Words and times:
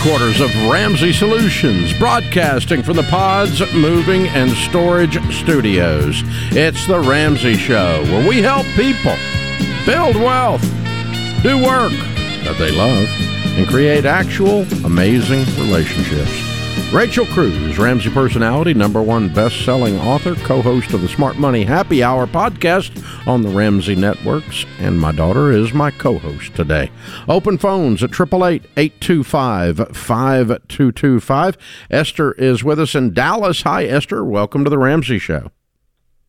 headquarters 0.00 0.40
of 0.40 0.54
Ramsey 0.66 1.12
Solutions, 1.12 1.92
broadcasting 1.98 2.82
from 2.82 2.96
the 2.96 3.02
Pods 3.04 3.60
Moving 3.74 4.28
and 4.28 4.50
Storage 4.50 5.18
Studios. 5.30 6.22
It's 6.52 6.86
The 6.86 6.98
Ramsey 6.98 7.54
Show, 7.56 8.02
where 8.04 8.26
we 8.26 8.40
help 8.40 8.64
people 8.76 9.14
build 9.84 10.16
wealth, 10.16 10.62
do 11.42 11.62
work 11.62 11.92
that 12.44 12.56
they 12.58 12.70
love, 12.70 13.08
and 13.58 13.68
create 13.68 14.06
actual 14.06 14.62
amazing 14.84 15.44
relationships. 15.62 16.49
Rachel 16.92 17.24
Cruze, 17.26 17.78
Ramsey 17.78 18.10
personality, 18.10 18.74
number 18.74 19.00
one 19.00 19.32
best 19.32 19.64
selling 19.64 19.96
author, 20.00 20.34
co 20.34 20.60
host 20.60 20.92
of 20.92 21.02
the 21.02 21.08
Smart 21.08 21.36
Money 21.36 21.62
Happy 21.62 22.02
Hour 22.02 22.26
podcast 22.26 22.90
on 23.28 23.42
the 23.42 23.48
Ramsey 23.48 23.94
Networks, 23.94 24.66
and 24.80 25.00
my 25.00 25.12
daughter 25.12 25.52
is 25.52 25.72
my 25.72 25.92
co 25.92 26.18
host 26.18 26.52
today. 26.56 26.90
Open 27.28 27.58
phones 27.58 28.02
at 28.02 28.10
888 28.10 28.64
825 28.76 29.96
5225. 29.96 31.56
Esther 31.92 32.32
is 32.32 32.64
with 32.64 32.80
us 32.80 32.96
in 32.96 33.14
Dallas. 33.14 33.62
Hi, 33.62 33.84
Esther. 33.84 34.24
Welcome 34.24 34.64
to 34.64 34.70
the 34.70 34.78
Ramsey 34.78 35.20
Show. 35.20 35.52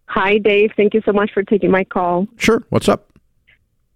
Hi, 0.09 0.37
Dave. 0.37 0.71
Thank 0.77 0.93
you 0.93 1.01
so 1.05 1.11
much 1.11 1.31
for 1.33 1.41
taking 1.41 1.71
my 1.71 1.85
call. 1.85 2.27
Sure. 2.37 2.63
What's 2.69 2.87
up? 2.87 3.10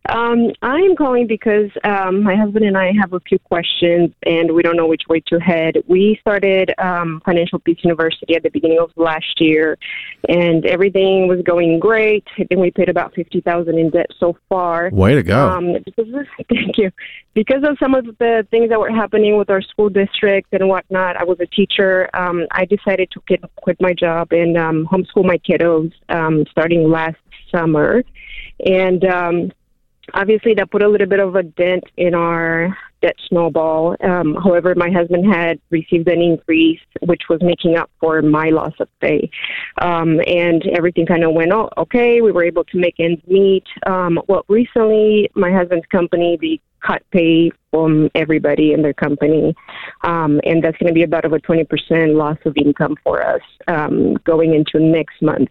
Um, 0.10 0.52
I 0.62 0.78
am 0.78 0.96
calling 0.96 1.26
because 1.26 1.72
um, 1.84 2.24
my 2.24 2.36
husband 2.36 2.66
and 2.66 2.78
I 2.78 2.92
have 3.00 3.14
a 3.14 3.20
few 3.22 3.40
questions, 3.40 4.12
and 4.26 4.52
we 4.52 4.62
don't 4.62 4.78
know 4.78 4.88
which 4.88 5.04
way 5.10 5.22
to 5.28 5.40
head. 5.40 5.78
We 5.88 6.18
started 6.22 6.74
um, 6.78 7.22
Financial 7.26 7.60
Peace 7.60 7.80
University 7.84 8.36
at 8.36 8.44
the 8.44 8.50
beginning 8.50 8.80
of 8.80 8.92
last 8.96 9.40
year, 9.40 9.78
and 10.28 10.66
everything 10.66 11.28
was 11.28 11.42
going 11.42 11.80
great. 11.80 12.24
I 12.38 12.44
think 12.44 12.62
we 12.62 12.72
paid 12.72 12.90
about 12.90 13.16
fifty 13.16 13.42
thousand 13.42 13.80
in 13.80 13.90
debt 13.90 14.08
so 14.20 14.38
far. 14.48 14.90
Way 14.92 15.16
to 15.16 15.24
go! 15.24 15.50
Um, 15.50 15.74
because 15.84 16.14
of, 16.14 16.28
thank 16.50 16.78
you. 16.78 16.92
Because 17.34 17.64
of 17.64 17.78
some 17.82 17.96
of 17.96 18.06
the 18.06 18.48
things 18.52 18.70
that 18.70 18.80
were 18.80 18.92
happening 18.92 19.38
with 19.38 19.50
our 19.50 19.62
school 19.62 19.90
district 19.90 20.54
and 20.54 20.68
whatnot, 20.70 21.18
I 21.18 21.24
was 21.24 21.40
a 21.40 21.48
teacher. 21.48 22.10
Um, 22.14 22.46
I 22.52 22.66
decided 22.66 23.10
to 23.12 23.20
quit, 23.22 23.44
quit 23.56 23.78
my 23.82 23.94
job 23.94 24.32
and 24.32 24.58
um, 24.58 24.88
homeschool 24.92 25.26
my 25.26 25.38
kiddos 25.38 25.92
um, 26.10 26.46
starting 26.52 26.90
last 26.90 27.18
summer, 27.52 28.04
and 28.66 29.04
um, 29.06 29.52
obviously 30.14 30.54
that 30.56 30.72
put 30.72 30.84
a 30.84 30.88
little 30.88 31.08
bit 31.08 31.20
of 31.20 31.36
a 31.36 31.44
dent 31.44 31.84
in 31.98 32.14
our 32.14 32.78
debt 33.02 33.16
snowball. 33.28 33.96
Um, 34.02 34.36
however, 34.36 34.74
my 34.76 34.90
husband 34.90 35.32
had 35.32 35.60
received 35.70 36.08
an 36.08 36.22
increase, 36.22 36.80
which 37.02 37.24
was 37.30 37.42
making 37.42 37.78
up 37.78 37.90
for 38.00 38.22
my 38.22 38.50
loss 38.50 38.74
of 38.80 38.88
pay. 39.00 39.30
Um, 39.82 40.20
and 40.26 40.66
everything 40.76 41.06
kind 41.06 41.24
of 41.24 41.34
went 41.34 41.52
oh, 41.52 41.70
okay. 41.78 42.22
We 42.22 42.32
were 42.32 42.44
able 42.44 42.64
to 42.66 42.78
make 42.78 42.96
ends 43.00 43.22
meet. 43.28 43.66
Um, 43.86 44.20
well, 44.28 44.46
recently, 44.48 45.30
my 45.36 45.52
husband's 45.52 45.86
company, 45.88 46.38
the 46.40 46.60
cut 46.86 47.04
pay 47.12 47.52
from 47.72 48.10
everybody 48.16 48.74
in 48.74 48.82
their 48.82 48.94
company. 48.94 49.56
Um, 50.04 50.40
and 50.44 50.64
that's 50.64 50.78
going 50.78 50.88
to 50.88 50.94
be 50.94 51.04
about 51.04 51.26
of 51.26 51.34
a 51.34 51.40
20% 51.40 52.16
loss 52.16 52.38
of 52.46 52.56
income 52.58 52.96
for 53.04 53.26
us 53.26 53.42
um, 53.68 54.16
going 54.24 54.54
into 54.54 54.80
next 54.80 55.22
month. 55.22 55.50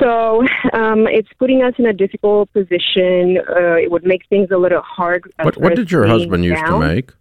So 0.00 0.40
um, 0.72 1.06
it's 1.06 1.28
putting 1.38 1.62
us 1.62 1.74
in 1.78 1.86
a 1.86 1.92
difficult 1.92 2.52
position. 2.52 3.38
Uh, 3.38 3.74
it 3.74 3.90
would 3.90 4.04
make 4.04 4.26
things 4.28 4.48
a 4.50 4.56
little 4.56 4.82
hard. 4.82 5.30
What, 5.42 5.56
what 5.58 5.76
did 5.76 5.90
your 5.90 6.06
husband 6.06 6.44
used 6.44 6.64
to 6.64 6.78
make? 6.78 7.12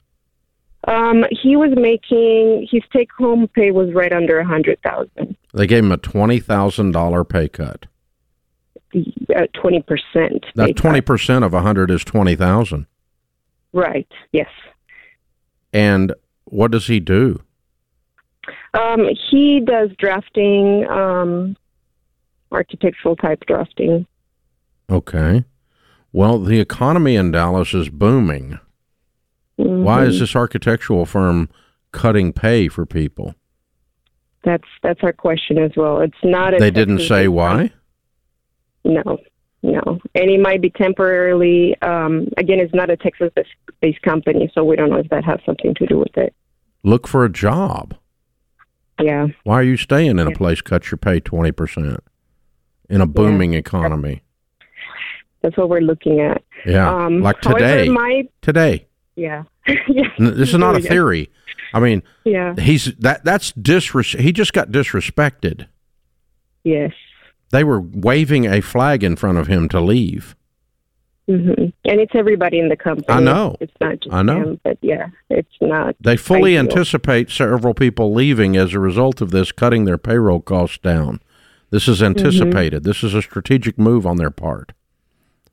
Um, 0.88 1.26
he 1.30 1.56
was 1.56 1.72
making 1.76 2.68
his 2.72 2.82
take-home 2.92 3.48
pay 3.50 3.70
was 3.72 3.94
right 3.94 4.12
under 4.12 4.40
a 4.40 4.46
hundred 4.46 4.82
thousand. 4.82 5.36
They 5.54 5.68
gave 5.68 5.84
him 5.84 5.92
a 5.92 5.98
twenty 5.98 6.40
thousand 6.40 6.92
dollar 6.92 7.24
pay 7.24 7.50
cut. 7.50 7.86
Uh, 8.96 9.46
twenty 9.53 9.84
percent. 9.84 10.46
That 10.56 10.76
twenty 10.76 11.02
percent 11.02 11.46
of 11.46 11.53
a 11.53 11.62
hundred 11.62 11.92
is 11.92 12.03
twenty 12.03 12.36
thousand. 12.36 12.88
Right. 13.74 14.08
Yes. 14.32 14.50
And 15.72 16.14
what 16.46 16.72
does 16.72 16.88
he 16.88 17.00
do? 17.00 17.42
Um, 18.74 19.08
he 19.30 19.59
does 19.59 19.90
drafting, 19.98 20.88
um, 20.90 21.56
architectural 22.52 23.16
type 23.16 23.44
drafting. 23.48 24.06
Okay. 24.90 25.46
Well, 26.12 26.40
the 26.40 26.60
economy 26.60 27.16
in 27.16 27.32
Dallas 27.32 27.74
is 27.74 27.90
booming. 27.90 28.60
Mm-hmm. 29.60 29.84
Why 29.84 30.04
is 30.06 30.20
this 30.20 30.36
architectural 30.36 31.06
firm 31.06 31.50
cutting 31.92 32.34
pay 32.34 32.68
for 32.68 32.86
people? 32.86 33.36
That's 34.44 34.68
that's 34.82 35.00
our 35.04 35.14
question 35.14 35.60
as 35.60 35.72
well. 35.78 36.02
It's 36.02 36.18
not. 36.24 36.54
they 36.58 36.72
didn't 36.72 37.00
say 37.02 37.28
why. 37.28 37.72
No, 38.84 39.20
no, 39.62 39.82
and 40.16 40.30
it 40.30 40.42
might 40.42 40.62
be 40.62 40.72
temporarily. 40.72 41.80
Um, 41.84 42.28
again, 42.38 42.60
it's 42.60 42.74
not 42.74 42.90
a 42.90 42.98
Texas-based 42.98 44.02
company, 44.02 44.52
so 44.56 44.64
we 44.64 44.76
don't 44.76 44.90
know 44.90 44.98
if 44.98 45.10
that 45.10 45.24
has 45.24 45.40
something 45.46 45.76
to 45.76 45.86
do 45.86 46.00
with 46.00 46.18
it. 46.18 46.34
Look 46.84 47.08
for 47.08 47.24
a 47.24 47.30
job. 47.30 47.96
Yeah. 49.00 49.28
Why 49.44 49.60
are 49.60 49.64
you 49.64 49.78
staying 49.78 50.18
in 50.18 50.28
a 50.28 50.32
place 50.32 50.62
cut 50.62 50.90
your 50.90 50.98
pay 50.98 51.20
twenty 51.20 51.52
percent? 51.52 52.04
In 52.91 53.02
a 53.02 53.07
booming 53.07 53.53
yeah. 53.53 53.59
economy. 53.59 54.24
That's 55.41 55.57
what 55.57 55.69
we're 55.69 55.81
looking 55.81 56.19
at. 56.19 56.44
Yeah, 56.66 57.06
um, 57.06 57.22
like 57.22 57.41
today. 57.41 57.88
However, 57.88 57.91
my, 57.91 58.28
today. 58.41 58.88
Yeah. 59.16 59.44
yeah. 59.68 60.09
This 60.19 60.50
is 60.50 60.57
not 60.57 60.75
a 60.75 60.81
theory. 60.81 61.31
I 61.74 61.79
mean, 61.79 62.03
yeah. 62.25 62.53
He's 62.59 62.94
that. 63.00 63.24
That's 63.24 63.52
disres. 63.53 64.19
He 64.19 64.31
just 64.31 64.53
got 64.53 64.69
disrespected. 64.69 65.68
Yes. 66.63 66.91
They 67.52 67.63
were 67.63 67.81
waving 67.81 68.46
a 68.46 68.62
flag 68.62 69.03
in 69.03 69.16
front 69.16 69.38
of 69.38 69.47
him 69.47 69.68
to 69.69 69.81
leave. 69.81 70.35
Mm-hmm. 71.29 71.63
And 71.85 72.00
it's 72.00 72.13
everybody 72.16 72.59
in 72.59 72.69
the 72.69 72.75
company. 72.75 73.08
I 73.09 73.19
know. 73.19 73.56
It's 73.59 73.73
not 73.79 74.00
just 74.00 74.13
I 74.13 74.22
know. 74.22 74.38
him, 74.38 74.59
but 74.63 74.78
yeah, 74.81 75.08
it's 75.29 75.56
not. 75.62 75.96
They 76.00 76.18
fully 76.18 76.58
ideal. 76.58 76.72
anticipate 76.72 77.29
several 77.29 77.73
people 77.73 78.13
leaving 78.13 78.58
as 78.58 78.73
a 78.73 78.79
result 78.79 79.22
of 79.22 79.31
this, 79.31 79.52
cutting 79.52 79.85
their 79.85 79.97
payroll 79.97 80.41
costs 80.41 80.78
down. 80.78 81.22
This 81.72 81.88
is 81.88 82.04
anticipated. 82.04 82.84
Mm-hmm. 82.84 82.90
This 82.90 83.04
is 83.04 83.14
a 83.14 83.22
strategic 83.22 83.80
move 83.80 84.06
on 84.06 84.18
their 84.18 84.30
part. 84.30 84.74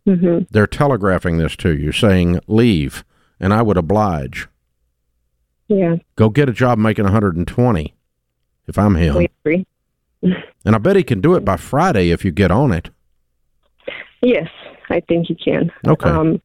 Mm-hmm. 0.06 0.45
They're 0.51 0.67
telegraphing 0.67 1.39
this 1.39 1.56
to 1.56 1.77
you, 1.77 1.93
saying, 1.93 2.41
leave, 2.47 3.05
and 3.39 3.55
I 3.55 3.62
would 3.62 3.77
oblige. 3.77 4.49
Yeah. 5.69 5.97
Go 6.17 6.29
get 6.29 6.49
a 6.49 6.53
job 6.53 6.79
making 6.79 7.05
120 7.05 7.95
if 8.67 8.79
I'm 8.79 8.97
him. 8.97 9.17
We 9.17 9.31
agree. 9.45 9.67
and 10.23 10.75
I 10.75 10.79
bet 10.79 10.97
he 10.97 11.03
can 11.03 11.21
do 11.21 11.34
it 11.34 11.45
by 11.45 11.56
Friday 11.56 12.11
if 12.11 12.25
you 12.25 12.33
get 12.33 12.50
on 12.50 12.73
it. 12.73 12.91
Yes, 14.21 14.49
I 14.91 15.00
think 15.00 15.27
he 15.27 15.35
can. 15.35 15.71
Okay. 15.87 16.09
Um, 16.09 16.43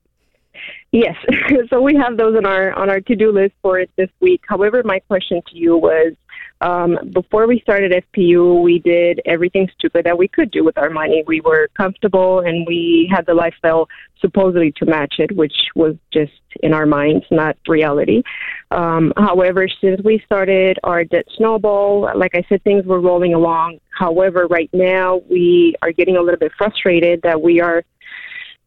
yes, 0.91 1.15
so 1.69 1.81
we 1.81 1.95
have 1.95 2.17
those 2.17 2.35
on 2.35 2.45
our 2.45 2.73
on 2.73 2.89
our 2.89 3.01
to 3.01 3.15
do 3.15 3.31
list 3.31 3.53
for 3.61 3.79
it 3.79 3.89
this 3.95 4.09
week. 4.19 4.41
However, 4.47 4.83
my 4.85 4.99
question 4.99 5.41
to 5.47 5.57
you 5.57 5.77
was 5.77 6.13
um, 6.63 6.97
before 7.11 7.45
we 7.45 7.59
started 7.59 7.91
FPU, 7.91 8.61
we 8.61 8.79
did 8.79 9.19
everything 9.25 9.69
stupid 9.77 10.05
that 10.05 10.17
we 10.17 10.29
could 10.29 10.49
do 10.49 10.63
with 10.63 10.77
our 10.77 10.89
money. 10.89 11.21
We 11.27 11.41
were 11.41 11.69
comfortable 11.75 12.39
and 12.39 12.65
we 12.65 13.11
had 13.13 13.25
the 13.25 13.33
lifestyle 13.33 13.89
supposedly 14.21 14.71
to 14.77 14.85
match 14.85 15.15
it, 15.19 15.35
which 15.35 15.53
was 15.75 15.95
just 16.13 16.31
in 16.61 16.73
our 16.73 16.85
minds, 16.85 17.25
not 17.29 17.57
reality. 17.67 18.23
Um, 18.71 19.11
however, 19.17 19.67
since 19.81 20.01
we 20.05 20.23
started 20.25 20.79
our 20.85 21.03
debt 21.03 21.25
snowball, 21.35 22.09
like 22.15 22.33
I 22.33 22.45
said, 22.47 22.63
things 22.63 22.85
were 22.85 23.01
rolling 23.01 23.33
along. 23.33 23.79
However, 23.89 24.47
right 24.47 24.69
now 24.71 25.21
we 25.29 25.75
are 25.81 25.91
getting 25.91 26.15
a 26.15 26.21
little 26.21 26.39
bit 26.39 26.53
frustrated 26.57 27.21
that 27.23 27.41
we 27.41 27.59
are 27.59 27.83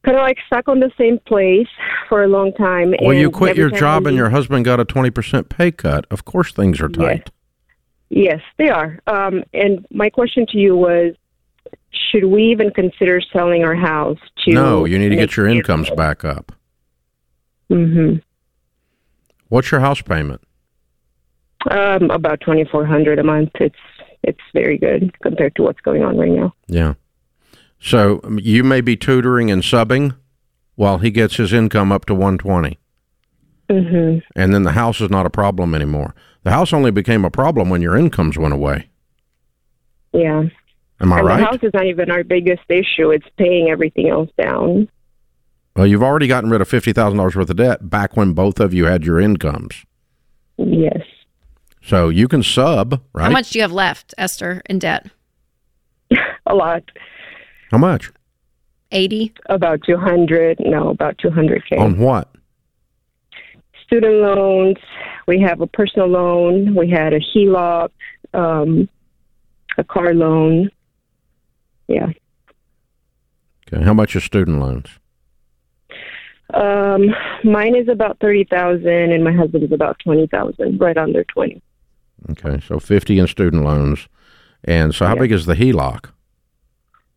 kind 0.05 0.19
of 0.19 0.23
like 0.23 0.39
stuck 0.47 0.69
on 0.69 0.81
the 0.81 0.93
same 0.99 1.19
place 1.21 1.67
for 2.11 2.25
a 2.25 2.29
long 2.29 2.53
time. 2.53 2.95
Well, 3.01 3.17
you 3.17 3.31
quit 3.31 3.57
your 3.57 3.71
job 3.71 4.05
we, 4.05 4.11
and 4.11 4.19
your 4.19 4.29
husband 4.29 4.67
got 4.67 4.81
a 4.81 4.85
20% 4.85 5.49
pay 5.49 5.73
cut. 5.73 6.07
Of 6.11 6.27
course, 6.27 6.53
things 6.53 6.79
are 6.83 6.91
tight. 6.91 7.23
Yes. 7.25 7.36
Yes, 8.09 8.41
they 8.57 8.69
are. 8.69 9.01
Um, 9.07 9.43
and 9.53 9.85
my 9.91 10.11
question 10.11 10.47
to 10.51 10.59
you 10.59 10.77
was 10.77 11.15
should 12.11 12.25
we 12.25 12.45
even 12.45 12.71
consider 12.71 13.21
selling 13.33 13.65
our 13.65 13.75
house 13.75 14.19
to 14.45 14.53
No, 14.53 14.85
you 14.85 14.99
need 14.99 15.09
to 15.09 15.17
get 15.17 15.37
your 15.37 15.47
incomes 15.47 15.91
back 15.91 16.25
up. 16.25 16.53
Mm-hmm. 17.71 18.19
What's 19.49 19.71
your 19.71 19.81
house 19.81 20.01
payment? 20.01 20.41
Um 21.71 22.11
about 22.11 22.41
2400 22.43 23.19
a 23.19 23.25
month. 23.25 23.51
It's 23.57 23.75
it's 24.23 24.41
very 24.53 24.79
good 24.79 25.13
compared 25.21 25.57
to 25.57 25.63
what's 25.63 25.81
going 25.81 26.03
on 26.03 26.17
right 26.17 26.31
now. 26.31 26.55
Yeah. 26.69 26.95
So 27.81 28.21
um, 28.25 28.39
you 28.41 28.63
may 28.63 28.81
be 28.81 28.97
tutoring 28.97 29.51
and 29.51 29.63
subbing 29.63 30.17
while 30.75 30.99
he 30.99 31.11
gets 31.11 31.37
his 31.37 31.53
income 31.53 31.91
up 31.91 32.05
to 32.07 32.15
120. 32.15 32.79
Mm-hmm. 33.69 34.19
And 34.37 34.55
then 34.55 34.63
the 34.63 34.73
house 34.73 35.01
is 35.01 35.11
not 35.11 35.27
a 35.27 35.31
problem 35.31 35.75
anymore. 35.75 36.15
The 36.47 36.53
house 36.53 36.73
only 36.73 36.93
became 36.93 37.25
a 37.25 37.31
problem 37.31 37.71
when 37.71 37.83
your 37.83 37.97
incomes 37.97 38.39
went 38.39 38.55
away. 38.55 38.89
Yeah. 40.13 40.45
Am 41.01 41.13
I 41.13 41.19
and 41.19 41.27
right? 41.27 41.39
The 41.41 41.45
house 41.45 41.59
is 41.61 41.73
not 41.75 41.87
even 41.87 42.09
our 42.09 42.23
biggest 42.23 42.63
issue. 42.69 43.11
It's 43.11 43.27
paying 43.37 43.69
everything 43.69 44.09
else 44.09 44.31
down. 44.39 44.89
Well, 45.75 45.89
you've 45.89 46.05
already 46.05 46.29
gotten 46.29 46.49
rid 46.49 46.61
of 46.61 46.69
fifty 46.69 46.93
thousand 46.93 47.17
dollars 47.19 47.35
worth 47.35 47.51
of 47.51 47.57
debt 47.57 47.91
back 47.91 48.17
when 48.17 48.33
both 48.33 48.61
of 48.61 48.73
you 48.73 48.85
had 48.85 49.05
your 49.05 49.19
incomes. 49.19 49.85
Yes. 50.57 51.03
So 51.83 52.11
you 52.11 52.29
can 52.29 52.45
sub, 52.45 53.03
right? 53.13 53.25
How 53.25 53.31
much 53.31 53.51
do 53.51 53.59
you 53.59 53.65
have 53.65 53.73
left, 53.73 54.15
Esther, 54.17 54.63
in 54.67 54.79
debt? 54.79 55.11
a 56.47 56.55
lot. 56.55 56.85
How 57.73 57.79
much? 57.79 58.13
Eighty. 58.93 59.35
About 59.47 59.81
two 59.85 59.97
hundred. 59.97 60.61
No, 60.61 60.91
about 60.91 61.19
two 61.19 61.33
hundred 61.33 61.65
k. 61.69 61.77
On 61.77 61.99
what? 61.99 62.33
Student 63.87 64.15
loans. 64.17 64.77
We 65.27 65.41
have 65.41 65.61
a 65.61 65.67
personal 65.67 66.09
loan. 66.09 66.75
We 66.75 66.91
had 66.91 67.13
a 67.13 67.21
HELOC, 67.21 67.91
um, 68.35 68.89
a 69.79 69.85
car 69.85 70.15
loan. 70.15 70.71
Yeah. 71.89 72.09
Okay. 73.73 73.85
How 73.85 73.95
much 73.95 74.15
are 74.17 74.21
student 74.21 74.61
loans? 74.61 74.89
Um, 76.55 77.07
mine 77.43 77.75
is 77.75 77.89
about 77.89 78.19
thirty 78.21 78.45
thousand, 78.45 78.87
and 79.13 79.25
my 79.25 79.33
husband 79.33 79.65
is 79.65 79.73
about 79.73 79.99
twenty 79.99 80.27
thousand, 80.29 80.79
right 80.79 80.97
under 80.97 81.25
twenty. 81.25 81.61
Okay, 82.31 82.61
so 82.65 82.79
fifty 82.79 83.19
in 83.19 83.27
student 83.27 83.65
loans, 83.65 84.09
and 84.65 84.95
so 84.95 85.07
how 85.07 85.15
Yeah. 85.15 85.21
big 85.23 85.33
is 85.33 85.47
the 85.47 85.55
HELOC? 85.55 86.11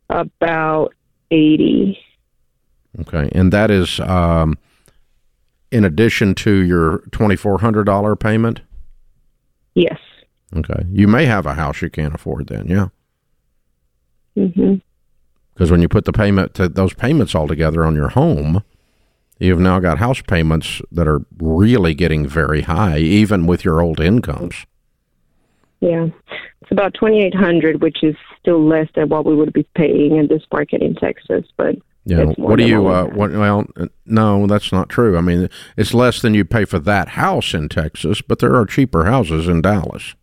About 0.10 0.94
eighty. 1.30 2.00
Okay, 3.01 3.30
and 3.33 3.54
that 3.54 3.69
is 3.69 4.00
um, 4.00 4.57
in 5.71 5.86
addition 5.86 6.36
to 6.36 6.51
your 6.51 7.00
twenty 7.12 7.36
four 7.36 7.60
hundred 7.60 7.86
dollar 7.86 8.16
payment. 8.16 8.62
Yes. 9.75 10.00
Okay, 10.56 10.83
you 10.92 11.07
may 11.07 11.25
have 11.25 11.45
a 11.45 11.54
house 11.54 11.81
you 11.81 11.89
can't 11.89 12.16
afford 12.16 12.48
then, 12.48 12.68
yeah, 12.68 12.88
hmm 14.36 14.75
because 15.60 15.71
when 15.71 15.81
you 15.81 15.89
put 15.89 16.06
the 16.06 16.13
payment 16.13 16.54
to 16.54 16.69
those 16.69 16.94
payments 16.94 17.36
all 17.36 17.45
together 17.45 17.83
on 17.83 17.94
your 17.94 18.07
home, 18.07 18.63
you've 19.39 19.60
now 19.60 19.77
got 19.81 19.98
house 19.98 20.21
payments 20.21 20.81
that 20.89 21.06
are 21.06 21.19
really 21.38 21.94
getting 21.94 22.25
very 22.25 22.62
high, 22.62 22.98
even 23.00 23.45
with 23.45 23.65
your 23.65 23.81
old 23.81 24.00
incomes. 24.00 24.65
Yeah. 25.81 26.07
It's 26.61 26.71
about 26.71 26.94
twenty 26.94 27.23
eight 27.23 27.35
hundred, 27.35 27.81
which 27.81 28.03
is 28.03 28.15
still 28.39 28.63
less 28.65 28.88
than 28.95 29.09
what 29.09 29.25
we 29.25 29.35
would 29.35 29.53
be 29.53 29.63
paying 29.75 30.17
in 30.17 30.27
this 30.27 30.44
market 30.51 30.81
in 30.81 30.94
Texas, 30.95 31.45
but 31.57 31.75
Yeah. 32.06 32.25
What 32.38 32.57
do 32.57 32.67
you? 32.67 32.88
Uh, 32.88 33.06
what? 33.06 33.31
Well, 33.31 33.65
no, 34.06 34.45
that's 34.47 34.71
not 34.71 34.89
true. 34.89 35.17
I 35.17 35.21
mean, 35.21 35.50
it's 35.77 35.94
less 35.94 36.21
than 36.21 36.33
you 36.33 36.44
pay 36.45 36.65
for 36.65 36.79
that 36.79 37.09
house 37.09 37.53
in 37.53 37.69
Texas, 37.69 38.21
but 38.21 38.39
there 38.39 38.56
are 38.56 38.65
cheaper 38.65 39.06
houses 39.06 39.47
in 39.47 39.61
Dallas. 39.61 40.15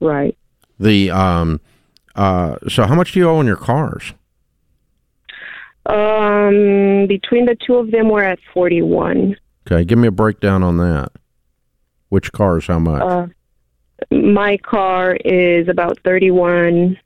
right. 0.00 0.36
The 0.80 1.10
um, 1.10 1.60
uh, 2.14 2.56
so 2.68 2.86
how 2.86 2.94
much 2.94 3.12
do 3.12 3.18
you 3.18 3.28
owe 3.28 3.38
on 3.38 3.46
your 3.46 3.56
cars? 3.56 4.12
Um, 5.86 7.06
between 7.06 7.46
the 7.46 7.56
two 7.66 7.76
of 7.76 7.90
them, 7.90 8.08
we're 8.08 8.22
at 8.22 8.38
forty 8.52 8.82
one. 8.82 9.36
Okay, 9.66 9.84
give 9.84 9.98
me 9.98 10.08
a 10.08 10.12
breakdown 10.12 10.62
on 10.62 10.76
that. 10.78 11.10
Which 12.10 12.32
cars? 12.32 12.66
How 12.66 12.78
much? 12.78 13.02
Uh, 13.02 13.26
my 14.10 14.56
car 14.58 15.16
is 15.24 15.68
about 15.68 15.98
thirty 16.04 16.30
one. 16.30 16.98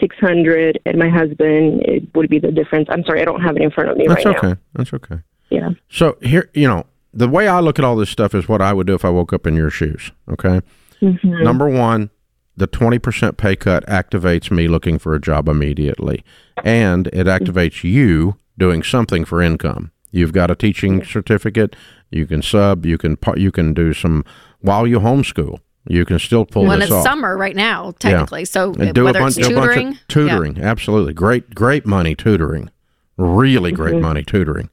Six 0.00 0.16
hundred, 0.16 0.80
and 0.86 0.96
my 0.98 1.10
husband 1.10 1.82
it 1.82 2.04
would 2.14 2.30
be 2.30 2.38
the 2.38 2.50
difference. 2.50 2.88
I'm 2.90 3.04
sorry, 3.04 3.20
I 3.20 3.26
don't 3.26 3.42
have 3.42 3.54
it 3.56 3.62
in 3.62 3.70
front 3.70 3.90
of 3.90 3.98
me 3.98 4.06
that's 4.08 4.24
right 4.24 4.34
okay. 4.34 4.46
now. 4.48 4.56
That's 4.72 4.94
okay. 4.94 5.06
That's 5.06 5.12
okay. 5.12 5.22
Yeah. 5.50 5.70
So 5.90 6.16
here, 6.22 6.48
you 6.54 6.66
know, 6.66 6.86
the 7.12 7.28
way 7.28 7.48
I 7.48 7.60
look 7.60 7.78
at 7.78 7.84
all 7.84 7.96
this 7.96 8.08
stuff 8.08 8.34
is 8.34 8.48
what 8.48 8.62
I 8.62 8.72
would 8.72 8.86
do 8.86 8.94
if 8.94 9.04
I 9.04 9.10
woke 9.10 9.34
up 9.34 9.46
in 9.46 9.56
your 9.56 9.68
shoes. 9.68 10.10
Okay. 10.30 10.62
Mhm. 11.02 11.42
Number 11.42 11.68
one, 11.68 12.08
the 12.56 12.68
20% 12.68 13.36
pay 13.36 13.56
cut 13.56 13.84
activates 13.86 14.50
me 14.50 14.68
looking 14.68 14.98
for 14.98 15.14
a 15.14 15.20
job 15.20 15.48
immediately. 15.48 16.24
And 16.64 17.08
it 17.08 17.26
activates 17.26 17.84
you 17.84 18.36
doing 18.58 18.82
something 18.82 19.24
for 19.24 19.42
income. 19.42 19.90
You've 20.12 20.32
got 20.32 20.50
a 20.50 20.54
teaching 20.54 21.04
certificate. 21.04 21.74
You 22.10 22.26
can 22.26 22.42
sub. 22.42 22.84
You 22.84 22.98
can 22.98 23.16
you 23.36 23.50
can 23.50 23.72
do 23.74 23.92
some 23.92 24.24
while 24.60 24.86
you 24.86 25.00
homeschool. 25.00 25.60
You 25.88 26.04
can 26.04 26.18
still 26.18 26.44
pull 26.44 26.66
when 26.66 26.82
it's 26.82 26.90
off. 26.90 27.06
smer 27.06 27.38
right 27.38 27.56
now, 27.56 27.92
technically. 27.98 28.44
So 28.44 28.74
and 28.74 28.94
do 28.94 29.02
a 29.02 29.04
whether 29.04 29.20
bunch, 29.20 29.38
it's 29.38 29.48
a 29.48 29.54
bunch 29.54 29.66
tutoring, 29.72 29.88
of 29.88 30.08
tutoring. 30.08 30.58
Absolutely, 30.60 31.14
great, 31.14 31.54
great 31.54 31.86
money 31.86 32.14
tutoring. 32.14 32.70
Really 33.16 33.72
great 33.72 33.96
money 34.00 34.22
tutoring. 34.22 34.70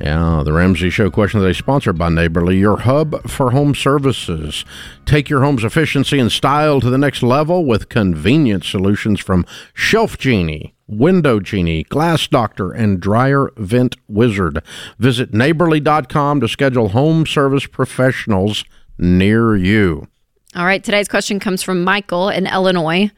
Yeah, 0.00 0.40
the 0.42 0.54
Ramsey 0.54 0.88
Show 0.88 1.10
question 1.10 1.40
of 1.40 1.44
the 1.44 1.52
day 1.52 1.58
sponsored 1.58 1.98
by 1.98 2.08
Neighborly, 2.08 2.56
your 2.56 2.78
hub 2.78 3.28
for 3.28 3.50
home 3.50 3.74
services. 3.74 4.64
Take 5.04 5.28
your 5.28 5.42
home's 5.42 5.62
efficiency 5.62 6.18
and 6.18 6.32
style 6.32 6.80
to 6.80 6.88
the 6.88 6.96
next 6.96 7.22
level 7.22 7.66
with 7.66 7.90
convenient 7.90 8.64
solutions 8.64 9.20
from 9.20 9.44
Shelf 9.74 10.16
Genie, 10.16 10.74
Window 10.86 11.38
Genie, 11.38 11.82
Glass 11.82 12.26
Doctor, 12.26 12.72
and 12.72 12.98
Dryer 12.98 13.50
Vent 13.58 13.96
Wizard. 14.08 14.62
Visit 14.98 15.34
neighborly.com 15.34 16.40
to 16.40 16.48
schedule 16.48 16.88
home 16.88 17.26
service 17.26 17.66
professionals 17.66 18.64
near 18.96 19.54
you. 19.54 20.08
All 20.56 20.64
right, 20.64 20.82
today's 20.82 21.08
question 21.08 21.38
comes 21.38 21.62
from 21.62 21.84
Michael 21.84 22.30
in 22.30 22.46
Illinois. 22.46 23.10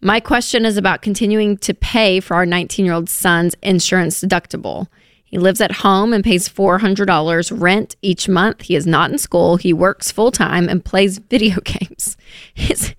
My 0.00 0.18
question 0.18 0.66
is 0.66 0.76
about 0.76 1.00
continuing 1.00 1.58
to 1.58 1.74
pay 1.74 2.18
for 2.18 2.34
our 2.34 2.44
19 2.44 2.84
year 2.84 2.94
old 2.94 3.08
son's 3.08 3.54
insurance 3.62 4.20
deductible. 4.20 4.88
He 5.34 5.38
lives 5.40 5.60
at 5.60 5.72
home 5.72 6.12
and 6.12 6.22
pays 6.22 6.48
$400 6.48 7.60
rent 7.60 7.96
each 8.02 8.28
month. 8.28 8.62
He 8.62 8.76
is 8.76 8.86
not 8.86 9.10
in 9.10 9.18
school. 9.18 9.56
He 9.56 9.72
works 9.72 10.12
full 10.12 10.30
time 10.30 10.68
and 10.68 10.84
plays 10.84 11.18
video 11.28 11.58
games. 11.62 12.16
His 12.54 12.94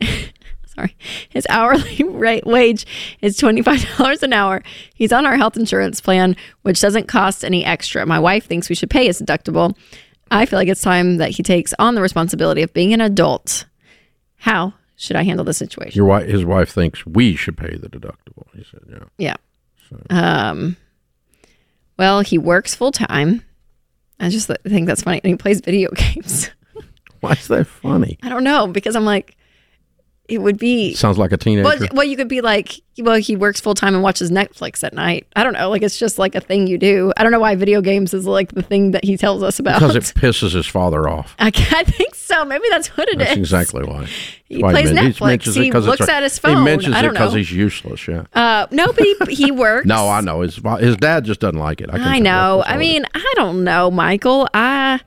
sorry, 0.66 0.96
his 1.30 1.48
hourly 1.50 2.00
rate 2.04 2.46
wage 2.46 2.86
is 3.22 3.36
$25 3.38 4.22
an 4.22 4.32
hour. 4.32 4.62
He's 4.94 5.12
on 5.12 5.26
our 5.26 5.36
health 5.36 5.56
insurance 5.56 6.00
plan, 6.00 6.36
which 6.62 6.80
doesn't 6.80 7.08
cost 7.08 7.44
any 7.44 7.64
extra. 7.64 8.06
My 8.06 8.20
wife 8.20 8.46
thinks 8.46 8.68
we 8.68 8.76
should 8.76 8.88
pay 8.88 9.06
his 9.06 9.20
deductible. 9.20 9.76
I 10.30 10.46
feel 10.46 10.60
like 10.60 10.68
it's 10.68 10.82
time 10.82 11.16
that 11.16 11.30
he 11.30 11.42
takes 11.42 11.74
on 11.80 11.96
the 11.96 12.02
responsibility 12.02 12.62
of 12.62 12.72
being 12.72 12.92
an 12.92 13.00
adult. 13.00 13.66
How 14.36 14.74
should 14.94 15.16
I 15.16 15.24
handle 15.24 15.44
the 15.44 15.54
situation? 15.54 15.98
Your 15.98 16.06
wife, 16.06 16.28
his 16.28 16.44
wife 16.44 16.70
thinks 16.70 17.04
we 17.04 17.34
should 17.34 17.56
pay 17.56 17.76
the 17.76 17.88
deductible. 17.88 18.46
He 18.54 18.62
said, 18.62 18.82
"Yeah." 19.18 19.34
Yeah. 20.08 20.50
Um. 20.50 20.76
Well, 22.00 22.22
he 22.22 22.38
works 22.38 22.74
full 22.74 22.92
time. 22.92 23.42
I 24.18 24.30
just 24.30 24.50
think 24.66 24.86
that's 24.86 25.02
funny, 25.02 25.20
and 25.22 25.28
he 25.32 25.36
plays 25.36 25.60
video 25.60 25.90
games. 25.94 26.48
Why 27.20 27.32
is 27.32 27.46
that 27.48 27.66
funny? 27.66 28.18
I 28.22 28.30
don't 28.30 28.42
know 28.42 28.66
because 28.66 28.96
I'm 28.96 29.04
like, 29.04 29.36
it 30.30 30.38
would 30.38 30.58
be. 30.58 30.94
Sounds 30.94 31.18
like 31.18 31.32
a 31.32 31.36
teenager. 31.36 31.64
Well, 31.64 31.78
well, 31.92 32.04
you 32.04 32.16
could 32.16 32.28
be 32.28 32.40
like, 32.40 32.80
well, 32.98 33.16
he 33.16 33.34
works 33.36 33.60
full 33.60 33.74
time 33.74 33.94
and 33.94 34.02
watches 34.02 34.30
Netflix 34.30 34.84
at 34.84 34.94
night. 34.94 35.26
I 35.34 35.42
don't 35.42 35.52
know. 35.54 35.68
Like, 35.70 35.82
it's 35.82 35.98
just 35.98 36.18
like 36.18 36.34
a 36.34 36.40
thing 36.40 36.66
you 36.66 36.78
do. 36.78 37.12
I 37.16 37.22
don't 37.22 37.32
know 37.32 37.40
why 37.40 37.54
video 37.56 37.80
games 37.80 38.14
is 38.14 38.26
like 38.26 38.52
the 38.52 38.62
thing 38.62 38.92
that 38.92 39.04
he 39.04 39.16
tells 39.16 39.42
us 39.42 39.58
about. 39.58 39.80
because 39.80 39.96
it 39.96 40.02
pisses 40.18 40.52
his 40.52 40.66
father 40.66 41.08
off. 41.08 41.34
I, 41.38 41.46
I 41.72 41.84
think 41.84 42.14
so. 42.14 42.44
Maybe 42.44 42.64
that's 42.70 42.88
what 42.96 43.08
it 43.08 43.20
is. 43.20 43.26
That's 43.26 43.36
exactly 43.38 43.84
why. 43.84 44.06
He 44.44 44.62
Why 44.62 44.72
plays 44.72 44.92
men- 44.92 45.12
Netflix. 45.12 45.26
mentions 45.26 45.56
it 45.56 45.62
He 45.62 45.68
it's 45.68 45.86
looks 45.86 46.08
at 46.08 46.22
his 46.22 46.38
phone. 46.38 46.56
He 46.58 46.64
mentions 46.64 46.94
I 46.96 47.04
it 47.06 47.10
because 47.12 47.34
he's 47.34 47.52
useless. 47.52 48.06
Yeah. 48.08 48.24
Uh, 48.34 48.66
no, 48.70 48.92
but 48.92 49.04
he, 49.04 49.16
he 49.44 49.50
works. 49.52 49.86
No, 49.86 50.08
I 50.08 50.20
know 50.20 50.40
his 50.40 50.60
his 50.80 50.96
dad 50.96 51.24
just 51.24 51.40
doesn't 51.40 51.58
like 51.58 51.80
it. 51.80 51.88
I, 51.92 52.16
I 52.16 52.18
know. 52.18 52.62
I 52.66 52.76
mean, 52.76 53.04
I 53.14 53.32
don't 53.36 53.62
know, 53.64 53.90
Michael. 53.90 54.48
I, 54.54 55.00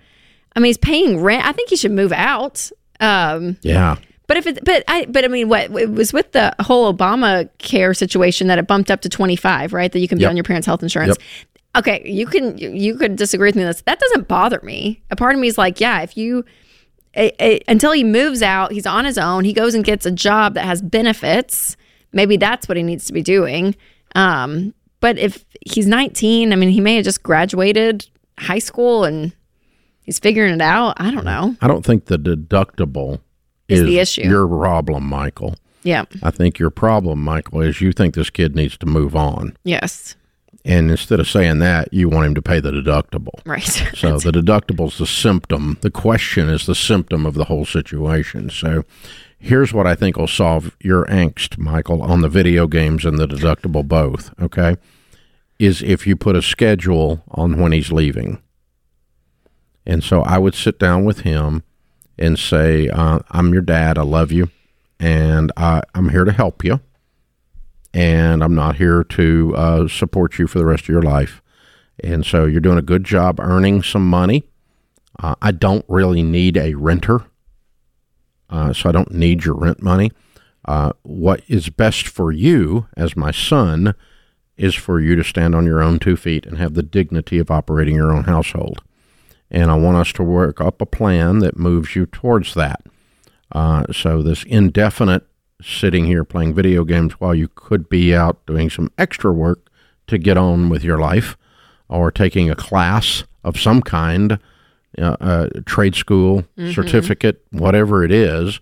I 0.55 0.59
mean, 0.59 0.69
he's 0.69 0.77
paying 0.77 1.21
rent. 1.21 1.45
I 1.45 1.51
think 1.51 1.69
he 1.69 1.75
should 1.75 1.91
move 1.91 2.11
out. 2.13 2.69
Um, 2.99 3.57
yeah. 3.63 3.97
But 4.27 4.37
if 4.37 4.47
it, 4.47 4.63
but 4.63 4.83
I, 4.87 5.05
but 5.05 5.25
I 5.25 5.27
mean, 5.27 5.49
what 5.49 5.71
it 5.71 5.91
was 5.91 6.13
with 6.13 6.31
the 6.31 6.55
whole 6.61 6.93
Obama 6.93 7.49
care 7.57 7.93
situation 7.93 8.47
that 8.47 8.57
it 8.59 8.67
bumped 8.67 8.89
up 8.91 9.01
to 9.01 9.09
twenty 9.09 9.35
five, 9.35 9.73
right? 9.73 9.91
That 9.91 9.99
you 9.99 10.07
can 10.07 10.17
be 10.17 10.23
Yep. 10.23 10.29
on 10.29 10.37
your 10.37 10.43
parents' 10.43 10.65
health 10.65 10.83
insurance. 10.83 11.17
Okay, 11.75 12.03
you 12.05 12.27
can 12.27 12.57
you, 12.57 12.95
could 12.95 13.15
disagree 13.15 13.47
with 13.47 13.55
me. 13.55 13.63
on 13.63 13.67
This 13.69 13.81
that 13.81 13.99
doesn't 13.99 14.27
bother 14.27 14.59
me. 14.61 15.01
A 15.09 15.15
part 15.15 15.33
of 15.33 15.41
me 15.41 15.47
is 15.47 15.57
like, 15.57 15.79
yeah, 15.79 16.01
if 16.01 16.15
you 16.15 16.45
a, 17.15 17.31
a, 17.43 17.61
until 17.67 17.91
he 17.91 18.03
moves 18.03 18.41
out, 18.41 18.71
he's 18.71 18.85
on 18.85 19.05
his 19.05 19.17
own. 19.17 19.43
He 19.43 19.53
goes 19.53 19.75
and 19.75 19.83
gets 19.83 20.05
a 20.05 20.11
job 20.11 20.53
that 20.55 20.65
has 20.65 20.81
benefits. 20.81 21.75
Maybe 22.11 22.37
that's 22.37 22.67
what 22.67 22.77
he 22.77 22.83
needs 22.83 23.05
to 23.05 23.13
be 23.13 23.21
doing. 23.21 23.75
Um, 24.15 24.73
but 24.99 25.17
if 25.17 25.45
he's 25.65 25.87
19, 25.87 26.53
I 26.53 26.55
mean, 26.55 26.69
he 26.69 26.79
may 26.79 26.95
have 26.95 27.05
just 27.05 27.23
graduated 27.23 28.07
high 28.39 28.59
school 28.59 29.03
and 29.03 29.33
he's 30.03 30.19
figuring 30.19 30.53
it 30.53 30.61
out. 30.61 30.95
I 30.97 31.11
don't 31.11 31.25
know. 31.25 31.55
I 31.61 31.67
don't 31.67 31.83
think 31.85 32.05
the 32.05 32.17
deductible 32.17 33.19
Is 33.67 33.79
is 33.81 33.85
the 33.87 33.99
issue. 33.99 34.21
Your 34.23 34.47
problem, 34.47 35.05
Michael. 35.05 35.55
Yeah. 35.83 36.05
I 36.21 36.31
think 36.31 36.59
your 36.59 36.69
problem, 36.69 37.21
Michael, 37.23 37.61
is 37.61 37.81
you 37.81 37.91
think 37.91 38.15
this 38.15 38.29
kid 38.29 38.55
needs 38.55 38.77
to 38.77 38.85
move 38.85 39.15
on, 39.15 39.57
Yes. 39.63 40.15
and 40.63 40.89
instead 40.89 41.19
of 41.19 41.27
saying 41.27 41.59
that, 41.59 41.93
you 41.93 42.07
want 42.07 42.25
him 42.27 42.35
to 42.35 42.41
pay 42.41 42.59
the 42.61 42.71
deductible. 42.71 43.39
Right. 43.45 43.63
So 43.95 44.17
the 44.17 44.31
deductible's 44.31 44.97
the 44.97 45.05
symptom. 45.05 45.77
The 45.81 45.91
question 45.91 46.49
is 46.49 46.65
the 46.65 46.75
symptom 46.75 47.25
of 47.25 47.33
the 47.35 47.45
whole 47.45 47.65
situation. 47.65 48.49
So 48.49 48.83
here's 49.39 49.73
what 49.73 49.85
I 49.87 49.95
think 49.95 50.15
will 50.17 50.27
solve 50.27 50.75
your 50.81 51.05
angst, 51.05 51.57
Michael, 51.57 52.01
on 52.01 52.21
the 52.21 52.29
video 52.29 52.65
games 52.67 53.03
and 53.05 53.17
the 53.17 53.27
deductible 53.27 53.85
both, 53.87 54.33
okay? 54.41 54.77
Is 55.59 55.81
if 55.83 56.07
you 56.07 56.15
put 56.15 56.35
a 56.37 56.41
schedule 56.41 57.23
on 57.31 57.57
when 57.59 57.71
he's 57.73 57.91
leaving. 57.91 58.41
And 59.85 60.01
so 60.03 60.21
I 60.21 60.37
would 60.37 60.55
sit 60.55 60.79
down 60.79 61.03
with 61.03 61.21
him 61.21 61.63
and 62.17 62.37
say, 62.37 62.89
uh, 62.89 63.19
I'm 63.31 63.53
your 63.53 63.61
dad. 63.61 63.97
I 63.97 64.03
love 64.03 64.31
you. 64.31 64.49
And 64.99 65.51
I, 65.57 65.81
I'm 65.93 66.09
here 66.09 66.23
to 66.23 66.31
help 66.31 66.63
you. 66.63 66.79
And 67.93 68.43
I'm 68.43 68.55
not 68.55 68.77
here 68.77 69.03
to 69.03 69.53
uh, 69.55 69.87
support 69.87 70.39
you 70.39 70.47
for 70.47 70.59
the 70.59 70.65
rest 70.65 70.83
of 70.83 70.89
your 70.89 71.01
life. 71.01 71.41
And 72.03 72.25
so 72.25 72.45
you're 72.45 72.61
doing 72.61 72.77
a 72.77 72.83
good 72.83 73.03
job 73.03 73.39
earning 73.39 73.83
some 73.83 74.09
money. 74.09 74.43
Uh, 75.21 75.35
I 75.41 75.51
don't 75.51 75.85
really 75.87 76.23
need 76.23 76.57
a 76.57 76.73
renter, 76.73 77.21
uh, 78.49 78.73
so 78.73 78.89
I 78.89 78.91
don't 78.91 79.11
need 79.11 79.45
your 79.45 79.55
rent 79.55 79.81
money. 79.81 80.11
Uh, 80.65 80.93
what 81.03 81.43
is 81.47 81.69
best 81.69 82.07
for 82.07 82.31
you 82.31 82.87
as 82.97 83.15
my 83.15 83.31
son 83.31 83.93
is 84.57 84.75
for 84.75 84.99
you 84.99 85.15
to 85.15 85.23
stand 85.23 85.53
on 85.53 85.65
your 85.65 85.81
own 85.81 85.99
two 85.99 86.15
feet 86.15 86.45
and 86.45 86.57
have 86.57 86.73
the 86.73 86.83
dignity 86.83 87.37
of 87.37 87.51
operating 87.51 87.95
your 87.95 88.11
own 88.11 88.23
household. 88.23 88.81
And 89.53 89.69
I 89.69 89.75
want 89.75 89.97
us 89.97 90.11
to 90.13 90.23
work 90.23 90.59
up 90.59 90.81
a 90.81 90.85
plan 90.85 91.39
that 91.39 91.57
moves 91.57 91.95
you 91.95 92.05
towards 92.07 92.55
that. 92.55 92.81
Uh, 93.51 93.85
so 93.93 94.21
this 94.23 94.43
indefinite 94.45 95.27
sitting 95.61 96.05
here 96.05 96.23
playing 96.23 96.55
video 96.55 96.83
games 96.83 97.13
while 97.19 97.35
you 97.35 97.47
could 97.53 97.87
be 97.87 98.15
out 98.15 98.43
doing 98.47 98.69
some 98.69 98.91
extra 98.97 99.31
work 99.31 99.69
to 100.07 100.17
get 100.17 100.37
on 100.37 100.69
with 100.69 100.83
your 100.83 100.97
life 100.97 101.37
or 101.87 102.11
taking 102.11 102.49
a 102.49 102.55
class 102.55 103.23
of 103.43 103.59
some 103.59 103.81
kind, 103.81 104.39
uh, 104.97 105.15
uh, 105.21 105.47
trade 105.65 105.95
school, 105.95 106.43
certificate, 106.73 107.45
whatever 107.51 108.03
it 108.03 108.11
is, 108.11 108.59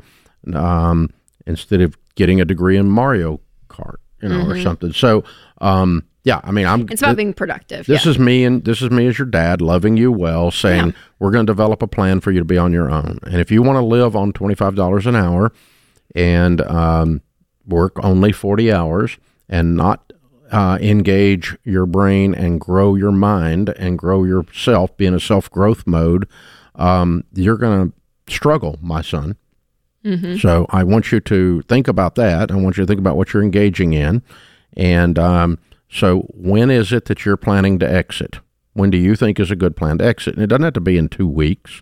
um, 0.54 1.10
instead 1.48 1.80
of 1.82 1.98
getting 2.16 2.42
a 2.42 2.46
degree 2.46 2.76
in 2.78 2.90
Mario 2.90 3.40
Kart, 3.70 3.96
you 4.22 4.28
know, 4.30 4.42
or 4.42 4.56
something. 4.62 4.92
So, 4.92 5.24
um, 5.62 6.04
yeah, 6.24 6.40
I 6.44 6.52
mean, 6.52 6.68
I'm. 6.68 6.88
It's 6.90 7.02
about 7.02 7.18
being 7.18 7.34
productive. 7.34 7.88
This 7.88 8.06
yeah. 8.06 8.12
is 8.12 8.20
me, 8.20 8.44
and 8.44 8.64
this 8.64 8.82
is 8.82 8.92
me 8.92 9.08
as 9.08 9.18
your 9.18 9.28
dad, 9.28 9.60
loving 9.60 9.98
you 9.98 10.12
well, 10.12 10.52
saying 10.52 10.94
we're 11.20 11.32
going 11.32 11.46
to 11.46 11.52
develop 11.52 11.82
a 11.82 11.88
plan 11.88 12.20
for 12.20 12.32
you 12.32 12.40
to 12.40 12.46
be 12.46 12.58
on 12.58 12.72
your 12.72 12.92
own. 12.92 13.20
And 13.24 13.42
if 13.42 13.50
you 13.52 13.64
want 13.64 13.78
to 13.78 13.86
live 13.86 14.16
on 14.16 14.32
twenty 14.32 14.54
five 14.54 14.76
dollars 14.76 15.08
an 15.08 15.16
hour 15.16 15.52
and 16.14 16.62
um, 16.62 17.22
work 17.66 17.94
only 18.04 18.32
forty 18.32 18.72
hours 18.72 19.18
and 19.50 19.76
not 19.76 20.14
uh, 20.52 20.78
engage 20.80 21.58
your 21.64 21.88
brain 21.88 22.36
and 22.36 22.62
grow 22.62 22.94
your 22.94 23.12
mind 23.12 23.70
and 23.70 23.98
grow 23.98 24.24
yourself, 24.24 24.96
be 24.98 25.08
in 25.08 25.16
a 25.16 25.20
self 25.20 25.50
growth 25.50 25.88
mode, 25.88 26.28
um, 26.76 27.24
you're 27.34 27.58
going 27.58 27.90
to 27.92 28.34
struggle, 28.34 28.78
my 28.82 29.02
son. 29.02 29.38
So 30.40 30.66
I 30.70 30.84
want 30.84 31.12
you 31.12 31.20
to 31.20 31.62
think 31.64 31.88
about 31.88 32.16
that. 32.16 32.52
I 32.52 32.56
want 32.56 32.78
you 32.78 32.84
to 32.84 32.88
think 32.88 33.00
about 33.00 33.18
what 33.18 33.34
you're 33.34 33.44
engaging 33.44 33.94
in. 33.94 34.24
And 34.76 35.20
um, 35.20 35.60
so 35.92 36.22
when 36.34 36.72
is 36.72 36.94
it 36.94 37.06
that 37.06 37.26
you're 37.26 37.38
planning 37.38 37.78
to 37.80 37.92
exit? 37.92 38.40
When 38.74 38.90
do 38.90 38.98
you 38.98 39.16
think 39.16 39.40
is 39.40 39.52
a 39.52 39.56
good 39.56 39.76
plan 39.76 39.98
to 39.98 40.06
exit? 40.06 40.36
And 40.36 40.44
it 40.44 40.48
doesn't 40.48 40.64
have 40.64 40.74
to 40.74 40.80
be 40.82 40.98
in 40.98 41.10
two 41.10 41.28
weeks. 41.28 41.82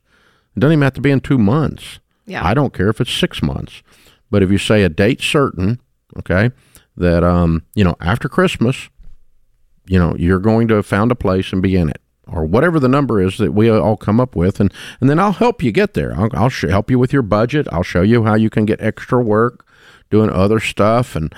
It 0.55 0.59
doesn't 0.59 0.73
even 0.73 0.83
have 0.83 0.93
to 0.93 1.01
be 1.01 1.11
in 1.11 1.19
two 1.19 1.37
months. 1.37 1.99
Yeah. 2.25 2.45
I 2.45 2.53
don't 2.53 2.73
care 2.73 2.89
if 2.89 2.99
it's 2.99 3.13
six 3.13 3.43
months. 3.43 3.83
But 4.31 4.43
if 4.43 4.51
you 4.51 4.57
say 4.57 4.83
a 4.83 4.89
date 4.89 5.21
certain, 5.21 5.79
okay, 6.17 6.51
that 6.97 7.23
um, 7.23 7.63
you 7.75 7.83
know, 7.83 7.95
after 8.01 8.27
Christmas, 8.27 8.89
you 9.85 9.99
know, 9.99 10.15
you're 10.17 10.39
going 10.39 10.67
to 10.69 10.75
have 10.75 10.85
found 10.85 11.11
a 11.11 11.15
place 11.15 11.51
and 11.51 11.61
be 11.61 11.75
in 11.75 11.89
it, 11.89 12.01
or 12.27 12.45
whatever 12.45 12.79
the 12.79 12.89
number 12.89 13.21
is 13.21 13.37
that 13.37 13.53
we 13.53 13.69
all 13.69 13.97
come 13.97 14.19
up 14.19 14.35
with, 14.35 14.59
and 14.59 14.71
and 15.01 15.09
then 15.09 15.19
I'll 15.19 15.31
help 15.31 15.63
you 15.63 15.71
get 15.71 15.93
there. 15.93 16.13
I'll, 16.15 16.29
I'll 16.33 16.49
sh- 16.49 16.65
help 16.69 16.91
you 16.91 16.99
with 16.99 17.13
your 17.13 17.23
budget. 17.23 17.67
I'll 17.71 17.83
show 17.83 18.01
you 18.01 18.23
how 18.23 18.35
you 18.35 18.49
can 18.49 18.65
get 18.65 18.81
extra 18.81 19.21
work 19.21 19.65
doing 20.11 20.29
other 20.29 20.59
stuff, 20.59 21.15
and 21.15 21.33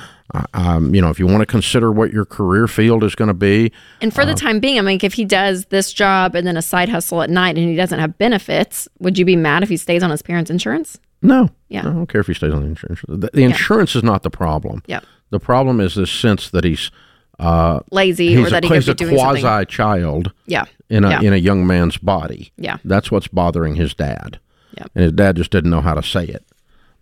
um, 0.53 0.93
you 0.95 1.01
know, 1.01 1.09
if 1.09 1.19
you 1.19 1.27
want 1.27 1.39
to 1.41 1.45
consider 1.45 1.91
what 1.91 2.11
your 2.13 2.25
career 2.25 2.67
field 2.67 3.03
is 3.03 3.15
going 3.15 3.27
to 3.27 3.33
be, 3.33 3.71
And 4.01 4.13
for 4.13 4.25
the 4.25 4.33
time 4.33 4.59
being, 4.59 4.77
I 4.79 4.81
mean, 4.81 4.99
if 5.01 5.13
he 5.13 5.25
does 5.25 5.65
this 5.65 5.91
job 5.93 6.35
and 6.35 6.45
then 6.47 6.57
a 6.57 6.61
side 6.61 6.89
hustle 6.89 7.21
at 7.21 7.29
night 7.29 7.57
and 7.57 7.67
he 7.69 7.75
doesn't 7.75 7.99
have 7.99 8.17
benefits, 8.17 8.87
would 8.99 9.17
you 9.17 9.25
be 9.25 9.35
mad 9.35 9.63
if 9.63 9.69
he 9.69 9.77
stays 9.77 10.03
on 10.03 10.09
his 10.09 10.21
parents' 10.21 10.49
insurance? 10.51 10.97
no, 11.23 11.49
Yeah. 11.69 11.81
I 11.81 11.83
don't 11.93 12.07
care 12.07 12.21
if 12.21 12.27
he 12.27 12.33
stays 12.33 12.51
on 12.53 12.61
the 12.61 12.67
insurance. 12.67 13.01
The, 13.07 13.29
the 13.33 13.43
insurance 13.43 13.95
is 13.95 14.03
not 14.03 14.23
the 14.23 14.31
problem. 14.31 14.81
Yeah. 14.87 15.01
The 15.29 15.39
problem 15.39 15.79
is 15.79 15.93
this 15.95 16.09
sense 16.11 16.49
that 16.49 16.63
he's 16.63 16.89
uh, 17.37 17.79
Lazy 17.91 18.35
or 18.35 18.39
he's 18.41 18.49
that 18.51 18.63
a, 18.63 18.67
he 18.67 18.73
could 18.73 18.99
he's 18.99 19.09
a 19.09 19.15
quasi 19.15 19.65
child 19.65 20.31
Yeah. 20.47 20.65
in 20.89 21.03
a 21.03 21.09
Yeah. 21.11 21.21
in 21.21 21.33
a 21.33 21.37
young 21.37 21.65
man's 21.67 21.97
body. 21.97 22.51
Yeah. 22.57 22.77
That's 22.83 23.11
what's 23.11 23.27
bothering 23.27 23.75
his 23.75 23.93
dad. 23.93 24.39
Yeah. 24.77 24.85
And 24.95 25.03
his 25.03 25.11
dad 25.13 25.35
just 25.35 25.51
didn't 25.51 25.69
know 25.71 25.81
how 25.81 25.93
to 25.93 26.01
say 26.03 26.23
it. 26.25 26.43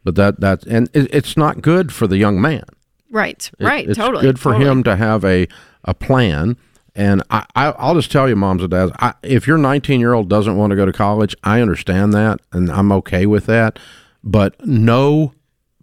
But 0.03 0.15
that 0.15 0.39
that 0.41 0.65
and 0.65 0.89
it, 0.93 1.13
it's 1.13 1.35
not 1.37 1.61
good 1.61 1.91
for 1.93 2.05
the 2.07 2.17
young 2.17 2.41
man. 2.41 2.63
Right. 3.09 3.49
It- 3.59 3.63
right. 3.65 3.87
It's 3.87 3.97
totally. 3.97 4.21
good 4.21 4.39
for 4.39 4.53
totally. 4.53 4.69
him 4.69 4.83
to 4.83 4.95
have 4.95 5.23
a 5.25 5.47
a 5.85 5.93
plan. 5.93 6.57
And 6.95 7.23
I, 7.29 7.45
I 7.55 7.65
I'll 7.71 7.95
just 7.95 8.11
tell 8.11 8.27
you, 8.27 8.35
moms 8.35 8.61
and 8.61 8.71
dads, 8.71 8.91
I, 8.99 9.13
if 9.23 9.47
your 9.47 9.57
19 9.57 9.99
year 9.99 10.13
old 10.13 10.29
doesn't 10.29 10.57
want 10.57 10.71
to 10.71 10.75
go 10.75 10.85
to 10.85 10.91
college, 10.91 11.35
I 11.43 11.61
understand 11.61 12.13
that, 12.13 12.39
and 12.51 12.69
I'm 12.69 12.91
okay 12.91 13.25
with 13.25 13.45
that. 13.45 13.79
But 14.23 14.65
no 14.65 15.33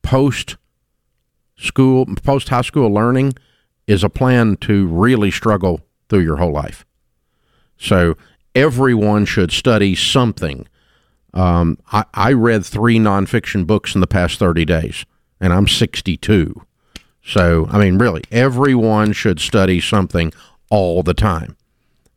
post 0.02 0.56
school, 1.56 2.04
post 2.22 2.48
high 2.48 2.62
school 2.62 2.92
learning 2.92 3.34
is 3.86 4.04
a 4.04 4.10
plan 4.10 4.56
to 4.58 4.86
really 4.88 5.30
struggle 5.30 5.80
through 6.08 6.20
your 6.20 6.36
whole 6.36 6.52
life. 6.52 6.84
So 7.78 8.16
everyone 8.54 9.24
should 9.24 9.52
study 9.52 9.94
something. 9.94 10.66
Um, 11.32 11.78
I, 11.92 12.04
I 12.14 12.32
read 12.32 12.64
three 12.66 12.98
nonfiction 12.98 13.66
books 13.66 13.94
in 13.94 14.00
the 14.00 14.06
past 14.06 14.38
30 14.38 14.64
days, 14.64 15.06
and 15.40 15.52
I'm 15.52 15.68
62. 15.68 16.65
So, 17.26 17.66
I 17.70 17.78
mean, 17.78 17.98
really, 17.98 18.22
everyone 18.30 19.12
should 19.12 19.40
study 19.40 19.80
something 19.80 20.32
all 20.70 21.02
the 21.02 21.14
time. 21.14 21.56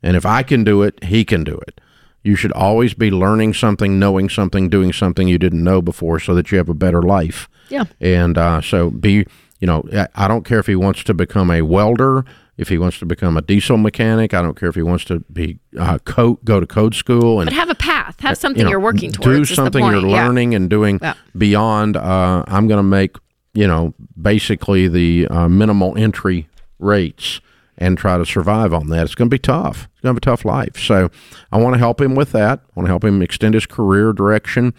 And 0.03 0.15
if 0.15 0.25
I 0.25 0.43
can 0.43 0.63
do 0.63 0.83
it, 0.83 1.03
he 1.03 1.25
can 1.25 1.43
do 1.43 1.55
it. 1.67 1.81
You 2.23 2.35
should 2.35 2.51
always 2.51 2.93
be 2.93 3.09
learning 3.11 3.53
something, 3.55 3.97
knowing 3.97 4.29
something, 4.29 4.69
doing 4.69 4.93
something 4.93 5.27
you 5.27 5.37
didn't 5.37 5.63
know 5.63 5.81
before 5.81 6.19
so 6.19 6.35
that 6.35 6.51
you 6.51 6.57
have 6.57 6.69
a 6.69 6.73
better 6.73 7.01
life. 7.01 7.49
Yeah. 7.69 7.85
And 7.99 8.37
uh, 8.37 8.61
so 8.61 8.91
be, 8.91 9.25
you 9.59 9.67
know, 9.67 9.83
I- 10.15 10.27
don't 10.27 10.45
care 10.45 10.59
if 10.59 10.67
he 10.67 10.75
wants 10.75 11.03
to 11.05 11.13
become 11.13 11.49
a 11.49 11.61
welder, 11.63 12.23
if 12.57 12.67
he 12.69 12.77
wants 12.77 12.99
to 12.99 13.05
become 13.05 13.35
a 13.37 13.41
diesel 13.41 13.77
mechanic. 13.77 14.33
I 14.33 14.41
don't 14.41 14.57
care 14.59 14.69
if 14.69 14.75
he 14.75 14.81
wants 14.81 15.05
to 15.05 15.21
be 15.31 15.59
uh, 15.77 15.97
code, 15.99 16.37
go 16.43 16.59
to 16.59 16.67
code 16.67 16.93
school 16.93 17.39
and 17.39 17.47
But 17.47 17.53
have 17.55 17.69
a 17.69 17.75
path. 17.75 18.19
Have 18.19 18.37
something 18.37 18.59
you 18.61 18.69
know, 18.69 18.75
are 18.75 18.79
working 18.79 19.11
towards. 19.11 19.49
Do 19.49 19.55
something 19.55 19.83
you're 19.85 20.05
Yeah. 20.05 20.25
learning 20.25 20.53
and 20.55 20.69
doing 20.69 20.99
Yeah. 21.01 21.13
beyond. 21.37 21.95
Uh, 21.97 22.43
I'm 22.47 22.67
going 22.67 22.79
to 22.79 22.83
make 22.83 23.15
you 23.53 23.67
know 23.67 23.93
basically 24.21 24.87
the 24.87 25.27
uh, 25.27 25.47
minimal 25.49 25.97
entry 25.97 26.47
rates 26.79 27.41
and 27.77 27.97
try 27.97 28.17
to 28.17 28.25
survive 28.25 28.73
on 28.73 28.89
that. 28.89 29.03
It's 29.03 29.15
going 29.15 29.29
to 29.29 29.33
be 29.33 29.39
tough. 29.39 29.87
It's 29.93 30.01
going 30.01 30.13
to 30.13 30.19
be 30.19 30.23
a 30.23 30.29
tough 30.31 30.43
life. 30.43 30.77
So 30.77 31.09
I 31.51 31.57
want 31.57 31.75
to 31.75 31.79
help 31.79 32.01
him 32.01 32.13
with 32.13 32.33
that. 32.33 32.59
I 32.59 32.71
want 32.75 32.85
to 32.87 32.91
help 32.91 33.05
him 33.05 33.21
extend 33.21 33.53
his 33.53 33.65
career 33.65 34.11
direction, 34.11 34.73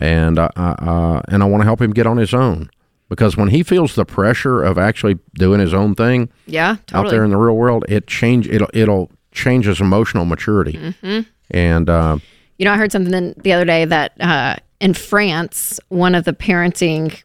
and 0.00 0.38
uh, 0.38 0.48
uh, 0.56 1.20
and 1.28 1.42
I 1.42 1.46
want 1.46 1.62
to 1.62 1.64
help 1.64 1.80
him 1.82 1.92
get 1.92 2.06
on 2.06 2.16
his 2.16 2.32
own 2.32 2.70
because 3.08 3.36
when 3.36 3.48
he 3.48 3.62
feels 3.62 3.94
the 3.94 4.04
pressure 4.04 4.62
of 4.62 4.78
actually 4.78 5.18
doing 5.34 5.60
his 5.60 5.74
own 5.74 5.94
thing 5.94 6.30
Yeah, 6.46 6.76
totally. 6.86 7.06
out 7.06 7.10
there 7.10 7.24
in 7.24 7.30
the 7.30 7.36
real 7.36 7.56
world, 7.56 7.84
it 7.88 8.06
change 8.06 8.48
it'll 8.48 8.70
it'll 8.72 9.10
change 9.32 9.66
his 9.66 9.80
emotional 9.80 10.24
maturity. 10.24 10.72
Mm-hmm. 10.74 11.20
And 11.50 11.90
uh, 11.90 12.18
You 12.56 12.64
know, 12.64 12.72
I 12.72 12.76
heard 12.76 12.92
something 12.92 13.34
the 13.36 13.52
other 13.52 13.64
day 13.64 13.84
that 13.84 14.12
uh, 14.20 14.56
in 14.80 14.94
France, 14.94 15.78
one 15.88 16.14
of 16.14 16.24
the 16.24 16.32
parenting 16.32 17.20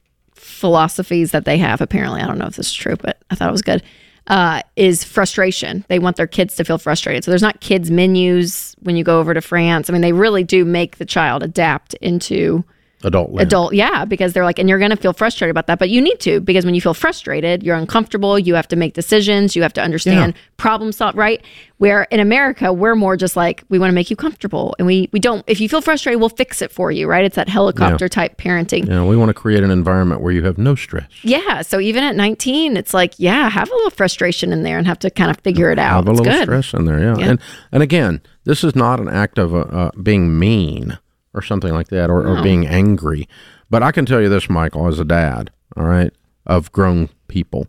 philosophies 0.60 1.32
that 1.32 1.46
they 1.46 1.58
have, 1.58 1.82
apparently, 1.82 2.22
I 2.22 2.28
don't 2.28 2.38
know 2.38 2.48
if 2.48 2.56
this 2.56 2.68
is 2.68 2.74
true, 2.74 2.96
but 2.98 3.22
I 3.32 3.36
thought 3.36 3.50
it 3.50 3.52
was 3.52 3.62
good, 3.62 3.82
uh, 4.28 4.62
is 4.76 5.04
frustration. 5.04 5.86
They 5.88 6.00
want 6.00 6.18
their 6.18 6.28
kids 6.28 6.56
to 6.58 6.64
feel 6.64 6.78
frustrated. 6.78 7.24
So 7.24 7.32
there's 7.32 7.42
not 7.42 7.62
kids' 7.62 7.90
menus 7.90 8.76
when 8.82 8.96
you 8.96 9.04
go 9.04 9.20
over 9.20 9.34
to 9.34 9.42
France. 9.42 9.90
I 9.90 9.94
mean, 9.94 10.02
they 10.02 10.14
really 10.14 10.44
do 10.44 10.66
make 10.66 10.98
the 10.98 11.06
child 11.06 11.42
adapt 11.42 11.94
into 11.96 12.64
adult 13.04 13.32
land. 13.32 13.48
adult 13.48 13.74
yeah 13.74 14.04
because 14.06 14.34
they're 14.34 14.44
like 14.44 14.60
and 14.60 14.68
you're 14.68 14.80
going 14.80 14.92
to 14.92 14.98
feel 14.98 15.14
frustrated 15.14 15.52
about 15.52 15.68
that 15.68 15.80
but 15.80 15.90
you 15.90 16.02
need 16.02 16.20
to 16.20 16.40
because 16.42 16.66
when 16.66 16.74
you 16.74 16.82
feel 16.82 16.94
frustrated 16.94 17.64
you're 17.64 17.76
uncomfortable 17.76 18.38
you 18.38 18.56
have 18.56 18.68
to 18.68 18.76
make 18.76 18.94
decisions 18.94 19.56
you 19.56 19.62
have 19.62 19.74
to 19.74 19.82
understand 19.82 20.34
problem 20.58 20.92
solve 20.92 21.16
right 21.16 21.44
where 21.78 22.04
in 22.12 22.20
america 22.20 22.74
we're 22.74 22.96
more 22.96 23.16
just 23.16 23.36
like 23.38 23.64
we 23.70 23.80
want 23.80 23.90
to 23.90 23.96
make 23.96 24.10
you 24.10 24.16
comfortable 24.16 24.76
and 24.80 24.86
we 24.86 25.10
we 25.14 25.20
don't 25.20 25.44
if 25.48 25.62
you 25.62 25.70
feel 25.70 25.82
frustrated 25.82 26.20
we'll 26.20 26.30
fix 26.30 26.62
it 26.62 26.72
for 26.72 26.92
you 26.92 27.08
right 27.08 27.24
it's 27.24 27.36
that 27.36 27.48
helicopter 27.48 28.10
type 28.10 28.38
parenting 28.38 28.86
yeah 28.88 29.04
we 29.04 29.16
want 29.16 29.30
to 29.30 29.34
create 29.34 29.64
an 29.64 29.72
environment 29.72 30.22
where 30.22 30.34
you 30.34 30.44
have 30.44 30.58
no 30.58 30.76
stress. 30.76 31.08
yeah 31.24 31.62
so 31.62 31.80
even 31.80 32.04
at 32.04 32.16
19 32.16 32.76
it's 32.76 32.94
like 32.94 33.14
yeah 33.18 33.50
have 33.50 33.70
a 33.70 33.74
little 33.74 33.92
frustration 33.92 34.52
in 34.52 34.64
there 34.64 34.78
and 34.78 34.88
have 34.88 35.00
to 35.00 35.10
kind 35.10 35.32
of 35.32 35.38
figure 35.40 35.72
it 35.72 35.80
out 35.80 35.96
have 35.96 36.08
a 36.08 36.12
it's 36.12 36.20
little 36.20 36.34
good 36.34 36.44
stress 36.44 36.74
in 36.74 36.86
there, 36.86 37.00
yeah. 37.00 37.16
Yeah. 37.18 37.30
And 37.30 37.42
and 37.72 37.84
again, 37.84 38.22
this 38.46 38.64
is 38.64 38.76
not 38.76 39.00
an 39.00 39.08
act 39.08 39.38
of 39.38 39.54
uh, 39.54 39.92
being 40.02 40.38
mean 40.38 40.98
or 41.34 41.42
something 41.42 41.72
like 41.74 41.88
that, 41.90 42.10
or, 42.10 42.26
or 42.28 42.42
being 42.44 42.66
angry. 42.68 43.28
But 43.70 43.84
I 43.84 43.92
can 43.92 44.06
tell 44.06 44.22
you 44.22 44.30
this, 44.30 44.50
Michael, 44.50 44.88
as 44.88 45.00
a 45.00 45.06
dad, 45.06 45.52
all 45.78 45.86
right, 45.86 46.12
of 46.46 46.72
grown 46.72 47.10
people, 47.28 47.68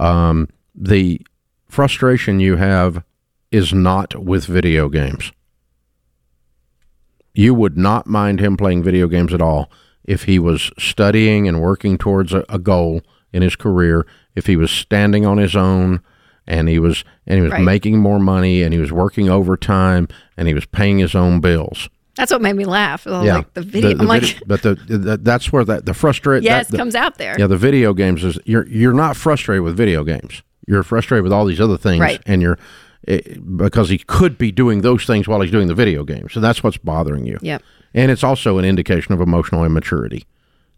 um, 0.00 0.48
the 0.74 1.20
frustration 1.68 2.40
you 2.40 2.56
have 2.56 3.02
is 3.52 3.72
not 3.72 4.16
with 4.24 4.44
video 4.46 4.88
games. 4.88 5.30
You 7.34 7.54
would 7.54 7.76
not 7.76 8.06
mind 8.06 8.40
him 8.40 8.56
playing 8.56 8.82
video 8.82 9.08
games 9.08 9.32
at 9.34 9.42
all 9.42 9.70
if 10.04 10.24
he 10.24 10.38
was 10.38 10.70
studying 10.78 11.46
and 11.46 11.60
working 11.60 11.98
towards 11.98 12.32
a, 12.32 12.44
a 12.48 12.58
goal 12.58 13.02
in 13.32 13.42
his 13.42 13.56
career, 13.56 14.06
if 14.34 14.46
he 14.46 14.56
was 14.56 14.70
standing 14.70 15.26
on 15.26 15.38
his 15.38 15.54
own 15.54 16.00
and 16.46 16.68
he 16.68 16.78
was 16.78 17.04
and 17.26 17.36
he 17.36 17.42
was 17.42 17.50
Right. 17.52 17.62
making 17.62 17.98
more 17.98 18.18
money 18.18 18.62
and 18.62 18.72
he 18.72 18.78
was 18.80 18.92
working 18.92 19.28
overtime 19.28 20.08
and 20.36 20.48
he 20.48 20.54
was 20.54 20.64
paying 20.66 20.98
his 20.98 21.14
own 21.14 21.40
bills. 21.40 21.88
That's 22.16 22.32
what 22.32 22.40
made 22.42 22.54
me 22.56 22.64
laugh 22.64 23.06
was 23.06 23.26
like 23.26 23.54
the 23.54 23.62
video 23.62 23.90
i'm 23.92 24.06
vide- 24.06 24.22
like 24.22 24.42
but 24.46 24.62
the, 24.62 24.74
the 24.74 25.16
that's 25.18 25.52
where 25.52 25.64
that 25.64 25.86
the 25.86 25.94
frustration. 25.94 26.42
yes 26.44 26.68
that, 26.68 26.76
comes 26.76 26.94
out 26.94 27.18
there 27.18 27.36
yeah 27.38 27.46
the 27.46 27.56
video 27.56 27.92
games 27.94 28.24
is 28.24 28.38
you're 28.44 28.66
you're 28.68 28.92
not 28.94 29.16
frustrated 29.16 29.62
with 29.62 29.76
video 29.76 30.02
games. 30.04 30.42
You're 30.68 30.82
frustrated 30.82 31.22
with 31.22 31.32
all 31.32 31.44
these 31.44 31.60
other 31.60 31.76
things, 31.78 32.00
Right. 32.00 32.20
and 32.26 32.42
you're 32.42 32.58
eh, 33.06 33.20
because 33.54 33.88
he 33.88 33.98
could 33.98 34.36
be 34.36 34.50
doing 34.50 34.80
those 34.80 35.04
things 35.06 35.28
while 35.28 35.40
he's 35.40 35.52
doing 35.52 35.68
the 35.68 35.74
video 35.76 36.02
game. 36.02 36.28
So 36.28 36.40
that's 36.40 36.64
what's 36.64 36.76
bothering 36.76 37.24
you. 37.24 37.38
Yep. 37.40 37.62
And 37.94 38.10
it's 38.10 38.24
also 38.24 38.58
an 38.58 38.64
indication 38.64 39.14
of 39.14 39.20
emotional 39.20 39.64
immaturity 39.64 40.24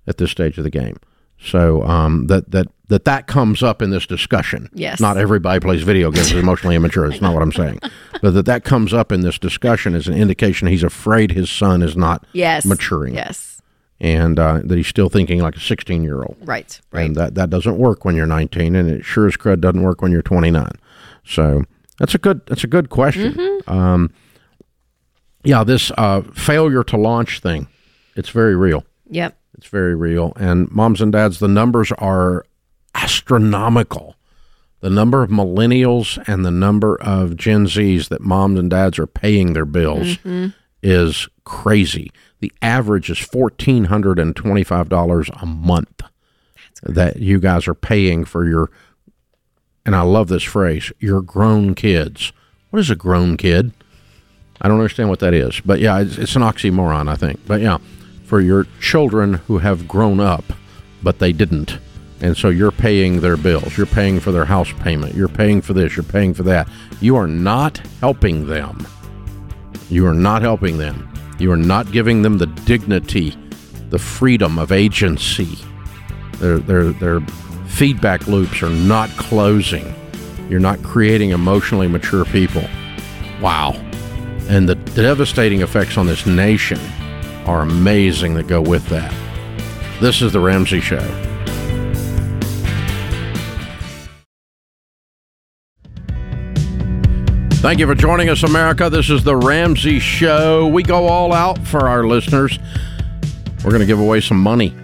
at 0.07 0.18
this 0.18 0.30
stage 0.30 0.59
of 0.59 0.64
the 0.64 0.71
game. 0.71 0.99
So 1.40 1.83
um, 1.85 2.26
that 2.26 2.50
that 2.50 2.66
that 2.88 3.04
that 3.04 3.26
comes 3.26 3.62
up 3.62 3.83
in 3.83 3.90
this 3.90 4.07
discussion. 4.07 4.68
Yes. 4.73 5.00
Not 5.00 5.16
everybody 5.16 5.61
plays 5.61 5.83
video 5.83 6.11
games 6.11 6.33
is 6.33 6.38
emotionally 6.38 6.75
immature. 6.75 7.09
That's 7.09 7.21
not 7.21 7.35
what 7.35 7.42
I'm 7.42 7.52
saying. 7.52 7.80
But 8.21 8.35
that 8.35 8.47
that 8.47 8.64
comes 8.64 8.92
up 8.92 9.12
in 9.12 9.21
this 9.21 9.38
discussion 9.38 9.95
is 9.95 10.09
an 10.09 10.14
indication 10.14 10.66
he's 10.66 10.83
afraid 10.83 11.30
his 11.30 11.49
son 11.49 11.83
is 11.83 11.97
not 11.97 12.26
yes 12.33 12.64
maturing, 12.64 13.14
yes 13.14 13.62
and 14.00 14.39
uh, 14.39 14.60
that 14.65 14.76
he's 14.76 14.89
still 14.89 15.08
thinking 15.08 15.41
like 15.41 15.56
a 15.56 15.60
16 15.60 16.02
year 16.02 16.23
old. 16.23 16.36
right 16.41 16.80
right 16.91 17.06
And 17.06 17.17
that, 17.17 17.34
that 17.36 17.50
doesn't 17.50 17.78
work 17.78 18.04
when 18.04 18.17
you're 18.17 18.26
19, 18.26 18.75
and 18.75 18.91
it 18.91 19.04
sure 19.04 19.26
as 19.26 19.36
crud 19.36 19.60
doesn't 19.60 19.82
work 19.82 20.02
when 20.02 20.13
you're 20.13 20.23
29. 20.23 20.69
So 21.25 21.63
that's 21.99 22.15
a 22.15 22.19
good 22.19 22.45
that's 22.47 22.65
a 22.65 22.69
good 22.69 22.91
question. 22.91 23.34
Mm-hmm. 23.34 23.71
Um, 23.71 24.10
yeah, 25.45 25.63
this 25.63 25.93
uh, 25.97 26.23
failure 26.34 26.82
to 26.84 26.97
launch 26.97 27.41
thing, 27.41 27.69
it's 28.17 28.30
very 28.30 28.56
real. 28.56 28.84
yep 29.08 29.39
It's 29.58 29.66
very 29.66 29.94
real. 29.94 30.32
And 30.36 30.71
moms 30.71 31.00
and 31.00 31.12
dads, 31.12 31.40
the 31.40 31.49
numbers 31.49 31.92
are 31.99 32.47
astronomical. 32.94 34.14
The 34.80 34.90
number 34.90 35.25
of 35.25 35.30
millennials 35.30 36.23
and 36.28 36.47
the 36.47 36.52
number 36.52 36.99
of 37.02 37.36
Gen 37.36 37.66
Zs 37.66 38.08
that 38.08 38.21
moms 38.21 38.58
and 38.58 38.71
dads 38.71 38.99
are 38.99 39.08
paying 39.08 39.52
their 39.52 39.64
bills 39.64 40.18
mm-hmm. 40.18 40.49
is 40.82 41.28
crazy. 41.44 42.12
The 42.38 42.52
average 42.62 43.10
is 43.10 43.18
fourteen 43.18 43.86
hundred 43.86 44.21
and 44.21 44.36
twenty-five 44.36 44.88
dollars 44.88 45.28
a 45.42 45.47
month 45.47 46.02
that 46.84 47.16
you 47.16 47.40
guys 47.40 47.66
are 47.66 47.75
paying 47.75 48.25
for 48.25 48.47
your. 48.47 48.71
And 49.84 49.97
I 49.97 50.02
love 50.02 50.28
this 50.28 50.44
phrase: 50.44 50.92
your 51.00 51.21
grown 51.21 51.75
kids. 51.75 52.32
What 52.71 52.78
is 52.78 52.90
a 52.90 52.97
grown 52.97 53.36
kid? 53.36 53.73
I 54.60 54.68
don't 54.68 54.78
understand 54.78 55.08
what 55.08 55.21
that 55.21 55.34
is, 55.34 55.60
but 55.64 55.80
yeah, 55.80 55.99
it's, 56.00 56.18
it's 56.18 56.36
an 56.36 56.42
oxymoron, 56.42 57.08
I 57.08 57.16
think. 57.16 57.40
But 57.47 57.60
yeah, 57.60 57.78
for 58.28 58.43
your 58.43 58.67
children 58.78 59.34
who 59.34 59.56
have 59.56 59.88
grown 59.88 60.21
up, 60.21 60.45
but 61.02 61.19
they 61.19 61.32
didn't. 61.32 61.78
And 62.21 62.36
so 62.36 62.50
you're 62.50 62.71
paying 62.71 63.21
their 63.21 63.38
bills. 63.38 63.76
You're 63.76 63.86
paying 63.86 64.21
for 64.21 64.32
their 64.32 64.45
house 64.45 64.71
payment. 64.80 65.14
You're 65.14 65.28
paying 65.28 65.62
for 65.62 65.73
this. 65.73 65.97
You're 65.97 66.04
paying 66.04 66.34
for 66.34 66.43
that. 66.43 66.69
You 67.00 67.17
are 67.17 67.26
not 67.26 67.78
helping 68.00 68.47
them. 68.47 68.86
You 69.88 70.06
are 70.06 70.14
not 70.14 70.43
helping 70.43 70.76
them. 70.76 71.08
You 71.38 71.50
are 71.52 71.56
not 71.56 71.91
giving 71.91 72.21
them 72.21 72.36
the 72.36 72.47
dignity, 72.47 73.34
the 73.88 73.99
freedom 73.99 74.58
of 74.58 74.73
agency. 74.73 75.56
Their, 76.34 76.58
their, 76.58 76.93
their 76.93 77.21
feedback 77.67 78.26
loops 78.26 78.62
are 78.62 78.69
not 78.69 79.08
closing. 79.10 79.95
You're 80.50 80.60
not 80.60 80.82
creating 80.82 81.30
emotionally 81.30 81.88
mature 81.88 82.26
people. 82.26 82.64
Wow. 83.41 83.73
And 84.49 84.69
the 84.69 84.75
devastating 84.75 85.62
effects 85.62 85.97
on 85.97 86.06
this 86.06 86.26
nation 86.26 86.78
are 87.49 87.63
amazing 87.63 88.34
that 88.34 88.47
go 88.47 88.61
with 88.61 88.87
that. 88.89 89.11
This 90.02 90.21
is 90.21 90.34
The 90.34 90.41
Ramsey 90.41 90.80
Show. 90.80 91.00
Thank 97.61 97.80
you 97.80 97.87
for 97.87 97.95
joining 97.95 98.28
us, 98.28 98.43
America. 98.43 98.91
This 98.91 99.08
is 99.08 99.25
The 99.25 99.34
Ramsey 99.34 99.99
Show. 99.99 100.69
We 100.69 100.82
go 100.82 101.06
all 101.06 101.32
out 101.32 101.67
for 101.67 101.89
our 101.89 102.04
listeners. 102.04 102.58
We're 103.65 103.71
going 103.71 103.80
to 103.80 103.87
give 103.87 103.99
away 103.99 104.21
some 104.21 104.41
money. 104.41 104.76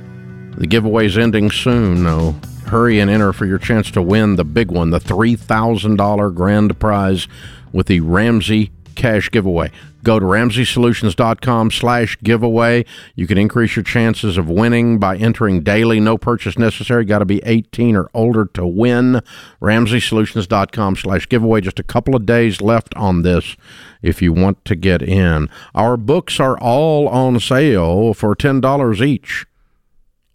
The 0.56 0.66
giveaway's 0.66 1.18
ending 1.18 1.50
soon, 1.50 2.02
though. 2.02 2.34
Hurry 2.66 2.98
and 2.98 3.10
enter 3.10 3.34
for 3.34 3.44
your 3.44 3.58
chance 3.58 3.90
to 3.90 4.00
win 4.00 4.36
the 4.36 4.44
big 4.44 4.70
one, 4.70 4.88
the 4.88 5.00
$3,000 5.00 6.34
grand 6.34 6.80
prize 6.80 7.28
with 7.72 7.88
the 7.88 8.00
Ramsey 8.00 8.72
cash 8.94 9.30
giveaway. 9.30 9.70
Go 10.04 10.20
to 10.20 10.26
ramseysolutions.com 10.26 11.70
slash 11.70 12.18
giveaway. 12.22 12.84
You 13.14 13.26
can 13.26 13.38
increase 13.38 13.74
your 13.74 13.82
chances 13.82 14.36
of 14.36 14.50
winning 14.50 14.98
by 14.98 15.16
entering 15.16 15.62
daily. 15.62 15.98
No 15.98 16.18
purchase 16.18 16.58
necessary. 16.58 17.06
Got 17.06 17.20
to 17.20 17.24
be 17.24 17.42
18 17.44 17.96
or 17.96 18.10
older 18.12 18.44
to 18.54 18.66
win. 18.66 19.22
ramseysolutions.com 19.62 20.96
slash 20.96 21.28
giveaway. 21.28 21.62
Just 21.62 21.80
a 21.80 21.82
couple 21.82 22.14
of 22.14 22.26
days 22.26 22.60
left 22.60 22.94
on 22.94 23.22
this 23.22 23.56
if 24.02 24.20
you 24.20 24.32
want 24.32 24.62
to 24.66 24.76
get 24.76 25.00
in. 25.00 25.48
Our 25.74 25.96
books 25.96 26.38
are 26.38 26.58
all 26.58 27.08
on 27.08 27.40
sale 27.40 28.12
for 28.12 28.36
$10 28.36 29.00
each 29.00 29.46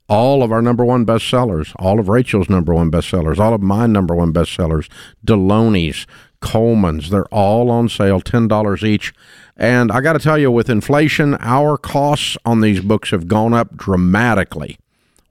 all 0.10 0.42
of 0.42 0.52
our 0.52 0.62
number 0.62 0.84
one 0.84 1.06
bestsellers, 1.06 1.72
all 1.78 2.00
of 2.00 2.10
Rachel's 2.10 2.50
number 2.50 2.74
one 2.74 2.90
bestsellers, 2.90 3.38
all 3.38 3.54
of 3.54 3.62
my 3.62 3.86
number 3.86 4.16
one 4.16 4.34
bestsellers, 4.34 4.90
Deloney's, 5.24 6.08
Coleman's, 6.42 7.10
they're 7.10 7.26
all 7.26 7.70
on 7.70 7.90
sale, 7.90 8.22
$10 8.22 8.84
each. 8.84 9.14
And 9.58 9.92
I 9.92 10.02
got 10.02 10.14
to 10.14 10.20
tell 10.20 10.38
you, 10.38 10.50
with 10.52 10.70
inflation, 10.70 11.36
our 11.40 11.78
costs 11.78 12.38
on 12.46 12.62
these 12.62 12.82
books 12.82 13.12
have 13.12 13.28
gone 13.28 13.54
up 13.54 13.76
dramatically. 13.76 14.78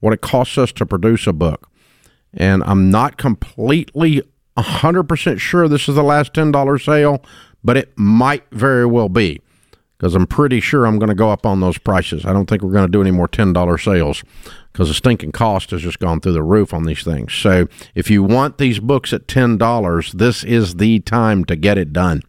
What 0.00 0.12
it 0.12 0.20
costs 0.20 0.58
us 0.58 0.72
to 0.72 0.86
produce 0.86 1.26
a 1.26 1.32
book. 1.32 1.68
And 2.32 2.62
I'm 2.64 2.90
not 2.90 3.16
completely 3.16 4.22
100% 4.56 5.38
sure 5.38 5.66
this 5.68 5.88
is 5.88 5.94
the 5.94 6.02
last 6.02 6.34
$10 6.34 6.84
sale, 6.84 7.22
but 7.64 7.76
it 7.76 7.92
might 7.96 8.44
very 8.52 8.86
well 8.86 9.08
be 9.08 9.40
because 9.98 10.14
I'm 10.14 10.26
pretty 10.26 10.61
sure 10.61 10.87
I'm 10.87 10.98
going 10.98 11.08
to 11.08 11.14
go 11.14 11.30
up 11.30 11.44
on 11.44 11.61
those 11.61 11.76
prices. 11.76 12.24
I 12.24 12.32
don't 12.32 12.46
think 12.48 12.62
we're 12.62 12.72
going 12.72 12.87
to 12.87 12.92
do 12.92 13.00
any 13.00 13.11
more 13.11 13.28
$10 13.28 13.82
sales 13.82 14.22
because 14.72 14.88
the 14.88 14.94
stinking 14.94 15.32
cost 15.32 15.72
has 15.72 15.82
just 15.82 15.98
gone 15.98 16.20
through 16.20 16.32
the 16.32 16.42
roof 16.42 16.72
on 16.72 16.84
these 16.84 17.02
things. 17.02 17.34
So 17.34 17.66
if 17.96 18.08
you 18.08 18.22
want 18.22 18.58
these 18.58 18.78
books 18.78 19.12
at 19.12 19.26
$10, 19.26 20.12
this 20.12 20.44
is 20.44 20.76
the 20.76 21.00
time 21.00 21.44
to 21.46 21.56
get 21.56 21.78
it 21.78 21.92
done 21.92 22.22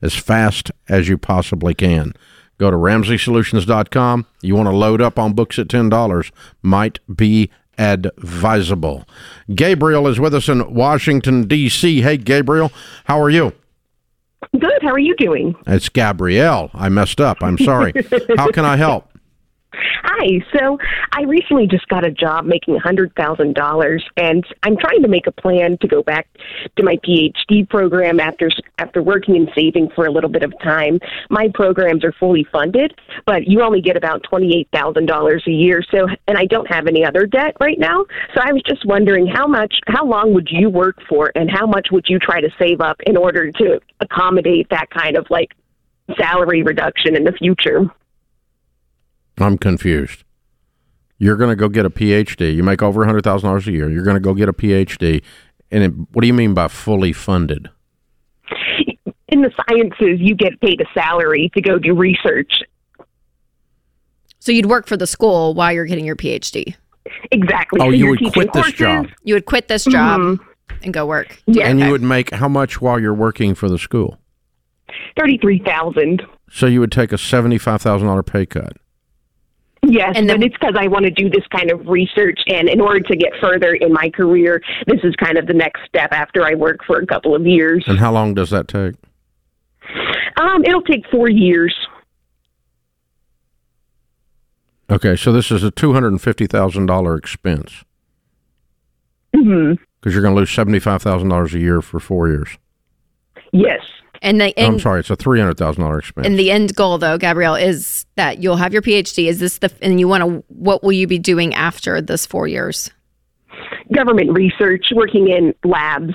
as 0.00 0.16
fast 0.16 0.72
as 0.88 1.08
you 1.08 1.16
possibly 1.16 1.74
can. 1.74 2.12
Go 2.58 2.70
to 2.70 2.76
ramseysolutions.com. 2.76 4.26
You 4.40 4.56
want 4.56 4.66
to 4.66 4.76
load 4.76 5.00
up 5.00 5.18
on 5.18 5.32
books 5.32 5.58
at 5.60 5.68
$10, 5.68 6.32
might 6.60 6.98
be 7.14 7.50
advisable. 7.78 9.04
Gabriel 9.54 10.08
is 10.08 10.18
with 10.18 10.34
us 10.34 10.48
in 10.48 10.74
Washington, 10.74 11.46
D.C. 11.46 12.02
Hey, 12.02 12.16
Gabriel, 12.16 12.72
how 13.04 13.20
are 13.20 13.30
you? 13.30 13.52
Good. 14.58 14.82
How 14.82 14.90
are 14.90 14.98
you 14.98 15.16
doing? 15.16 15.56
It's 15.66 15.88
Gabrielle. 15.88 16.70
I 16.74 16.88
messed 16.90 17.20
up. 17.20 17.42
I'm 17.42 17.56
sorry. 17.58 17.92
How 18.36 18.50
can 18.50 18.64
I 18.64 18.76
help? 18.76 19.08
Hi. 19.74 20.44
So 20.54 20.78
I 21.12 21.22
recently 21.22 21.66
just 21.66 21.88
got 21.88 22.04
a 22.04 22.10
job 22.10 22.44
making 22.44 22.78
$100,000 22.78 24.00
and 24.16 24.44
I'm 24.62 24.76
trying 24.76 25.02
to 25.02 25.08
make 25.08 25.26
a 25.26 25.32
plan 25.32 25.78
to 25.78 25.88
go 25.88 26.02
back 26.02 26.28
to 26.76 26.82
my 26.82 26.96
PhD 26.96 27.68
program 27.68 28.20
after 28.20 28.50
after 28.78 29.02
working 29.02 29.36
and 29.36 29.50
saving 29.54 29.90
for 29.94 30.06
a 30.06 30.10
little 30.10 30.30
bit 30.30 30.42
of 30.42 30.52
time. 30.62 30.98
My 31.30 31.48
programs 31.54 32.04
are 32.04 32.12
fully 32.12 32.46
funded, 32.52 32.94
but 33.26 33.46
you 33.46 33.62
only 33.62 33.80
get 33.80 33.96
about 33.96 34.22
$28,000 34.24 35.46
a 35.46 35.50
year. 35.50 35.82
So 35.90 36.06
and 36.28 36.36
I 36.36 36.46
don't 36.46 36.66
have 36.66 36.86
any 36.86 37.04
other 37.04 37.26
debt 37.26 37.56
right 37.60 37.78
now. 37.78 38.04
So 38.34 38.40
I 38.42 38.52
was 38.52 38.62
just 38.66 38.84
wondering 38.84 39.26
how 39.26 39.46
much 39.46 39.74
how 39.86 40.04
long 40.04 40.34
would 40.34 40.48
you 40.50 40.68
work 40.68 40.98
for 41.08 41.32
and 41.34 41.50
how 41.50 41.66
much 41.66 41.88
would 41.90 42.06
you 42.08 42.18
try 42.18 42.40
to 42.40 42.50
save 42.58 42.80
up 42.80 43.00
in 43.06 43.16
order 43.16 43.50
to 43.52 43.80
accommodate 44.00 44.68
that 44.70 44.90
kind 44.90 45.16
of 45.16 45.26
like 45.30 45.54
salary 46.18 46.62
reduction 46.62 47.16
in 47.16 47.24
the 47.24 47.32
future? 47.32 47.90
I'm 49.38 49.58
confused. 49.58 50.24
You're 51.18 51.36
going 51.36 51.50
to 51.50 51.56
go 51.56 51.68
get 51.68 51.86
a 51.86 51.90
PhD. 51.90 52.54
You 52.54 52.62
make 52.62 52.82
over 52.82 53.04
$100,000 53.04 53.66
a 53.66 53.70
year. 53.72 53.88
You're 53.90 54.04
going 54.04 54.16
to 54.16 54.20
go 54.20 54.34
get 54.34 54.48
a 54.48 54.52
PhD. 54.52 55.22
And 55.70 55.84
it, 55.84 55.88
what 56.12 56.20
do 56.22 56.26
you 56.26 56.34
mean 56.34 56.52
by 56.54 56.68
fully 56.68 57.12
funded? 57.12 57.70
In 59.28 59.40
the 59.40 59.50
sciences, 59.68 60.18
you 60.20 60.34
get 60.34 60.60
paid 60.60 60.80
a 60.80 60.84
salary 60.92 61.50
to 61.54 61.60
go 61.62 61.78
do 61.78 61.94
research. 61.94 62.52
So 64.40 64.52
you'd 64.52 64.66
work 64.66 64.86
for 64.86 64.96
the 64.96 65.06
school 65.06 65.54
while 65.54 65.72
you're 65.72 65.86
getting 65.86 66.04
your 66.04 66.16
PhD. 66.16 66.74
Exactly. 67.30 67.80
Oh, 67.80 67.84
So 67.86 67.90
you 67.90 68.08
would 68.10 68.18
teaching 68.18 68.32
quit 68.32 68.52
this 68.52 68.72
job. 68.72 69.06
You 69.22 69.34
would 69.34 69.46
quit 69.46 69.68
this 69.68 69.84
job 69.84 70.20
Mhm. 70.20 70.40
and 70.82 70.92
go 70.92 71.06
work. 71.06 71.38
Yes. 71.46 71.68
And 71.68 71.80
you 71.80 71.90
would 71.90 72.02
make 72.02 72.30
how 72.30 72.48
much 72.48 72.80
while 72.80 72.98
you're 73.00 73.14
working 73.14 73.54
for 73.54 73.68
the 73.68 73.78
school? 73.78 74.18
Thirty-three 75.18 75.60
thousand. 75.64 76.22
So 76.50 76.66
you 76.66 76.80
would 76.80 76.92
take 76.92 77.12
a 77.12 77.16
$75,000 77.16 78.22
pay 78.26 78.44
cut. 78.44 78.76
Yes, 79.84 80.12
And 80.16 80.28
then- 80.28 80.38
but 80.40 80.46
it's 80.46 80.56
because 80.58 80.74
I 80.78 80.86
want 80.86 81.04
to 81.06 81.10
do 81.10 81.28
this 81.28 81.44
kind 81.48 81.70
of 81.70 81.88
research, 81.88 82.38
and 82.46 82.68
in 82.68 82.80
order 82.80 83.00
to 83.00 83.16
get 83.16 83.32
further 83.40 83.72
in 83.74 83.92
my 83.92 84.10
career, 84.10 84.62
this 84.86 85.00
is 85.02 85.14
kind 85.16 85.36
of 85.36 85.46
the 85.46 85.54
next 85.54 85.80
step 85.88 86.12
after 86.12 86.44
I 86.46 86.54
work 86.54 86.84
for 86.86 86.98
a 87.00 87.06
couple 87.06 87.34
of 87.34 87.46
years. 87.46 87.84
And 87.88 87.98
how 87.98 88.12
long 88.12 88.32
does 88.34 88.50
that 88.50 88.68
take? 88.68 88.94
Um, 90.40 90.64
it'll 90.64 90.82
take 90.82 91.04
four 91.10 91.28
years. 91.28 91.74
Okay, 94.90 95.16
so 95.16 95.32
this 95.32 95.50
is 95.50 95.64
a 95.64 95.70
$250,000 95.70 97.16
expense 97.18 97.84
hmm 99.34 99.72
because 100.00 100.12
you're 100.14 100.22
going 100.22 100.34
to 100.34 100.38
lose 100.40 100.50
$75,000 100.50 101.54
a 101.54 101.58
year 101.58 101.80
for 101.80 101.98
four 102.00 102.28
years. 102.28 102.58
Yes. 103.52 103.80
And 104.22 104.40
the 104.40 104.54
I'm 104.56 104.74
end, 104.74 104.80
sorry, 104.80 105.00
it's 105.00 105.10
a 105.10 105.16
$300,000 105.16 105.98
expense. 105.98 106.26
and 106.26 106.38
the 106.38 106.50
end 106.50 106.74
goal 106.74 106.96
though, 106.96 107.18
Gabrielle, 107.18 107.56
is 107.56 108.06
that 108.14 108.42
you'll 108.42 108.56
have 108.56 108.72
your 108.72 108.80
PhD. 108.80 109.26
Is 109.28 109.40
this 109.40 109.58
the 109.58 109.70
and 109.82 109.98
you 109.98 110.08
want 110.08 110.22
to 110.22 110.44
what 110.48 110.82
will 110.82 110.92
you 110.92 111.06
be 111.06 111.18
doing 111.18 111.54
after 111.54 112.00
this 112.00 112.24
4 112.24 112.46
years? 112.46 112.90
Government 113.94 114.32
research, 114.32 114.86
working 114.94 115.28
in 115.28 115.52
labs, 115.68 116.14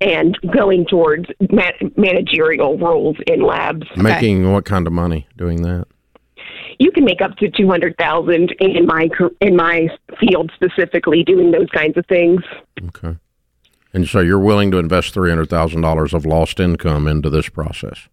and 0.00 0.36
going 0.52 0.86
towards 0.86 1.26
ma- 1.50 1.70
managerial 1.96 2.76
roles 2.78 3.16
in 3.26 3.42
labs. 3.42 3.86
Making 3.96 4.50
what 4.52 4.64
kind 4.64 4.86
of 4.86 4.92
money 4.92 5.28
doing 5.36 5.62
that? 5.62 5.86
You 6.78 6.90
can 6.90 7.04
make 7.04 7.20
up 7.20 7.36
to 7.36 7.48
two 7.50 7.68
hundred 7.68 7.96
thousand 7.96 8.54
in 8.58 8.86
my 8.86 9.08
in 9.40 9.54
my 9.54 9.88
field 10.18 10.50
specifically, 10.54 11.22
doing 11.22 11.52
those 11.52 11.68
kinds 11.72 11.96
of 11.96 12.04
things. 12.06 12.40
Okay. 12.88 13.16
And 13.94 14.08
so 14.08 14.20
you're 14.20 14.38
willing 14.38 14.70
to 14.70 14.78
invest 14.78 15.14
$300,000 15.14 16.12
of 16.14 16.26
lost 16.26 16.60
income 16.60 17.06
into 17.06 17.28
this 17.30 17.48
process? 17.48 18.08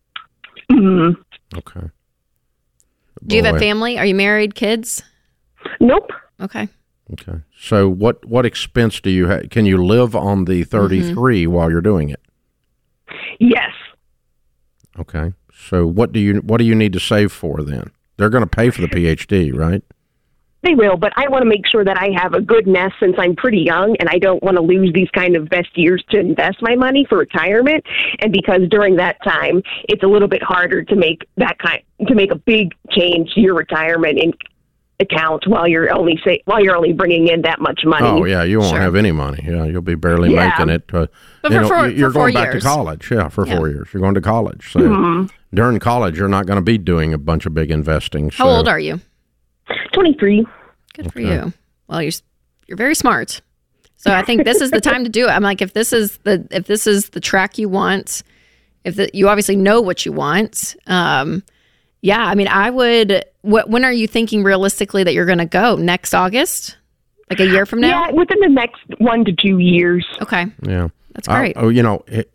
hmm 0.71 1.11
Okay. 1.55 1.89
Do 3.25 3.35
you 3.35 3.43
have 3.43 3.55
a 3.55 3.59
family? 3.59 3.97
Are 3.97 4.05
you 4.05 4.15
married? 4.15 4.55
Kids? 4.55 5.01
Nope. 5.79 6.11
Okay. 6.39 6.69
Okay. 7.13 7.39
So 7.57 7.89
what 7.89 8.23
what 8.25 8.45
expense 8.45 9.01
do 9.01 9.09
you 9.09 9.27
have? 9.27 9.49
Can 9.49 9.65
you 9.65 9.83
live 9.83 10.15
on 10.15 10.45
the 10.45 10.63
33 10.63 11.47
while 11.47 11.69
you're 11.69 11.81
doing 11.81 12.09
it? 12.09 12.21
Yes. 13.39 13.71
Okay. 14.97 15.33
So 15.53 15.85
what 15.85 16.11
do 16.13 16.19
you 16.19 16.35
what 16.37 16.57
do 16.59 16.63
you 16.65 16.75
need 16.75 16.93
to 16.93 16.99
save 16.99 17.31
for 17.31 17.61
then? 17.63 17.91
They're 18.17 18.29
going 18.29 18.43
to 18.43 18.47
pay 18.47 18.69
for 18.69 18.81
the 18.81 18.87
PhD, 18.87 19.53
right? 19.53 19.83
They 20.61 20.75
will, 20.75 20.97
but 20.97 21.13
I 21.15 21.29
want 21.29 21.43
to 21.43 21.47
make 21.49 21.65
sure 21.65 21.85
that 21.85 21.97
I 21.97 22.09
have 22.21 22.33
a 22.33 22.41
good 22.41 22.67
nest 22.67 22.95
since 22.99 23.15
I'm 23.17 23.33
pretty 23.35 23.59
young 23.59 23.95
and 23.99 24.09
I 24.09 24.17
don't 24.19 24.43
want 24.43 24.57
to 24.57 24.61
lose 24.61 24.91
these 24.93 25.09
kind 25.11 25.37
of 25.37 25.47
best 25.47 25.69
years 25.75 26.03
to 26.09 26.19
invest 26.19 26.57
my 26.61 26.75
money 26.75 27.05
for 27.07 27.17
retirement. 27.17 27.85
And 28.21 28.33
because 28.33 28.61
during 28.69 28.97
that 28.97 29.23
time, 29.23 29.61
it's 29.87 30.03
a 30.03 30.07
little 30.07 30.27
bit 30.27 30.43
harder 30.43 30.83
to 30.83 30.95
make 30.97 31.21
that 31.37 31.59
kind 31.59 31.81
to 32.07 32.13
make 32.13 32.31
a 32.31 32.35
big 32.35 32.73
change 32.91 33.33
to 33.35 33.39
your 33.39 33.55
retirement 33.55 34.19
in 34.19 34.33
account 35.01 35.47
while 35.47 35.65
you're 35.65 35.89
only 35.97 36.19
say 36.25 36.41
while 36.43 36.61
you're 36.61 36.75
only 36.75 36.91
bringing 36.91 37.29
in 37.29 37.41
that 37.43 37.61
much 37.61 37.81
money. 37.85 38.05
Oh 38.05 38.25
yeah, 38.25 38.43
you 38.43 38.59
won't 38.59 38.71
Sure. 38.71 38.81
have 38.81 38.95
any 38.97 39.13
money. 39.13 39.41
Yeah, 39.47 39.63
you'll 39.63 39.81
be 39.81 39.95
barely 39.95 40.33
Yeah. 40.33 40.49
making 40.49 40.69
it. 40.75 40.83
Uh, 40.93 41.07
But 41.41 41.51
you 41.53 41.57
for 41.57 41.61
know, 41.61 41.67
four- 41.69 41.87
you're 41.87 42.09
for 42.09 42.19
going 42.19 42.33
back 42.33 42.51
years. 42.51 42.63
to 42.63 42.69
college. 42.69 43.09
Yeah, 43.09 43.29
for 43.29 43.47
Yeah. 43.47 43.55
four 43.55 43.69
years. 43.69 43.87
You're 43.93 44.01
going 44.01 44.15
to 44.15 44.21
college. 44.21 44.71
So 44.73 45.27
during 45.53 45.79
college, 45.79 46.17
you're 46.19 46.27
not 46.27 46.47
going 46.47 46.57
to 46.57 46.61
be 46.61 46.77
doing 46.77 47.13
a 47.13 47.17
bunch 47.17 47.45
of 47.45 47.53
big 47.53 47.71
investing. 47.71 48.29
How 48.29 48.43
so- 48.43 48.49
old 48.49 48.67
are 48.67 48.79
you? 48.79 48.99
Twenty 49.93 50.13
three. 50.13 50.45
Good 50.93 51.11
for 51.11 51.21
you. 51.21 51.53
Well, 51.87 52.01
you're 52.01 52.11
you're 52.67 52.77
very 52.77 52.95
smart. 52.95 53.41
So 53.97 54.13
I 54.13 54.23
think 54.23 54.45
this 54.45 54.61
is 54.61 54.71
the 54.71 54.79
time 54.79 55.03
to 55.03 55.09
do 55.09 55.25
it. 55.27 55.31
I'm 55.31 55.43
like, 55.43 55.61
if 55.61 55.73
this 55.73 55.91
is 55.91 56.17
the 56.19 56.47
if 56.51 56.67
this 56.67 56.87
is 56.87 57.09
the 57.09 57.19
track 57.19 57.57
you 57.57 57.67
want, 57.67 58.23
if 58.85 58.95
the, 58.95 59.09
you 59.13 59.27
obviously 59.27 59.57
know 59.57 59.81
what 59.81 60.05
you 60.05 60.13
want, 60.13 60.77
um, 60.87 61.43
yeah. 62.01 62.25
I 62.25 62.33
mean, 62.35 62.47
I 62.47 62.69
would. 62.69 63.25
What 63.41 63.69
when 63.69 63.83
are 63.83 63.91
you 63.91 64.07
thinking 64.07 64.43
realistically 64.43 65.03
that 65.03 65.13
you're 65.13 65.25
going 65.25 65.39
to 65.39 65.45
go 65.45 65.75
next 65.75 66.13
August, 66.13 66.77
like 67.29 67.41
a 67.41 67.45
year 67.45 67.65
from 67.65 67.81
now? 67.81 68.05
Yeah, 68.05 68.11
within 68.11 68.39
the 68.39 68.47
next 68.47 68.81
one 68.99 69.25
to 69.25 69.33
two 69.33 69.59
years. 69.59 70.05
Okay, 70.21 70.45
Yeah, 70.61 70.87
that's 71.13 71.27
great. 71.27 71.57
I, 71.57 71.61
oh, 71.61 71.69
you 71.69 71.83
know, 71.83 72.03
it, 72.07 72.31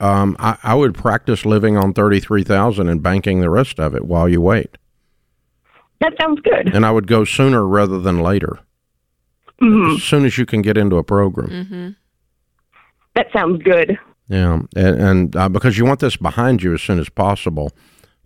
um, 0.00 0.36
I, 0.38 0.58
I 0.62 0.74
would 0.74 0.94
practice 0.94 1.46
living 1.46 1.78
on 1.78 1.94
thirty 1.94 2.20
three 2.20 2.44
thousand 2.44 2.88
and 2.88 3.02
banking 3.02 3.40
the 3.40 3.50
rest 3.50 3.80
of 3.80 3.94
it 3.94 4.04
while 4.04 4.28
you 4.28 4.42
wait, 4.42 4.76
That 6.00 6.12
sounds 6.20 6.40
good. 6.40 6.74
and 6.74 6.86
I 6.86 6.90
would 6.90 7.06
go 7.06 7.24
sooner 7.24 7.66
rather 7.66 7.98
than 8.00 8.20
later. 8.22 8.58
hmm 9.58 9.96
As 9.96 10.02
soon 10.02 10.24
as 10.24 10.38
you 10.38 10.46
can 10.46 10.62
get 10.62 10.76
into 10.76 10.96
a 10.96 11.02
program. 11.04 11.64
hmm 11.66 11.88
That 13.14 13.26
sounds 13.32 13.62
good. 13.62 13.98
Yeah, 14.28 14.60
and, 14.76 15.00
and 15.02 15.36
uh, 15.36 15.48
because 15.48 15.78
you 15.78 15.84
want 15.86 16.00
this 16.00 16.16
behind 16.16 16.62
you 16.62 16.74
as 16.74 16.82
soon 16.82 16.98
as 17.00 17.08
possible, 17.08 17.72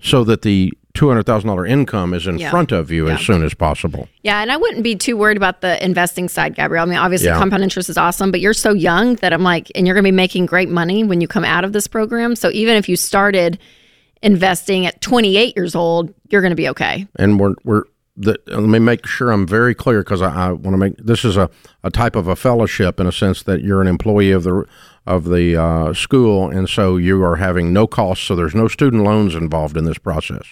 so 0.00 0.24
that 0.24 0.42
the 0.42 0.72
two 0.94 1.08
hundred 1.08 1.24
thousand 1.26 1.46
dollar 1.48 1.64
income 1.64 2.12
is 2.12 2.26
in 2.26 2.38
Yeah. 2.38 2.50
front 2.50 2.72
of 2.72 2.90
you 2.90 3.06
Yeah. 3.06 3.14
as 3.14 3.20
soon 3.20 3.42
as 3.44 3.54
possible. 3.54 4.08
Yeah, 4.22 4.42
and 4.42 4.50
I 4.50 4.56
wouldn't 4.56 4.82
be 4.82 4.96
too 4.96 5.16
worried 5.16 5.36
about 5.36 5.60
the 5.60 5.82
investing 5.82 6.28
side, 6.28 6.56
Gabrielle. 6.56 6.82
I 6.86 6.88
mean, 6.90 6.98
obviously, 6.98 7.28
Yeah. 7.28 7.38
compound 7.38 7.62
interest 7.62 7.88
is 7.88 7.96
awesome, 7.96 8.30
but 8.32 8.40
you're 8.40 8.52
so 8.52 8.72
young 8.74 9.14
that 9.16 9.32
I'm 9.32 9.44
like, 9.44 9.70
and 9.76 9.86
you're 9.86 9.94
going 9.94 10.04
to 10.04 10.08
be 10.10 10.14
making 10.16 10.46
great 10.46 10.68
money 10.68 11.04
when 11.04 11.20
you 11.20 11.28
come 11.28 11.44
out 11.44 11.64
of 11.64 11.72
this 11.72 11.86
program. 11.86 12.34
So 12.36 12.50
even 12.52 12.76
if 12.76 12.88
you 12.88 12.96
started 12.96 13.58
investing 14.22 14.86
at 14.86 15.00
28 15.00 15.56
years 15.56 15.74
old, 15.74 16.12
you're 16.30 16.40
going 16.42 16.50
to 16.50 16.56
be 16.56 16.68
okay. 16.68 17.06
And 17.16 17.38
we're 17.38 17.54
we're 17.64 17.84
the, 18.16 18.38
let 18.46 18.60
me 18.60 18.78
make 18.78 19.06
sure 19.06 19.30
I'm 19.30 19.46
very 19.46 19.74
clear 19.74 20.00
because 20.02 20.20
I, 20.20 20.48
I 20.48 20.52
want 20.52 20.74
to 20.74 20.76
make 20.76 20.96
this 20.98 21.24
is 21.24 21.36
a, 21.36 21.50
a 21.82 21.90
type 21.90 22.14
of 22.14 22.28
a 22.28 22.36
fellowship 22.36 23.00
in 23.00 23.06
a 23.06 23.12
sense 23.12 23.42
that 23.44 23.62
you're 23.62 23.80
an 23.80 23.88
employee 23.88 24.32
of 24.32 24.42
the 24.42 24.66
of 25.06 25.24
the 25.24 25.56
uh, 25.56 25.94
school, 25.94 26.48
and 26.48 26.68
so 26.68 26.96
you 26.96 27.22
are 27.24 27.36
having 27.36 27.72
no 27.72 27.86
costs. 27.86 28.24
So 28.24 28.36
there's 28.36 28.54
no 28.54 28.68
student 28.68 29.02
loans 29.02 29.34
involved 29.34 29.76
in 29.76 29.84
this 29.84 29.98
process. 29.98 30.44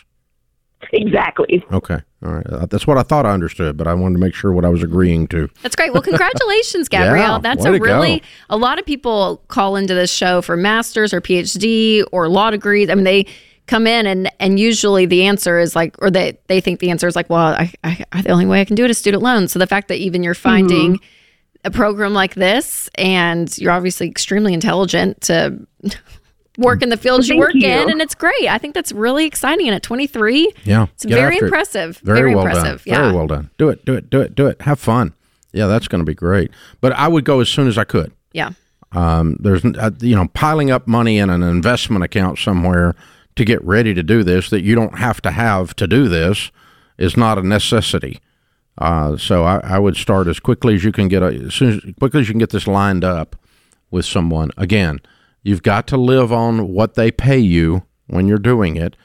Exactly. 0.92 1.62
Okay, 1.70 1.98
all 2.24 2.33
right, 2.33 2.46
uh, 2.46 2.66
that's 2.66 2.87
what 2.87 2.96
I 2.96 3.02
thought 3.02 3.26
I 3.26 3.33
understood, 3.33 3.76
but 3.76 3.87
I 3.87 3.92
wanted 3.92 4.14
to 4.14 4.20
make 4.20 4.35
sure 4.35 4.52
what 4.52 4.64
I 4.64 4.70
was 4.70 4.83
agreeing 4.83 5.28
to. 5.28 5.48
That's 5.62 5.76
great. 5.76 5.92
Well, 5.92 6.02
congratulations, 6.11 6.88
Gabrielle. 6.88 7.35
Yeah, 7.35 7.38
That's 7.38 7.64
a 7.64 7.72
to 7.72 7.78
go. 7.78 7.85
really 7.85 8.22
a 8.48 8.56
lot 8.56 8.78
of 8.78 8.87
people 8.87 9.42
call 9.48 9.76
into 9.76 9.94
this 9.94 10.11
show 10.12 10.40
for 10.40 10.56
masters 10.56 11.12
or 11.12 11.20
PhD 11.20 12.02
or 12.11 12.28
law 12.28 12.50
degrees. 12.50 12.88
I 12.88 12.94
mean, 12.94 13.04
they 13.04 13.26
come 13.70 13.87
in 13.87 14.06
and 14.06 14.30
and 14.40 14.59
usually 14.61 15.06
the 15.06 15.24
answer 15.26 15.59
is 15.59 15.74
like, 15.76 15.96
or 16.02 16.11
they 16.11 16.38
they 16.48 16.61
think 16.61 16.80
the 16.80 16.90
answer 16.90 17.06
is 17.06 17.14
like, 17.16 17.30
well, 17.30 17.54
I, 17.54 17.72
I, 17.85 18.22
the 18.22 18.30
only 18.30 18.46
way 18.46 18.61
I 18.61 18.64
can 18.64 18.76
do 18.76 18.85
it 18.85 18.90
is 18.90 18.98
student 18.98 19.22
loans. 19.22 19.52
So 19.52 19.59
the 19.59 19.66
fact 19.66 19.88
that 19.88 19.98
even 19.98 20.22
you're 20.22 20.35
finding 20.35 20.98
a 21.64 21.70
program 21.70 22.12
like 22.14 22.35
this 22.35 22.88
and 22.96 23.56
you're 23.59 23.70
obviously 23.72 24.09
extremely 24.09 24.52
intelligent 24.54 25.20
to 25.22 25.66
work 26.59 26.83
in 26.83 26.88
the 26.88 26.96
fields 26.96 27.28
you 27.28 27.35
Thank 27.35 27.40
work 27.40 27.54
you. 27.54 27.68
in 27.68 27.90
and 27.90 28.00
it's 28.02 28.14
great 28.14 28.48
i 28.48 28.59
think 28.59 28.74
that's 28.74 28.92
really 28.92 29.24
exciting 29.24 29.66
and 29.68 29.74
at 29.74 29.83
23 29.83 30.52
Yeah, 30.64 30.87
it's 30.94 31.04
very 31.04 31.35
after 31.35 31.44
it. 31.44 31.48
impressive 31.48 31.98
Very, 31.98 32.35
well 32.35 32.46
impressive 32.46 32.85
done. 32.85 32.92
yeah 32.94 33.00
Very 33.02 33.12
well 33.14 33.26
done. 33.26 33.50
Do 33.59 33.68
it. 33.68 33.85
Do 33.85 33.94
it. 33.94 34.11
Do 34.11 34.20
it. 34.20 34.35
Do 34.35 34.46
it. 34.46 34.61
Have 34.62 34.80
fun. 34.80 35.14
Yeah, 35.52 35.66
that's 35.66 35.87
going 35.88 36.00
to 36.00 36.04
be 36.04 36.14
great. 36.14 36.50
But 36.80 36.92
I 36.92 37.09
would 37.09 37.24
go 37.24 37.40
as 37.40 37.48
soon 37.48 37.66
as 37.68 37.76
I 37.78 37.85
could. 37.85 38.12
yeah 38.33 38.50
Um, 38.92 39.37
there's, 39.40 39.64
uh, 39.64 39.90
you 40.00 40.16
know, 40.16 40.28
piling 40.35 40.70
up 40.70 40.87
money 40.88 41.18
in 41.18 41.28
an 41.30 41.42
investment 41.42 42.04
account 42.04 42.38
somewhere 42.38 42.94
to 43.36 43.44
get 43.44 43.64
ready 43.64 43.94
to 43.94 44.02
do 44.02 44.22
this 44.22 44.50
that 44.50 44.62
you 44.62 44.74
don't 44.74 44.98
have 44.98 45.20
to 45.22 45.30
have 45.30 45.74
to 45.76 45.86
do 45.86 46.08
this 46.08 46.50
is 46.98 47.16
not 47.16 47.38
a 47.38 47.42
necessity. 47.42 48.20
Uh, 48.78 49.16
so 49.16 49.44
I, 49.44 49.60
I 49.62 49.78
would 49.78 49.96
start 49.96 50.26
as 50.26 50.40
quickly 50.40 50.74
as 50.74 50.84
you 50.84 50.92
can 50.92 51.08
get, 51.08 51.22
a, 51.22 51.26
as 51.26 51.54
soon 51.54 51.72
as 51.72 51.94
quickly 51.98 52.20
as 52.20 52.28
you 52.28 52.34
can 52.34 52.38
get 52.38 52.50
this 52.50 52.66
lined 52.66 53.04
up 53.04 53.36
with 53.90 54.04
someone. 54.04 54.50
Again, 54.56 55.00
you've 55.42 55.62
got 55.62 55.86
to 55.88 55.96
live 55.96 56.32
on 56.32 56.68
what 56.72 56.94
they 56.94 57.10
pay 57.10 57.38
you 57.38 57.84
when 58.06 58.26
you're 58.26 58.38
doing 58.38 58.76
it. 58.76 58.96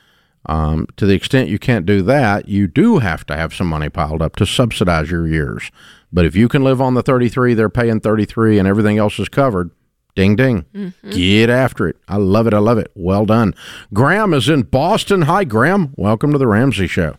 Um, 0.48 0.88
to 0.98 1.06
the 1.06 1.16
extent 1.16 1.50
you 1.50 1.58
can't 1.58 1.86
do 1.86 2.02
that, 2.04 2.48
you 2.48 2.68
do 2.68 3.00
have 3.00 3.26
to 3.28 3.36
have 3.36 3.54
some 3.54 3.68
money 3.68 3.90
piled 3.90 4.22
up 4.22 4.36
to 4.36 4.46
subsidize 4.46 5.10
your 5.10 5.28
years. 5.28 5.72
But 6.14 6.26
if 6.26 6.36
you 6.36 6.48
can 6.48 6.64
live 6.64 6.82
on 6.82 6.94
the 6.94 7.02
33, 7.02 7.56
they're 7.56 7.70
paying 7.70 8.00
33 8.00 8.60
and 8.60 8.68
everything 8.68 8.98
else 8.98 9.18
is 9.20 9.28
covered. 9.28 9.72
Ding 10.16 10.38
ding. 10.38 10.66
Mm-hmm. 10.74 11.10
Get 11.10 11.50
after 11.50 11.90
it. 11.90 11.98
I 12.08 12.16
love 12.16 12.48
it. 12.48 12.54
I 12.54 12.60
love 12.60 12.78
it. 12.78 12.90
Well 12.96 13.26
done. 13.26 13.54
Graham 13.94 14.34
is 14.34 14.48
in 14.48 14.64
Boston. 14.64 15.24
Hi, 15.24 15.44
Graham. 15.44 15.94
Welcome 15.98 16.32
to 16.32 16.38
the 16.38 16.48
Ramsey 16.48 16.88
Show. 16.88 17.18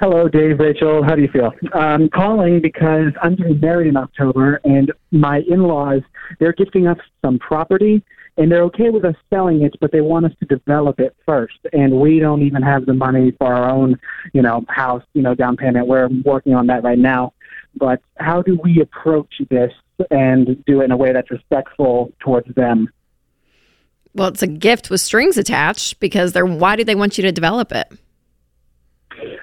Hello, 0.00 0.26
Dave, 0.26 0.58
Rachel. 0.58 1.04
How 1.04 1.14
do 1.14 1.22
you 1.22 1.28
feel? 1.28 1.52
I'm 1.72 2.08
calling 2.08 2.60
because 2.60 3.12
I'm 3.22 3.36
getting 3.36 3.60
married 3.60 3.86
in 3.86 3.96
October, 3.96 4.60
and 4.64 4.92
my 5.12 5.42
in-laws 5.48 6.02
they're 6.40 6.52
gifting 6.52 6.88
us 6.88 6.98
some 7.22 7.38
property, 7.38 8.02
and 8.36 8.50
they're 8.50 8.64
okay 8.64 8.90
with 8.90 9.04
us 9.04 9.14
selling 9.30 9.62
it, 9.62 9.76
but 9.80 9.92
they 9.92 10.00
want 10.00 10.26
us 10.26 10.32
to 10.40 10.46
develop 10.46 10.98
it 10.98 11.14
first, 11.24 11.58
and 11.72 12.00
we 12.00 12.18
don't 12.18 12.42
even 12.42 12.62
have 12.62 12.86
the 12.86 12.94
money 12.94 13.30
for 13.38 13.54
our 13.54 13.70
own, 13.70 13.96
you 14.32 14.42
know, 14.42 14.64
house, 14.68 15.04
you 15.12 15.22
know, 15.22 15.36
down 15.36 15.56
payment. 15.56 15.86
We're 15.86 16.08
working 16.24 16.54
on 16.54 16.66
that 16.66 16.82
right 16.82 16.98
now. 16.98 17.32
But 17.76 18.00
how 18.16 18.42
do 18.42 18.58
we 18.60 18.80
approach 18.80 19.32
this 19.50 19.72
and 20.10 20.64
do 20.64 20.80
it 20.80 20.84
in 20.84 20.90
a 20.90 20.96
way 20.96 21.12
that's 21.12 21.30
respectful 21.30 22.12
towards 22.20 22.52
them? 22.54 22.88
Well, 24.14 24.28
it's 24.28 24.42
a 24.42 24.46
gift 24.46 24.90
with 24.90 25.00
strings 25.00 25.36
attached 25.36 25.98
because 26.00 26.32
they're. 26.32 26.46
Why 26.46 26.76
do 26.76 26.84
they 26.84 26.94
want 26.94 27.18
you 27.18 27.22
to 27.22 27.32
develop 27.32 27.72
it? 27.72 27.92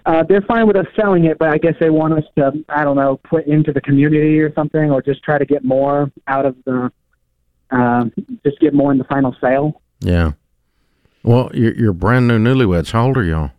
Uh, 0.06 0.24
they're 0.28 0.42
fine 0.42 0.68
with 0.68 0.76
us 0.76 0.86
selling 0.96 1.26
it, 1.26 1.38
but 1.38 1.50
I 1.50 1.58
guess 1.58 1.76
they 1.80 1.90
want 1.90 2.14
us 2.14 2.24
to, 2.38 2.52
I 2.70 2.84
don't 2.84 2.96
know, 2.96 3.20
put 3.24 3.46
into 3.46 3.72
the 3.72 3.82
community 3.82 4.40
or 4.40 4.54
something, 4.54 4.92
or 4.92 5.02
just 5.02 5.24
try 5.24 5.38
to 5.38 5.46
get 5.46 5.64
more 5.64 6.12
out 6.28 6.46
of 6.46 6.56
the, 6.66 6.92
uh, 7.70 8.06
just 8.44 8.60
get 8.60 8.74
more 8.74 8.92
in 8.92 8.98
the 8.98 9.04
final 9.06 9.36
sale. 9.40 9.82
Yeah. 10.00 10.32
Well, 11.24 11.52
you're, 11.54 11.76
you're 11.76 11.94
brand 11.94 12.28
new 12.28 12.40
newlyweds. 12.40 12.92
How 12.92 13.08
old 13.08 13.18
are 13.18 13.24
y'all? 13.24 13.52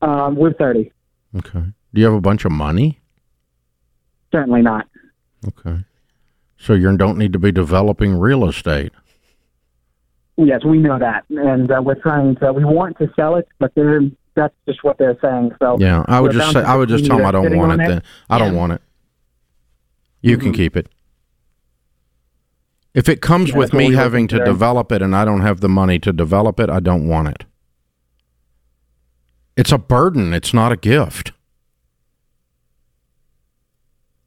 Um, 0.00 0.36
we're 0.36 0.54
30. 0.54 0.90
Okay. 1.36 1.64
Do 1.94 2.00
you 2.00 2.04
have 2.06 2.14
a 2.14 2.20
bunch 2.20 2.44
of 2.44 2.52
money? 2.52 2.98
Certainly 4.32 4.62
not. 4.62 4.88
Okay. 5.46 5.84
So 6.58 6.74
you 6.74 6.96
don't 6.96 7.18
need 7.18 7.32
to 7.32 7.38
be 7.38 7.50
developing 7.50 8.14
real 8.14 8.48
estate. 8.48 8.92
Yes, 10.36 10.64
we 10.64 10.78
know 10.78 10.98
that, 10.98 11.24
and 11.28 11.70
uh, 11.70 11.82
we're 11.84 12.00
trying 12.00 12.36
to. 12.36 12.52
We 12.52 12.64
want 12.64 12.96
to 12.98 13.12
sell 13.14 13.36
it, 13.36 13.46
but 13.58 13.74
they're 13.74 14.00
that's 14.34 14.54
just 14.66 14.82
what 14.82 14.96
they're 14.98 15.18
saying. 15.20 15.52
So 15.58 15.76
yeah, 15.78 16.04
I 16.08 16.20
would 16.20 16.32
just 16.32 16.52
say 16.52 16.62
I 16.62 16.74
would 16.74 16.88
just 16.88 17.04
tell 17.04 17.18
them 17.18 17.26
I 17.26 17.32
don't 17.32 17.56
want 17.56 17.80
it. 17.80 17.88
Then 17.88 18.02
I 18.30 18.38
yeah. 18.38 18.44
don't 18.44 18.56
want 18.56 18.72
it. 18.72 18.82
You 20.22 20.36
mm-hmm. 20.36 20.44
can 20.44 20.52
keep 20.54 20.76
it. 20.76 20.88
If 22.94 23.08
it 23.08 23.20
comes 23.20 23.50
yeah, 23.50 23.56
with 23.56 23.72
me 23.72 23.92
having 23.92 24.28
to 24.28 24.44
develop 24.44 24.92
it 24.92 25.00
and 25.00 25.16
I 25.16 25.24
don't 25.24 25.40
have 25.40 25.60
the 25.60 25.68
money 25.68 25.98
to 26.00 26.12
develop 26.12 26.60
it, 26.60 26.68
I 26.68 26.78
don't 26.80 27.08
want 27.08 27.28
it. 27.28 27.44
It's 29.56 29.72
a 29.72 29.78
burden. 29.78 30.32
It's 30.34 30.52
not 30.52 30.72
a 30.72 30.76
gift. 30.76 31.32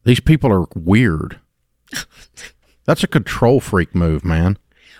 These 0.06 0.20
people 0.20 0.52
are 0.52 0.66
weird. 0.76 1.40
That's 2.84 3.02
a 3.02 3.08
control 3.08 3.58
freak 3.60 3.92
move, 3.92 4.24
man. 4.24 4.56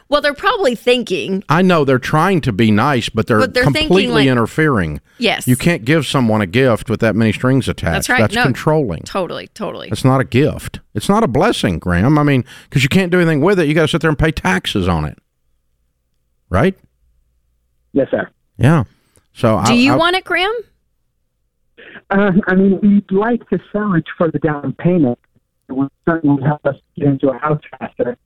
Well, 0.08 0.20
they're 0.20 0.34
probably 0.34 0.74
thinking. 0.74 1.44
I 1.48 1.62
know 1.62 1.84
they're 1.84 2.00
trying 2.00 2.40
to 2.42 2.52
be 2.52 2.72
nice, 2.72 3.08
but 3.08 3.28
they're, 3.28 3.38
but 3.38 3.54
they're 3.54 3.62
completely 3.62 4.08
like, 4.08 4.26
interfering. 4.26 5.00
Yes. 5.18 5.46
You 5.46 5.56
can't 5.56 5.84
give 5.84 6.06
someone 6.06 6.40
a 6.40 6.46
gift 6.46 6.90
with 6.90 6.98
that 7.00 7.14
many 7.14 7.32
strings 7.32 7.68
attached. 7.68 7.92
That's 7.92 8.08
right. 8.08 8.20
That's 8.20 8.34
no, 8.34 8.42
controlling. 8.42 9.02
Totally, 9.02 9.46
totally. 9.48 9.88
It's 9.90 10.04
not 10.04 10.20
a 10.20 10.24
gift. 10.24 10.80
It's 10.92 11.08
not 11.08 11.22
a 11.22 11.28
blessing, 11.28 11.78
Graham. 11.78 12.18
I 12.18 12.24
mean, 12.24 12.44
because 12.64 12.82
you 12.82 12.88
can't 12.88 13.12
do 13.12 13.20
anything 13.20 13.40
with 13.40 13.60
it. 13.60 13.68
You 13.68 13.74
got 13.74 13.82
to 13.82 13.88
sit 13.88 14.00
there 14.00 14.10
and 14.10 14.18
pay 14.18 14.32
taxes 14.32 14.88
on 14.88 15.04
it. 15.04 15.18
Right? 16.50 16.76
Yes, 17.92 18.08
sir. 18.10 18.28
Yeah. 18.58 18.84
So 19.32 19.62
Do 19.64 19.72
I, 19.72 19.76
you 19.76 19.92
I, 19.92 19.96
want 19.96 20.16
it, 20.16 20.24
Graham? 20.24 20.54
Uh, 22.10 22.32
I 22.46 22.54
mean, 22.54 22.80
we'd 22.80 23.10
like 23.10 23.48
to 23.50 23.58
sell 23.72 23.94
it 23.94 24.04
for 24.16 24.30
the 24.30 24.38
down 24.38 24.74
payment. 24.78 25.18
It 25.68 25.72
would 25.72 25.90
certainly 26.08 26.42
help 26.42 26.64
us 26.66 26.76
get 26.96 27.08
into 27.08 27.30
a 27.30 27.38
house 27.38 27.60
faster. 27.78 28.16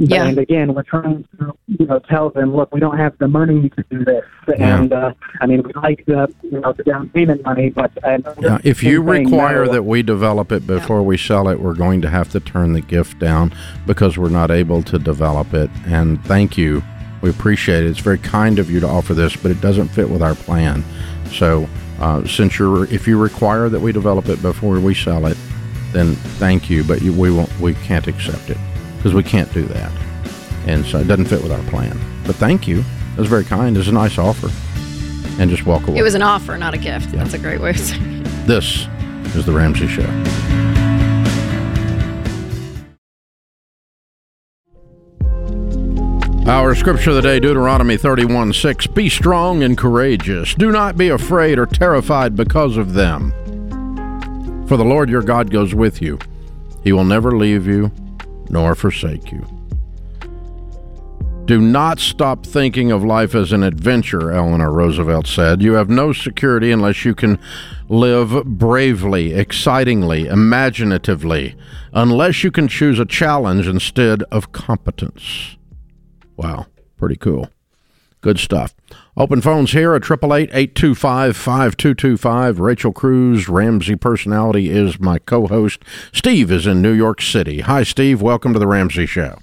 Yeah. 0.00 0.26
And 0.26 0.38
again, 0.38 0.74
we're 0.74 0.84
trying 0.84 1.26
to, 1.38 1.58
you 1.66 1.84
know, 1.86 1.98
tell 1.98 2.30
them, 2.30 2.54
look, 2.54 2.72
we 2.72 2.78
don't 2.78 2.96
have 2.96 3.18
the 3.18 3.26
money 3.26 3.68
to 3.70 3.84
do 3.90 4.04
this. 4.04 4.24
Yeah. 4.48 4.78
And 4.78 4.92
uh, 4.92 5.12
I 5.40 5.46
mean, 5.46 5.64
we 5.64 5.72
like 5.72 6.06
the, 6.06 6.32
you 6.42 6.60
know, 6.60 6.72
the 6.72 6.84
down 6.84 7.08
payment 7.08 7.42
money, 7.42 7.70
but 7.70 7.90
uh, 8.04 8.18
yeah, 8.40 8.58
if 8.62 8.84
you 8.84 9.02
require 9.02 9.66
no. 9.66 9.72
that 9.72 9.82
we 9.82 10.04
develop 10.04 10.52
it 10.52 10.68
before 10.68 10.98
yeah. 10.98 11.02
we 11.02 11.18
sell 11.18 11.48
it, 11.48 11.60
we're 11.60 11.74
going 11.74 12.00
to 12.02 12.10
have 12.10 12.30
to 12.30 12.38
turn 12.38 12.74
the 12.74 12.80
gift 12.80 13.18
down 13.18 13.52
because 13.86 14.16
we're 14.16 14.28
not 14.28 14.52
able 14.52 14.84
to 14.84 15.00
develop 15.00 15.52
it. 15.52 15.68
And 15.84 16.24
thank 16.24 16.56
you, 16.56 16.80
we 17.20 17.30
appreciate 17.30 17.82
it. 17.82 17.90
It's 17.90 17.98
very 17.98 18.18
kind 18.18 18.60
of 18.60 18.70
you 18.70 18.78
to 18.78 18.86
offer 18.86 19.14
this, 19.14 19.34
but 19.34 19.50
it 19.50 19.60
doesn't 19.60 19.88
fit 19.88 20.08
with 20.08 20.22
our 20.22 20.36
plan. 20.36 20.84
So, 21.32 21.68
uh, 22.00 22.26
since 22.26 22.58
you're, 22.58 22.84
if 22.92 23.06
you 23.06 23.18
require 23.18 23.68
that 23.68 23.80
we 23.80 23.92
develop 23.92 24.28
it 24.28 24.40
before 24.42 24.78
we 24.80 24.94
sell 24.94 25.26
it, 25.26 25.36
then 25.92 26.14
thank 26.14 26.68
you, 26.68 26.84
but 26.84 27.02
you, 27.02 27.12
we 27.12 27.30
won't, 27.30 27.50
we 27.60 27.74
can't 27.74 28.06
accept 28.06 28.50
it 28.50 28.58
because 28.96 29.14
we 29.14 29.22
can't 29.22 29.52
do 29.52 29.64
that. 29.66 29.90
And 30.66 30.84
so 30.84 30.98
it 30.98 31.08
doesn't 31.08 31.26
fit 31.26 31.42
with 31.42 31.52
our 31.52 31.62
plan. 31.70 31.98
But 32.26 32.36
thank 32.36 32.68
you. 32.68 32.80
It 32.80 33.18
was 33.18 33.28
very 33.28 33.44
kind. 33.44 33.74
It 33.76 33.78
was 33.78 33.88
a 33.88 33.92
nice 33.92 34.18
offer. 34.18 34.50
And 35.40 35.50
just 35.50 35.66
walk 35.66 35.86
away. 35.86 35.98
It 35.98 36.02
was 36.02 36.14
an 36.14 36.22
offer, 36.22 36.58
not 36.58 36.74
a 36.74 36.78
gift. 36.78 37.12
Yeah. 37.12 37.22
That's 37.22 37.34
a 37.34 37.38
great 37.38 37.60
way 37.60 37.72
to 37.72 37.78
say 37.78 37.96
it. 37.96 38.24
This 38.46 38.86
is 39.34 39.46
The 39.46 39.52
Ramsey 39.52 39.86
Show. 39.86 40.67
Our 46.48 46.74
scripture 46.74 47.10
of 47.10 47.16
the 47.16 47.20
day, 47.20 47.40
Deuteronomy 47.40 47.98
31 47.98 48.54
6. 48.54 48.86
Be 48.86 49.10
strong 49.10 49.62
and 49.62 49.76
courageous. 49.76 50.54
Do 50.54 50.72
not 50.72 50.96
be 50.96 51.10
afraid 51.10 51.58
or 51.58 51.66
terrified 51.66 52.36
because 52.36 52.78
of 52.78 52.94
them. 52.94 53.32
For 54.66 54.78
the 54.78 54.84
Lord 54.84 55.10
your 55.10 55.20
God 55.20 55.50
goes 55.50 55.74
with 55.74 56.00
you. 56.00 56.18
He 56.82 56.90
will 56.90 57.04
never 57.04 57.36
leave 57.36 57.66
you 57.66 57.92
nor 58.48 58.74
forsake 58.74 59.30
you. 59.30 59.46
Do 61.44 61.60
not 61.60 62.00
stop 62.00 62.46
thinking 62.46 62.90
of 62.92 63.04
life 63.04 63.34
as 63.34 63.52
an 63.52 63.62
adventure, 63.62 64.32
Eleanor 64.32 64.72
Roosevelt 64.72 65.26
said. 65.26 65.60
You 65.60 65.74
have 65.74 65.90
no 65.90 66.14
security 66.14 66.72
unless 66.72 67.04
you 67.04 67.14
can 67.14 67.38
live 67.90 68.42
bravely, 68.46 69.34
excitingly, 69.34 70.24
imaginatively, 70.24 71.56
unless 71.92 72.42
you 72.42 72.50
can 72.50 72.68
choose 72.68 72.98
a 72.98 73.04
challenge 73.04 73.68
instead 73.68 74.22
of 74.30 74.52
competence. 74.52 75.57
Wow, 76.38 76.66
pretty 76.96 77.16
cool. 77.16 77.50
Good 78.20 78.38
stuff. 78.38 78.74
Open 79.16 79.40
phones 79.40 79.72
here 79.72 79.94
at 79.94 80.02
888-825-5225. 80.02 82.60
Rachel 82.60 82.92
Cruze, 82.92 83.48
Ramsey 83.48 83.96
personality, 83.96 84.70
is 84.70 85.00
my 85.00 85.18
co-host. 85.18 85.82
Steve 86.12 86.52
is 86.52 86.64
in 86.66 86.80
New 86.80 86.92
York 86.92 87.20
City. 87.20 87.60
Hi, 87.60 87.82
Steve. 87.82 88.22
Welcome 88.22 88.52
to 88.52 88.60
the 88.60 88.68
Ramsey 88.68 89.06
Show. 89.06 89.38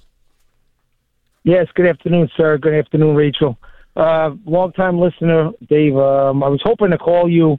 Yes, 1.44 1.68
good 1.76 1.88
afternoon, 1.88 2.30
sir. 2.38 2.58
Good 2.58 2.74
afternoon, 2.74 3.16
Rachel. 3.16 3.58
Uh, 3.98 4.32
long 4.46 4.72
time 4.72 4.98
listener, 4.98 5.52
Dave. 5.70 5.98
Um, 5.98 6.44
I 6.44 6.48
was 6.48 6.62
hoping 6.64 6.92
to 6.92 6.98
call 6.98 7.30
you 7.30 7.58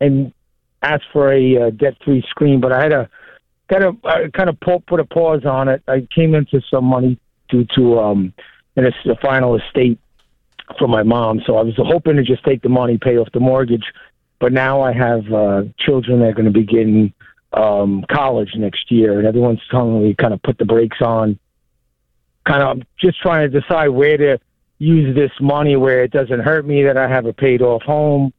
and 0.00 0.34
ask 0.82 1.02
for 1.10 1.32
a 1.32 1.68
uh, 1.68 1.70
debt-free 1.70 2.22
screen, 2.28 2.60
but 2.60 2.72
I 2.72 2.82
had 2.82 2.92
a 2.92 3.08
kind 3.70 3.84
of 3.84 3.96
kind 4.32 4.50
of 4.50 4.60
put 4.60 5.00
a 5.00 5.04
pause 5.04 5.46
on 5.46 5.68
it. 5.68 5.82
I 5.88 6.06
came 6.14 6.34
into 6.34 6.60
some 6.70 6.84
money 6.84 7.18
due 7.52 7.66
to 7.76 8.00
um, 8.00 8.34
an, 8.76 8.86
a 8.86 9.16
final 9.22 9.56
estate 9.56 10.00
for 10.78 10.88
my 10.88 11.02
mom. 11.02 11.42
So 11.46 11.56
I 11.56 11.62
was 11.62 11.74
hoping 11.76 12.16
to 12.16 12.22
just 12.22 12.44
take 12.44 12.62
the 12.62 12.68
money, 12.68 12.98
pay 12.98 13.18
off 13.18 13.28
the 13.32 13.40
mortgage. 13.40 13.84
But 14.40 14.52
now 14.52 14.80
I 14.80 14.92
have 14.92 15.32
uh, 15.32 15.62
children 15.78 16.18
that 16.20 16.26
are 16.26 16.32
going 16.32 16.52
to 16.52 16.58
begin 16.58 17.12
um, 17.52 18.04
college 18.10 18.50
next 18.56 18.90
year, 18.90 19.18
and 19.18 19.28
everyone's 19.28 19.60
telling 19.70 20.02
me 20.02 20.14
kind 20.14 20.34
of 20.34 20.42
put 20.42 20.58
the 20.58 20.64
brakes 20.64 20.98
on. 21.00 21.38
Kind 22.44 22.62
of 22.62 22.86
just 22.98 23.20
trying 23.20 23.48
to 23.48 23.60
decide 23.60 23.88
where 23.88 24.16
to 24.16 24.38
use 24.78 25.14
this 25.14 25.30
money 25.40 25.76
where 25.76 26.02
it 26.02 26.10
doesn't 26.10 26.40
hurt 26.40 26.66
me 26.66 26.82
that 26.82 26.96
I 26.96 27.08
have 27.08 27.26
a 27.26 27.32
paid 27.32 27.62
off 27.62 27.82
home, 27.82 28.32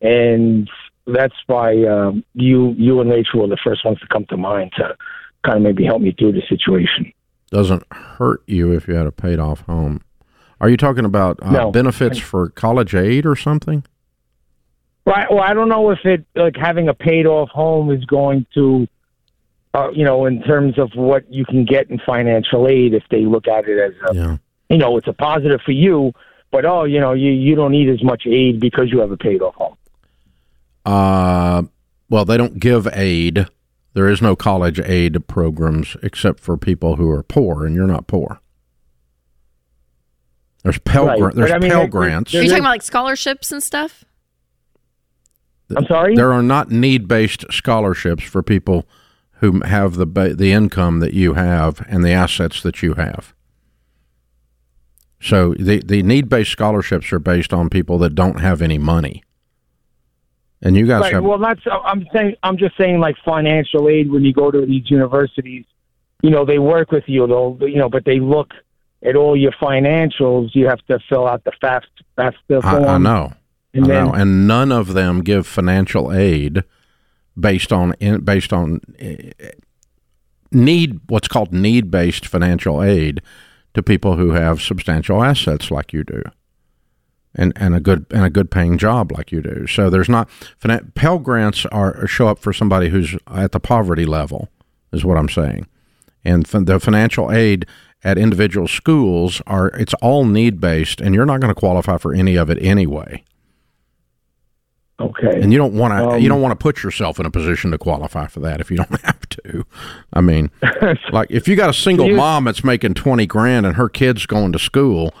and 0.00 0.70
that's 1.06 1.34
why 1.46 1.84
um, 1.84 2.24
you 2.32 2.74
you 2.78 3.00
and 3.02 3.10
Rachel 3.10 3.40
were 3.40 3.48
the 3.48 3.58
first 3.62 3.84
ones 3.84 4.00
to 4.00 4.06
come 4.06 4.24
to 4.30 4.38
mind 4.38 4.72
to 4.78 4.96
kind 5.44 5.58
of 5.58 5.62
maybe 5.62 5.84
help 5.84 6.00
me 6.00 6.12
through 6.18 6.32
the 6.32 6.42
situation. 6.48 7.12
Doesn't 7.50 7.82
hurt 7.92 8.42
you 8.46 8.72
if 8.72 8.86
you 8.86 8.94
had 8.94 9.06
a 9.06 9.12
paid 9.12 9.38
off 9.38 9.60
home. 9.62 10.02
Are 10.60 10.68
you 10.68 10.76
talking 10.76 11.04
about 11.04 11.38
uh, 11.42 11.50
no. 11.50 11.70
benefits 11.70 12.18
for 12.18 12.50
college 12.50 12.94
aid 12.94 13.26
or 13.26 13.34
something? 13.34 13.84
Right. 15.06 15.26
Well, 15.30 15.40
I 15.40 15.54
don't 15.54 15.68
know 15.68 15.90
if 15.90 16.04
it 16.04 16.24
like 16.36 16.56
having 16.56 16.88
a 16.88 16.94
paid 16.94 17.26
off 17.26 17.48
home 17.48 17.90
is 17.90 18.04
going 18.04 18.46
to, 18.54 18.86
uh, 19.74 19.90
you 19.92 20.04
know, 20.04 20.26
in 20.26 20.42
terms 20.42 20.78
of 20.78 20.92
what 20.94 21.30
you 21.32 21.44
can 21.44 21.64
get 21.64 21.90
in 21.90 21.98
financial 21.98 22.68
aid. 22.68 22.94
If 22.94 23.04
they 23.10 23.24
look 23.24 23.48
at 23.48 23.66
it 23.66 23.78
as, 23.78 24.10
a, 24.10 24.14
yeah. 24.14 24.36
you 24.68 24.76
know, 24.76 24.96
it's 24.98 25.08
a 25.08 25.12
positive 25.12 25.60
for 25.62 25.72
you, 25.72 26.12
but 26.52 26.64
oh, 26.64 26.84
you 26.84 27.00
know, 27.00 27.14
you 27.14 27.32
you 27.32 27.54
don't 27.56 27.72
need 27.72 27.88
as 27.88 28.04
much 28.04 28.26
aid 28.26 28.60
because 28.60 28.90
you 28.90 29.00
have 29.00 29.10
a 29.10 29.16
paid 29.16 29.40
off 29.40 29.54
home. 29.54 29.76
Uh, 30.84 31.62
well, 32.08 32.24
they 32.24 32.36
don't 32.36 32.60
give 32.60 32.86
aid. 32.92 33.46
There 33.92 34.08
is 34.08 34.22
no 34.22 34.36
college 34.36 34.78
aid 34.80 35.26
programs 35.26 35.96
except 36.02 36.40
for 36.40 36.56
people 36.56 36.96
who 36.96 37.10
are 37.10 37.22
poor, 37.22 37.66
and 37.66 37.74
you're 37.74 37.86
not 37.86 38.06
poor. 38.06 38.40
There's 40.62 40.78
Pell 40.78 41.06
Right. 41.06 41.18
Gra- 41.18 41.34
there's 41.34 41.50
But 41.50 41.56
I 41.56 41.58
mean, 41.58 41.70
Pell 41.70 41.86
Grants. 41.86 42.34
Are 42.34 42.42
you 42.42 42.48
talking 42.48 42.60
about 42.60 42.70
like 42.70 42.82
scholarships 42.82 43.50
and 43.50 43.62
stuff? 43.62 44.04
I'm 45.76 45.86
sorry. 45.86 46.14
There 46.16 46.32
are 46.32 46.42
not 46.42 46.70
need-based 46.70 47.46
scholarships 47.50 48.24
for 48.24 48.42
people 48.42 48.86
who 49.34 49.60
have 49.60 49.94
the 49.94 50.06
ba- 50.06 50.34
the 50.34 50.52
income 50.52 51.00
that 51.00 51.14
you 51.14 51.34
have 51.34 51.84
and 51.88 52.04
the 52.04 52.10
assets 52.10 52.62
that 52.62 52.82
you 52.82 52.94
have. 52.94 53.34
So 55.20 55.54
the 55.54 55.82
the 55.84 56.02
need-based 56.02 56.50
scholarships 56.50 57.12
are 57.12 57.18
based 57.18 57.52
on 57.52 57.70
people 57.70 57.98
that 57.98 58.14
don't 58.14 58.40
have 58.40 58.60
any 58.60 58.78
money. 58.78 59.22
And 60.62 60.76
you 60.76 60.86
guys 60.86 61.02
Right. 61.02 61.14
have 61.14 61.24
Well, 61.24 61.38
that's 61.38 61.60
I'm 61.66 62.06
saying. 62.12 62.36
I'm 62.42 62.58
just 62.58 62.76
saying, 62.76 63.00
like 63.00 63.16
financial 63.24 63.88
aid 63.88 64.10
when 64.10 64.24
you 64.24 64.32
go 64.32 64.50
to 64.50 64.66
these 64.66 64.90
universities, 64.90 65.64
you 66.22 66.30
know, 66.30 66.44
they 66.44 66.58
work 66.58 66.92
with 66.92 67.04
you. 67.06 67.26
They'll, 67.26 67.56
you 67.62 67.78
know, 67.78 67.88
but 67.88 68.04
they 68.04 68.20
look 68.20 68.50
at 69.02 69.16
all 69.16 69.36
your 69.36 69.52
financials. 69.52 70.50
You 70.54 70.66
have 70.68 70.84
to 70.86 70.98
fill 71.08 71.26
out 71.26 71.44
the 71.44 71.52
FAFSA, 71.62 71.84
FAFSA 72.18 72.64
I, 72.64 72.70
form. 72.72 72.84
I 72.84 72.98
know. 72.98 73.32
And 73.72 73.84
I 73.84 73.88
then, 73.88 74.04
know, 74.06 74.12
and 74.12 74.48
none 74.48 74.72
of 74.72 74.94
them 74.94 75.22
give 75.22 75.46
financial 75.46 76.12
aid 76.12 76.64
based 77.38 77.72
on 77.72 77.94
in, 78.00 78.20
based 78.22 78.52
on 78.52 78.80
eh, 78.98 79.30
need 80.52 81.00
what's 81.08 81.28
called 81.28 81.52
need 81.52 81.90
based 81.90 82.26
financial 82.26 82.82
aid 82.82 83.22
to 83.74 83.82
people 83.82 84.16
who 84.16 84.32
have 84.32 84.60
substantial 84.60 85.22
assets 85.22 85.70
like 85.70 85.92
you 85.92 86.04
do, 86.04 86.22
and 87.34 87.52
and 87.56 87.74
a 87.74 87.80
good 87.80 88.06
and 88.10 88.24
a 88.24 88.30
good 88.30 88.50
paying 88.50 88.78
job 88.78 89.12
like 89.12 89.32
you 89.32 89.40
do. 89.40 89.66
So 89.66 89.90
there's 89.90 90.08
not 90.08 90.28
Pell 90.94 91.18
grants 91.18 91.66
are 91.66 92.06
show 92.06 92.28
up 92.28 92.38
for 92.38 92.52
somebody 92.52 92.88
who's 92.88 93.16
at 93.28 93.52
the 93.52 93.60
poverty 93.60 94.06
level, 94.06 94.48
is 94.92 95.04
what 95.04 95.16
I'm 95.16 95.28
saying, 95.28 95.66
and 96.24 96.44
the 96.44 96.80
financial 96.80 97.30
aid 97.32 97.66
at 98.02 98.16
individual 98.18 98.66
schools 98.66 99.42
are 99.46 99.68
it's 99.68 99.94
all 99.94 100.24
need 100.24 100.60
based, 100.60 101.00
and 101.00 101.14
you're 101.14 101.26
not 101.26 101.40
going 101.40 101.52
to 101.54 101.58
qualify 101.58 101.98
for 101.98 102.14
any 102.14 102.36
of 102.36 102.50
it 102.50 102.58
anyway 102.60 103.24
okay. 105.00 105.40
and 105.40 105.52
you 105.52 105.58
don't 105.58 105.74
want 105.74 105.92
to 105.92 106.10
Um, 106.10 106.20
you 106.20 106.28
don't 106.28 106.40
want 106.40 106.52
to 106.52 106.62
put 106.62 106.82
yourself 106.82 107.18
in 107.18 107.26
a 107.26 107.30
position 107.30 107.70
to 107.70 107.78
qualify 107.78 108.26
for 108.26 108.40
that 108.40 108.60
if 108.60 108.70
you 108.70 108.76
don't 108.88 109.00
have 109.02 109.28
to 109.30 109.64
i 110.12 110.20
mean 110.20 110.50
like 111.12 111.30
if 111.30 111.48
you 111.48 111.56
got 111.56 111.70
a 111.70 111.74
single 111.74 112.06
you- 112.06 112.16
mom 112.16 112.44
that's 112.44 112.64
making 112.64 112.94
20 112.94 113.26
grand 113.26 113.66
and 113.66 113.76
her 113.76 113.88
kid's 113.88 114.26
going 114.26 114.52
to 114.52 114.58
school 114.58 115.14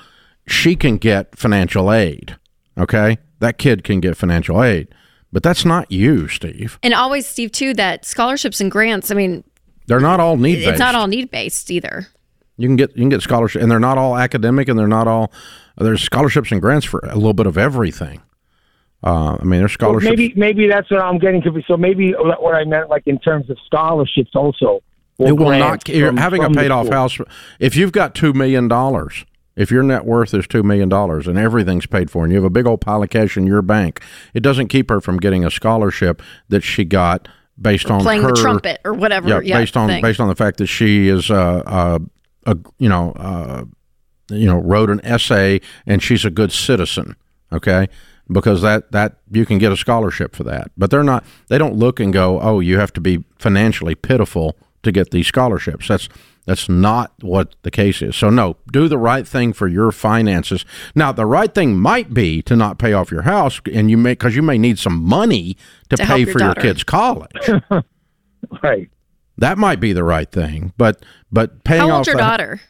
she 0.50 0.74
can 0.76 0.96
get 0.96 1.36
financial 1.38 1.92
aid 1.92 2.36
okay 2.78 3.18
that 3.38 3.58
kid 3.58 3.84
can 3.84 4.00
get 4.00 4.16
financial 4.16 4.62
aid 4.62 4.88
but 5.32 5.42
that's 5.42 5.64
not 5.64 5.90
you 5.90 6.26
steve 6.28 6.78
And 6.82 6.92
always, 6.94 7.26
Steve, 7.26 7.52
too, 7.52 7.72
that 7.74 8.04
scholarships 8.04 8.60
and 8.60 8.70
grants, 8.70 9.10
I 9.10 9.14
mean, 9.14 9.44
they're 9.86 10.00
not 10.00 10.18
all 10.20 10.36
need 10.36 10.56
based 10.56 10.68
it's 10.70 10.78
not 10.80 10.94
all 10.94 11.06
need 11.06 11.30
based 11.30 11.70
either. 11.70 12.06
you 12.56 12.68
can 12.68 12.76
get 12.76 12.90
you 12.90 13.02
can 13.02 13.08
get 13.10 13.22
scholarships 13.22 13.62
and 13.62 13.70
they're 13.70 13.78
not 13.80 13.96
all 13.98 14.16
academic 14.16 14.68
and 14.68 14.78
they're 14.78 14.88
not 14.88 15.06
all 15.08 15.32
there's 15.78 16.02
scholarships 16.02 16.50
and 16.52 16.60
grants 16.60 16.84
for 16.86 16.98
a 17.04 17.14
little 17.14 17.32
bit 17.32 17.46
of 17.46 17.56
everything 17.56 18.20
uh, 19.02 19.36
i 19.40 19.44
mean 19.44 19.60
there's 19.60 19.76
Well, 19.80 19.98
scholarships 19.98 20.10
maybe 20.10 20.32
maybe 20.36 20.68
that's 20.68 20.90
what 20.90 21.00
I'm 21.00 21.18
getting 21.18 21.40
to. 21.42 21.62
So 21.66 21.76
maybe 21.76 22.12
what 22.12 22.54
I 22.54 22.64
meant, 22.64 22.88
like 22.90 23.04
in 23.06 23.18
terms 23.18 23.48
of 23.50 23.56
scholarships, 23.64 24.32
also. 24.34 24.82
it 25.18 25.32
will 25.32 25.56
not. 25.58 25.88
You're 25.88 26.08
from- 26.08 26.16
having 26.18 26.40
a 26.42 26.44
from 26.46 26.52
the 26.54 26.60
paid 26.60 26.70
off 26.70 26.88
house. 26.88 27.18
If 27.58 27.76
you've 27.76 27.92
got 27.92 28.14
two 28.14 28.32
million 28.34 28.68
dollars, 28.68 29.24
if 29.60 29.70
your 29.70 29.82
net 29.82 30.06
worth 30.06 30.32
is 30.32 30.46
two 30.46 30.62
million 30.62 30.88
dollars 30.88 31.26
and 31.26 31.38
everything's 31.38 31.84
paid 31.84 32.10
for, 32.10 32.24
and 32.24 32.32
you 32.32 32.38
have 32.38 32.46
a 32.46 32.50
big 32.50 32.66
old 32.66 32.80
pile 32.80 33.02
of 33.02 33.10
cash 33.10 33.36
in 33.36 33.46
your 33.46 33.60
bank, 33.60 34.00
it 34.32 34.40
doesn't 34.40 34.68
keep 34.68 34.88
her 34.88 35.02
from 35.02 35.18
getting 35.18 35.44
a 35.44 35.50
scholarship 35.50 36.22
that 36.48 36.62
she 36.62 36.82
got 36.82 37.28
based 37.60 37.90
on 37.90 38.00
Playing 38.00 38.22
her 38.22 38.32
the 38.32 38.40
trumpet 38.40 38.80
or 38.86 38.94
whatever. 38.94 39.28
Yeah, 39.28 39.40
Yeah, 39.42 39.58
based 39.58 39.76
on 39.76 39.88
thing. 39.88 40.00
based 40.00 40.18
on 40.18 40.28
the 40.28 40.34
fact 40.34 40.56
that 40.56 40.66
she 40.66 41.08
is 41.08 41.30
uh, 41.30 41.62
uh, 41.66 41.98
a 42.46 42.56
you 42.78 42.88
know 42.88 43.12
uh, 43.12 43.64
you 44.30 44.46
know 44.46 44.58
wrote 44.58 44.88
an 44.88 45.00
essay 45.04 45.60
and 45.86 46.02
she's 46.02 46.24
a 46.24 46.30
good 46.30 46.52
citizen. 46.52 47.16
Okay. 47.52 47.88
Because 48.32 48.62
that, 48.62 48.92
that 48.92 49.16
you 49.28 49.44
can 49.44 49.58
get 49.58 49.72
a 49.72 49.76
scholarship 49.76 50.36
for 50.36 50.44
that, 50.44 50.70
but 50.78 50.92
they're 50.92 51.02
not. 51.02 51.24
They 51.48 51.58
don't 51.58 51.74
look 51.74 51.98
and 51.98 52.12
go, 52.12 52.38
"Oh, 52.40 52.60
you 52.60 52.78
have 52.78 52.92
to 52.92 53.00
be 53.00 53.24
financially 53.40 53.96
pitiful 53.96 54.56
to 54.84 54.92
get 54.92 55.10
these 55.10 55.26
scholarships." 55.26 55.88
That's 55.88 56.08
that's 56.46 56.68
not 56.68 57.12
what 57.20 57.54
the 57.62 57.70
case 57.70 58.02
is. 58.02 58.16
So 58.16 58.30
no, 58.30 58.56
do 58.72 58.88
the 58.88 58.98
right 58.98 59.26
thing 59.26 59.52
for 59.52 59.68
your 59.68 59.92
finances. 59.92 60.64
Now, 60.94 61.12
the 61.12 61.26
right 61.26 61.54
thing 61.54 61.78
might 61.78 62.12
be 62.14 62.42
to 62.42 62.56
not 62.56 62.78
pay 62.78 62.92
off 62.92 63.10
your 63.10 63.22
house, 63.22 63.60
and 63.72 63.90
you 63.90 63.96
may 63.96 64.12
because 64.12 64.34
you 64.34 64.42
may 64.42 64.58
need 64.58 64.78
some 64.78 65.02
money 65.02 65.56
to, 65.90 65.96
To 65.96 66.04
pay 66.06 66.20
your 66.20 66.32
for 66.32 66.40
your 66.40 66.54
kids' 66.54 66.84
college. 66.84 67.50
Right. 68.62 68.90
That 69.38 69.58
might 69.58 69.80
be 69.80 69.92
the 69.92 70.04
right 70.04 70.30
thing, 70.30 70.72
but 70.76 71.04
but 71.30 71.64
paying 71.64 71.88
How 71.88 72.00
off 72.00 72.06
your 72.06 72.16
daughter? 72.16 72.60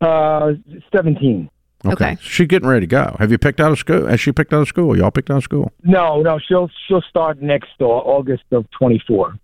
Uh, 0.00 0.52
seventeen. 0.94 1.50
Okay. 1.84 1.92
Okay. 1.92 2.18
she's 2.20 2.48
getting 2.48 2.68
ready 2.68 2.86
to 2.86 2.90
go. 2.90 3.16
Have 3.18 3.30
you 3.30 3.38
picked 3.38 3.60
out 3.60 3.70
a 3.70 3.76
school? 3.76 4.06
Has 4.06 4.20
she 4.20 4.32
picked 4.32 4.52
out 4.52 4.62
a 4.62 4.66
school? 4.66 4.96
Y'all 4.96 5.12
picked 5.12 5.30
out 5.30 5.38
a 5.38 5.42
school? 5.42 5.72
No, 5.84 6.20
no, 6.22 6.38
she'll 6.38 6.68
she'll 6.86 7.02
start 7.02 7.40
next 7.40 7.70
uh, 7.80 7.84
August 7.84 8.44
of 8.50 8.68
twenty 8.70 9.00
four. 9.06 9.34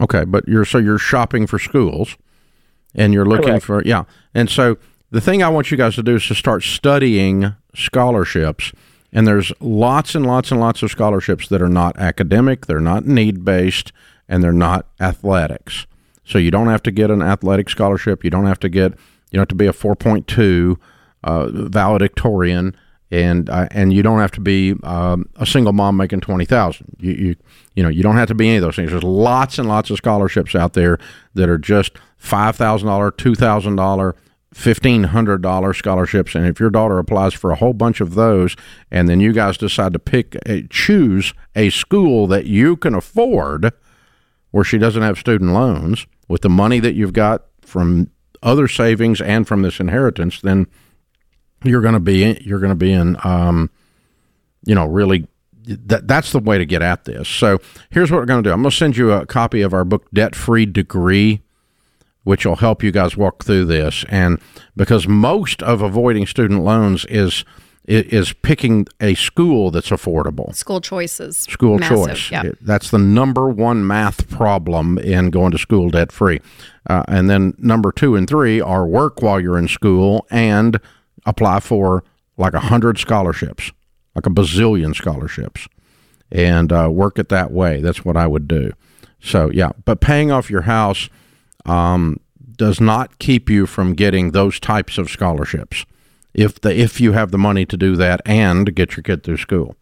Okay, 0.00 0.24
but 0.24 0.46
you're 0.48 0.64
so 0.64 0.78
you're 0.78 0.98
shopping 0.98 1.46
for 1.46 1.58
schools, 1.58 2.16
and 2.94 3.12
you're 3.14 3.24
looking 3.24 3.48
Correct. 3.48 3.64
for 3.64 3.82
yeah. 3.84 4.04
And 4.34 4.50
so 4.50 4.76
the 5.10 5.20
thing 5.20 5.42
I 5.42 5.48
want 5.48 5.70
you 5.70 5.76
guys 5.76 5.94
to 5.94 6.02
do 6.02 6.16
is 6.16 6.26
to 6.26 6.34
start 6.34 6.62
studying 6.62 7.54
scholarships. 7.74 8.72
And 9.12 9.28
there's 9.28 9.52
lots 9.60 10.16
and 10.16 10.26
lots 10.26 10.50
and 10.50 10.58
lots 10.58 10.82
of 10.82 10.90
scholarships 10.90 11.46
that 11.48 11.62
are 11.62 11.68
not 11.68 11.96
academic, 11.98 12.66
they're 12.66 12.80
not 12.80 13.06
need 13.06 13.44
based, 13.44 13.92
and 14.28 14.42
they're 14.42 14.52
not 14.52 14.86
athletics. 15.00 15.86
So 16.24 16.38
you 16.38 16.50
don't 16.50 16.66
have 16.66 16.82
to 16.84 16.90
get 16.90 17.10
an 17.10 17.22
athletic 17.22 17.70
scholarship. 17.70 18.24
You 18.24 18.30
don't 18.30 18.46
have 18.46 18.58
to 18.60 18.68
get 18.68 18.92
you 19.30 19.38
don't 19.38 19.42
have 19.42 19.48
to 19.48 19.54
be 19.54 19.66
a 19.66 19.72
4.2 19.72 20.76
uh, 21.22 21.48
valedictorian, 21.48 22.76
and 23.22 23.48
uh, 23.48 23.68
and 23.70 23.92
you 23.92 24.02
don't 24.02 24.18
have 24.18 24.32
to 24.32 24.40
be 24.40 24.74
um, 24.82 25.28
a 25.36 25.46
single 25.46 25.72
mom 25.72 25.96
making 25.96 26.20
twenty 26.20 26.44
thousand. 26.44 26.96
You, 26.98 27.12
you 27.12 27.36
you 27.74 27.82
know 27.82 27.88
you 27.88 28.02
don't 28.02 28.16
have 28.16 28.28
to 28.28 28.34
be 28.34 28.48
any 28.48 28.56
of 28.56 28.62
those 28.62 28.76
things. 28.76 28.90
There's 28.90 29.02
lots 29.02 29.58
and 29.58 29.68
lots 29.68 29.90
of 29.90 29.96
scholarships 29.96 30.54
out 30.54 30.72
there 30.72 30.98
that 31.34 31.48
are 31.48 31.58
just 31.58 31.92
five 32.16 32.56
thousand 32.56 32.88
dollar, 32.88 33.10
two 33.10 33.34
thousand 33.34 33.76
dollar, 33.76 34.16
fifteen 34.52 35.04
hundred 35.04 35.42
dollar 35.42 35.72
scholarships. 35.74 36.34
And 36.34 36.46
if 36.46 36.58
your 36.58 36.70
daughter 36.70 36.98
applies 36.98 37.34
for 37.34 37.50
a 37.50 37.56
whole 37.56 37.74
bunch 37.74 38.00
of 38.00 38.14
those, 38.14 38.56
and 38.90 39.08
then 39.08 39.20
you 39.20 39.32
guys 39.32 39.56
decide 39.56 39.92
to 39.92 39.98
pick 39.98 40.36
a, 40.46 40.66
choose 40.68 41.34
a 41.54 41.70
school 41.70 42.26
that 42.26 42.46
you 42.46 42.76
can 42.76 42.94
afford, 42.94 43.72
where 44.50 44.64
she 44.64 44.78
doesn't 44.78 45.02
have 45.02 45.18
student 45.18 45.52
loans 45.52 46.06
with 46.28 46.42
the 46.42 46.48
money 46.48 46.80
that 46.80 46.94
you've 46.94 47.12
got 47.12 47.44
from 47.60 48.10
other 48.42 48.68
savings 48.68 49.20
and 49.20 49.48
from 49.48 49.62
this 49.62 49.80
inheritance, 49.80 50.40
then 50.40 50.66
you're 51.64 51.80
going 51.80 51.94
to 51.94 52.00
be 52.00 52.38
you're 52.42 52.60
going 52.60 52.70
to 52.70 52.76
be 52.76 52.92
in 52.92 53.16
um, 53.24 53.70
you 54.64 54.74
know 54.74 54.86
really 54.86 55.26
that 55.66 56.06
that's 56.06 56.32
the 56.32 56.38
way 56.38 56.58
to 56.58 56.66
get 56.66 56.82
at 56.82 57.04
this. 57.04 57.28
So 57.28 57.58
here's 57.90 58.10
what 58.10 58.18
we're 58.18 58.26
going 58.26 58.42
to 58.42 58.48
do. 58.48 58.52
I'm 58.52 58.62
going 58.62 58.70
to 58.70 58.76
send 58.76 58.96
you 58.96 59.12
a 59.12 59.24
copy 59.26 59.62
of 59.62 59.72
our 59.72 59.84
book 59.84 60.06
Debt 60.12 60.34
Free 60.34 60.66
Degree 60.66 61.40
which 62.24 62.44
will 62.44 62.56
help 62.56 62.82
you 62.82 62.90
guys 62.90 63.16
walk 63.16 63.44
through 63.44 63.66
this 63.66 64.04
and 64.08 64.40
because 64.76 65.06
most 65.06 65.62
of 65.62 65.80
avoiding 65.82 66.26
student 66.26 66.64
loans 66.64 67.04
is 67.06 67.44
is 67.86 68.32
picking 68.32 68.86
a 68.98 69.12
school 69.14 69.70
that's 69.70 69.90
affordable 69.90 70.54
School 70.54 70.80
choices. 70.80 71.36
school 71.36 71.78
Massive, 71.78 72.06
choice. 72.06 72.30
Yeah. 72.30 72.52
That's 72.62 72.90
the 72.90 72.98
number 72.98 73.50
one 73.50 73.86
math 73.86 74.30
problem 74.30 74.96
in 74.98 75.28
going 75.28 75.50
to 75.50 75.58
school 75.58 75.90
debt 75.90 76.10
free. 76.10 76.40
Uh, 76.88 77.02
and 77.08 77.28
then 77.28 77.52
number 77.58 77.92
two 77.92 78.16
and 78.16 78.26
three 78.26 78.58
are 78.58 78.86
work 78.86 79.20
while 79.20 79.38
you're 79.38 79.58
in 79.58 79.68
school 79.68 80.26
and 80.30 80.80
apply 81.26 81.60
for 81.60 82.04
like 82.36 82.54
a 82.54 82.60
hundred 82.60 82.98
scholarships, 82.98 83.72
like 84.14 84.26
a 84.26 84.30
bazillion 84.30 84.94
scholarships, 84.94 85.68
and 86.30 86.72
uh, 86.72 86.88
work 86.90 87.18
it 87.18 87.28
that 87.28 87.50
way. 87.50 87.80
That's 87.80 88.04
what 88.04 88.16
I 88.16 88.26
would 88.26 88.48
do. 88.48 88.72
So 89.20 89.50
yeah, 89.50 89.70
but 89.84 90.00
paying 90.00 90.30
off 90.30 90.50
your 90.50 90.62
house 90.62 91.08
um, 91.64 92.20
does 92.56 92.80
not 92.80 93.18
keep 93.18 93.48
you 93.48 93.66
from 93.66 93.94
getting 93.94 94.30
those 94.30 94.60
types 94.60 94.98
of 94.98 95.08
scholarships. 95.08 95.84
If 96.34 96.60
the 96.60 96.76
if 96.76 97.00
you 97.00 97.12
have 97.12 97.30
the 97.30 97.38
money 97.38 97.64
to 97.66 97.76
do 97.76 97.96
that 97.96 98.20
and 98.26 98.74
get 98.74 98.96
your 98.96 99.02
kid 99.02 99.22
through 99.22 99.38
school. 99.38 99.76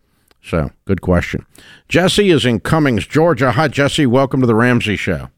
So, 0.45 0.71
good 0.87 1.01
question. 1.01 1.47
Jesse 1.89 2.31
is 2.31 2.45
in 2.45 2.59
Cummings, 2.59 3.07
Georgia. 3.07 3.53
Hi, 3.53 3.69
Jesse. 3.69 4.07
Welcome 4.07 4.41
to 4.41 4.47
the 4.47 4.57
Ramsey 4.57 4.97
Show. 4.97 5.29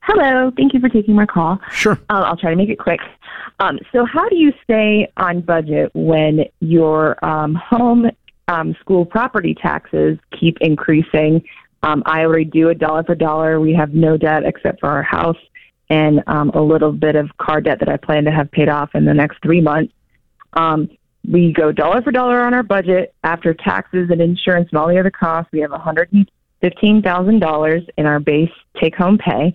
Hello. 0.00 0.52
Thank 0.56 0.74
you 0.74 0.80
for 0.80 0.90
taking 0.90 1.14
my 1.14 1.24
call. 1.24 1.58
Sure. 1.70 1.98
Uh, 2.10 2.22
I'll 2.26 2.36
try 2.36 2.50
to 2.50 2.56
make 2.56 2.68
it 2.68 2.78
quick. 2.78 3.00
Um, 3.62 3.78
so, 3.92 4.04
how 4.04 4.28
do 4.28 4.34
you 4.34 4.52
stay 4.64 5.08
on 5.16 5.40
budget 5.40 5.92
when 5.94 6.46
your 6.58 7.24
um, 7.24 7.54
home 7.54 8.10
um, 8.48 8.74
school 8.80 9.06
property 9.06 9.54
taxes 9.54 10.18
keep 10.38 10.58
increasing? 10.60 11.44
Um, 11.84 12.02
I 12.04 12.22
already 12.22 12.46
do 12.46 12.70
a 12.70 12.74
dollar 12.74 13.04
for 13.04 13.14
dollar. 13.14 13.60
We 13.60 13.72
have 13.74 13.94
no 13.94 14.16
debt 14.16 14.42
except 14.44 14.80
for 14.80 14.88
our 14.88 15.04
house 15.04 15.38
and 15.90 16.24
um, 16.26 16.50
a 16.50 16.60
little 16.60 16.90
bit 16.90 17.14
of 17.14 17.30
car 17.36 17.60
debt 17.60 17.78
that 17.78 17.88
I 17.88 17.98
plan 17.98 18.24
to 18.24 18.32
have 18.32 18.50
paid 18.50 18.68
off 18.68 18.90
in 18.94 19.04
the 19.04 19.14
next 19.14 19.40
three 19.44 19.60
months. 19.60 19.92
Um, 20.54 20.90
we 21.28 21.52
go 21.52 21.70
dollar 21.70 22.02
for 22.02 22.10
dollar 22.10 22.40
on 22.40 22.54
our 22.54 22.64
budget 22.64 23.14
after 23.22 23.54
taxes 23.54 24.10
and 24.10 24.20
insurance 24.20 24.70
and 24.72 24.80
all 24.80 24.88
the 24.88 24.98
other 24.98 25.12
costs. 25.12 25.52
We 25.52 25.60
have 25.60 25.70
$115,000 25.70 27.88
in 27.96 28.06
our 28.06 28.18
base 28.18 28.50
take 28.80 28.96
home 28.96 29.18
pay 29.18 29.54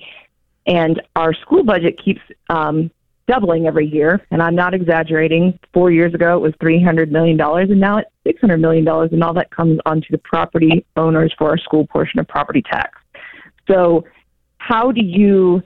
and 0.66 1.02
our 1.18 1.34
school 1.34 1.64
budget 1.64 2.02
keeps 2.04 2.22
um, 2.50 2.90
doubling 3.28 3.68
every 3.68 3.86
year, 3.86 4.26
and 4.32 4.42
I'm 4.42 4.56
not 4.56 4.74
exaggerating. 4.74 5.60
Four 5.74 5.92
years 5.92 6.14
ago, 6.14 6.36
it 6.36 6.40
was 6.40 6.54
$300 6.54 7.12
million, 7.12 7.40
and 7.40 7.80
now 7.80 7.98
it's 7.98 8.10
$600 8.26 8.60
million, 8.60 8.88
and 8.88 9.24
all 9.24 9.34
that 9.34 9.52
comes 9.52 9.80
onto 9.86 10.08
the 10.12 10.18
property 10.20 10.86
owners 10.96 11.34
for 11.38 11.50
our 11.50 11.58
school 11.58 11.86
portion 11.88 12.20
of 12.20 12.28
property 12.28 12.62
tax. 12.62 12.98
So, 13.68 14.06
how 14.60 14.92
do 14.92 15.02
you 15.04 15.62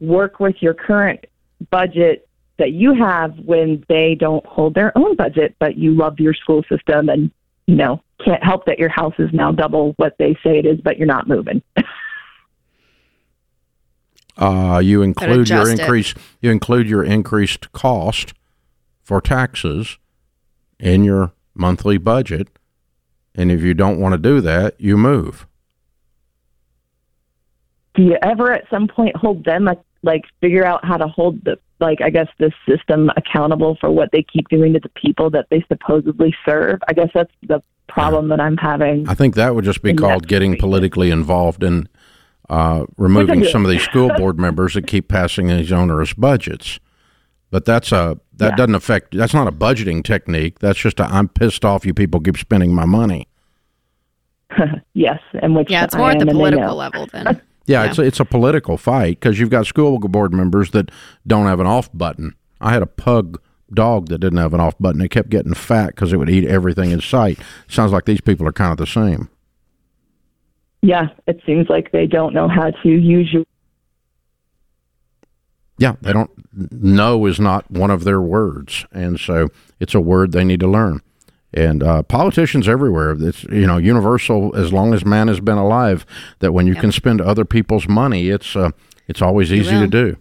work 0.00 0.40
with 0.40 0.56
your 0.60 0.74
current 0.74 1.24
budget 1.70 2.28
that 2.58 2.72
you 2.72 2.94
have 2.94 3.38
when 3.38 3.84
they 3.88 4.14
don't 4.14 4.44
hold 4.46 4.74
their 4.74 4.96
own 4.96 5.16
budget, 5.16 5.54
but 5.58 5.76
you 5.76 5.94
love 5.94 6.18
your 6.18 6.34
school 6.34 6.62
system 6.68 7.08
and, 7.08 7.30
you 7.66 7.76
know, 7.76 8.02
can't 8.24 8.42
help 8.42 8.66
that 8.66 8.78
your 8.78 8.88
house 8.88 9.14
is 9.18 9.30
now 9.32 9.50
double 9.52 9.92
what 9.96 10.16
they 10.18 10.34
say 10.42 10.58
it 10.58 10.66
is, 10.66 10.80
but 10.80 10.98
you're 10.98 11.06
not 11.06 11.28
moving? 11.28 11.62
Uh, 14.36 14.80
you 14.82 15.02
include 15.02 15.48
your 15.48 15.62
adjust 15.62 15.72
it. 15.74 15.80
increase. 15.80 16.14
You 16.40 16.50
include 16.50 16.88
your 16.88 17.04
increased 17.04 17.70
cost 17.72 18.34
for 19.02 19.20
taxes 19.20 19.98
in 20.78 21.04
your 21.04 21.32
monthly 21.54 21.98
budget, 21.98 22.48
and 23.34 23.52
if 23.52 23.62
you 23.62 23.74
don't 23.74 24.00
want 24.00 24.12
to 24.12 24.18
do 24.18 24.40
that, 24.40 24.80
you 24.80 24.96
move. 24.96 25.46
do 27.94 28.02
you 28.02 28.18
ever 28.22 28.52
at 28.52 28.68
some 28.68 28.88
point 28.88 29.16
hold 29.16 29.44
them 29.44 29.68
like 30.02 30.24
figure 30.40 30.64
out 30.64 30.84
how 30.84 30.96
to 30.96 31.06
hold 31.06 31.42
the 31.44 31.58
like 31.80 32.00
I 32.00 32.10
guess 32.10 32.28
the 32.38 32.52
system 32.68 33.10
accountable 33.16 33.76
for 33.80 33.90
what 33.90 34.10
they 34.12 34.22
keep 34.22 34.48
doing 34.48 34.72
to 34.74 34.80
the 34.80 34.88
people 34.90 35.30
that 35.30 35.46
they 35.50 35.64
supposedly 35.68 36.34
serve? 36.44 36.80
I 36.88 36.92
guess 36.92 37.10
that's 37.14 37.32
the 37.46 37.62
problem 37.88 38.28
that 38.28 38.40
I'm 38.40 38.56
having. 38.56 39.08
I 39.08 39.14
think 39.14 39.34
that 39.34 39.54
would 39.54 39.64
just 39.64 39.82
be 39.82 39.94
called 39.94 40.26
getting 40.26 40.56
politically 40.56 41.10
involved 41.10 41.62
in 41.62 41.88
uh, 42.50 42.84
removing 42.96 43.44
some 43.44 43.64
of 43.64 43.70
these 43.70 43.82
school 43.82 44.10
board 44.16 44.38
members 44.38 44.74
that 44.74 44.86
keep 44.86 45.08
passing 45.08 45.46
these 45.48 45.72
onerous 45.72 46.12
budgets. 46.12 46.78
But 47.50 47.64
that's 47.64 47.92
a 47.92 48.18
that 48.36 48.50
Yeah. 48.50 48.56
doesn't 48.56 48.74
affect. 48.74 49.16
That's 49.16 49.32
not 49.34 49.46
a 49.46 49.52
budgeting 49.52 50.02
technique. 50.02 50.58
That's 50.58 50.78
just 50.78 50.98
a 51.00 51.04
I'm 51.04 51.28
pissed 51.28 51.64
off. 51.64 51.86
You 51.86 51.94
people 51.94 52.20
keep 52.20 52.36
spending 52.36 52.74
my 52.74 52.84
money. 52.84 53.28
yes, 54.94 55.20
and 55.42 55.54
which 55.56 55.70
Yeah, 55.70 55.84
it's 55.84 55.94
I 55.94 55.98
more 55.98 56.10
at 56.10 56.18
the 56.18 56.26
political 56.26 56.74
level 56.76 57.06
then. 57.12 57.40
Yeah, 57.66 57.82
Yeah. 57.84 57.88
it's 57.90 57.98
a, 57.98 58.02
it's 58.02 58.20
a 58.20 58.26
political 58.26 58.76
fight 58.76 59.18
because 59.20 59.38
you've 59.40 59.48
got 59.50 59.64
school 59.66 59.98
board 59.98 60.34
members 60.34 60.72
that 60.72 60.90
don't 61.26 61.46
have 61.46 61.60
an 61.60 61.66
off 61.66 61.88
button. 61.94 62.34
I 62.60 62.72
had 62.74 62.82
a 62.82 62.86
pug 62.86 63.40
dog 63.72 64.08
that 64.10 64.18
didn't 64.18 64.38
have 64.38 64.52
an 64.52 64.60
off 64.60 64.74
button. 64.78 65.00
It 65.00 65.08
kept 65.10 65.30
getting 65.30 65.54
fat 65.54 65.86
because 65.94 66.12
it 66.12 66.18
would 66.18 66.28
eat 66.28 66.44
everything 66.46 66.90
in 66.90 67.00
sight. 67.00 67.38
Sounds 67.66 67.90
like 67.90 68.04
these 68.04 68.20
people 68.20 68.46
are 68.46 68.52
kind 68.52 68.70
of 68.72 68.76
the 68.76 68.86
same. 68.86 69.30
Yeah, 70.84 71.08
it 71.26 71.40
seems 71.46 71.70
like 71.70 71.92
they 71.92 72.06
don't 72.06 72.34
know 72.34 72.46
how 72.46 72.70
to 72.70 72.88
use 72.88 73.32
you. 73.32 73.46
Yeah, 75.78 75.94
they 76.02 76.12
don't. 76.12 76.30
No 76.52 77.24
is 77.24 77.40
not 77.40 77.70
one 77.70 77.90
of 77.90 78.04
their 78.04 78.20
words, 78.20 78.84
and 78.92 79.18
so 79.18 79.48
it's 79.80 79.94
a 79.94 80.00
word 80.00 80.32
they 80.32 80.44
need 80.44 80.60
to 80.60 80.68
learn. 80.68 81.00
And 81.54 81.82
uh, 81.82 82.02
politicians 82.02 82.68
everywhere, 82.68 83.16
it's 83.18 83.44
you 83.44 83.66
know 83.66 83.78
universal 83.78 84.54
as 84.54 84.74
long 84.74 84.92
as 84.92 85.06
man 85.06 85.28
has 85.28 85.40
been 85.40 85.56
alive. 85.56 86.04
That 86.40 86.52
when 86.52 86.66
you 86.66 86.74
can 86.74 86.92
spend 86.92 87.22
other 87.22 87.46
people's 87.46 87.88
money, 87.88 88.28
it's 88.28 88.54
uh, 88.54 88.70
it's 89.08 89.22
always 89.22 89.54
easy 89.54 89.78
to 89.78 89.86
do. 89.86 90.18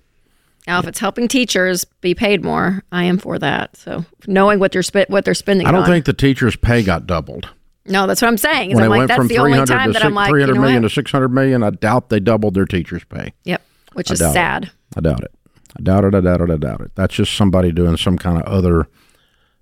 Now, 0.66 0.80
if 0.80 0.88
it's 0.88 1.00
helping 1.00 1.28
teachers 1.28 1.84
be 2.00 2.16
paid 2.16 2.42
more, 2.42 2.84
I 2.90 3.04
am 3.04 3.18
for 3.18 3.38
that. 3.38 3.76
So 3.76 4.06
knowing 4.28 4.60
what 4.60 4.72
they're 4.72 4.82
sp- 4.82 5.10
what 5.10 5.26
they're 5.26 5.34
spending. 5.34 5.68
I 5.68 5.72
don't 5.72 5.82
on. 5.82 5.88
think 5.88 6.06
the 6.06 6.14
teachers' 6.14 6.56
pay 6.56 6.84
got 6.84 7.06
doubled. 7.06 7.50
No, 7.86 8.08
that's 8.08 8.22
what 8.22 8.30
I'm 8.30 8.38
saying. 8.38 8.72
Is 8.72 8.76
when 8.76 8.86
I'm 8.86 8.90
like 8.90 8.98
went 9.00 9.08
that's 9.10 9.18
from 9.18 9.28
the 9.28 9.38
only 9.40 9.52
300 9.52 9.68
time 9.74 9.88
to 9.90 9.94
that 9.94 10.00
six- 10.00 10.06
I'm 10.06 10.14
like, 10.14 10.30
300 10.30 10.48
you 10.48 10.56
know 10.56 10.62
million 10.62 10.82
to 10.84 10.90
600 10.90 11.30
million, 11.30 11.64
I 11.64 11.70
doubt 11.72 12.10
they 12.10 12.20
doubled 12.20 12.54
their 12.54 12.66
teachers' 12.66 13.04
pay. 13.04 13.34
Yep, 13.44 13.62
which 13.94 14.10
I 14.10 14.14
is 14.14 14.20
doubt 14.20 14.30
it. 14.30 14.34
sad. 14.34 14.72
I 14.96 15.02
doubt 15.02 15.24
it. 15.24 15.32
I 15.78 15.82
doubt 15.82 16.06
it. 16.06 16.16
I 16.16 16.22
doubt 16.22 16.42
it. 16.42 16.50
I 16.52 16.58
doubt 16.58 16.82
it. 16.82 16.92
That's 16.96 17.14
just 17.16 17.34
somebody 17.36 17.72
doing 17.72 17.98
some 17.98 18.18
kind 18.18 18.38
of 18.38 18.44
other 18.44 18.88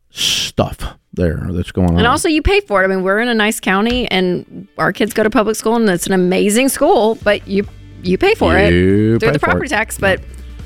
stuff 0.10 0.98
there 1.14 1.48
that's 1.52 1.72
going 1.72 1.90
on. 1.92 1.98
And 1.98 2.08
also, 2.08 2.28
you 2.30 2.42
pay 2.42 2.60
for 2.62 2.82
it. 2.82 2.86
I 2.86 2.88
mean, 2.88 3.04
we're 3.04 3.20
in 3.20 3.28
a 3.28 3.34
nice 3.34 3.60
county, 3.60 4.10
and 4.12 4.68
our 4.78 4.94
kids 4.94 5.14
go 5.14 5.24
to 5.24 5.30
public 5.30 5.56
school, 5.56 5.76
and 5.76 5.90
it's 5.90 6.08
an 6.08 6.14
amazing 6.14 6.70
school. 6.70 7.16
But 7.24 7.48
you 7.48 7.66
you 8.04 8.18
pay 8.18 8.36
for 8.36 8.54
You 8.58 9.16
it 9.16 9.20
through 9.20 9.32
the 9.32 9.40
property 9.40 9.70
tax. 9.70 9.98
But 9.98 10.22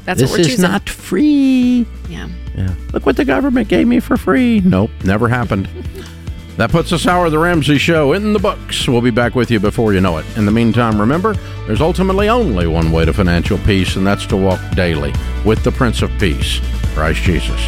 that's 0.06 0.20
this 0.20 0.30
what 0.32 0.38
we're 0.38 0.42
is 0.42 0.48
choosing. 0.48 0.70
not 0.70 0.90
free. 0.90 1.86
yeah. 2.10 2.28
Yeah. 2.56 2.74
Look 2.94 3.06
what 3.06 3.18
the 3.18 3.26
government 3.26 3.68
gave 3.68 3.86
me 3.88 4.00
for 4.00 4.16
free. 4.18 4.62
Nope, 4.64 4.90
never 5.04 5.28
happened. 5.28 5.68
that 6.58 6.72
puts 6.72 6.90
this 6.90 7.06
hour 7.06 7.26
of 7.26 7.32
the 7.32 7.40
Ramsey 7.40 7.78
Show 7.78 8.14
in 8.14 8.34
the 8.34 8.40
books. 8.40 8.88
We'll 8.88 9.02
be 9.02 9.12
back 9.12 9.36
with 9.36 9.52
you 9.52 9.60
before 9.60 9.94
you 9.94 10.02
know 10.02 10.18
it. 10.18 10.26
In 10.38 10.46
the 10.46 10.52
meantime, 10.52 11.00
remember, 11.00 11.34
there's 11.68 11.82
ultimately 11.82 12.30
only 12.30 12.68
one 12.68 12.92
way 12.92 13.06
to 13.06 13.14
financial 13.14 13.58
peace, 13.60 13.96
and 13.96 14.08
that's 14.08 14.26
to 14.28 14.38
walk 14.38 14.62
daily 14.76 15.14
with 15.44 15.64
the 15.64 15.72
Prince 15.72 16.02
of 16.02 16.12
Peace, 16.18 16.62
Christ 16.94 17.22
Jesus. 17.24 17.60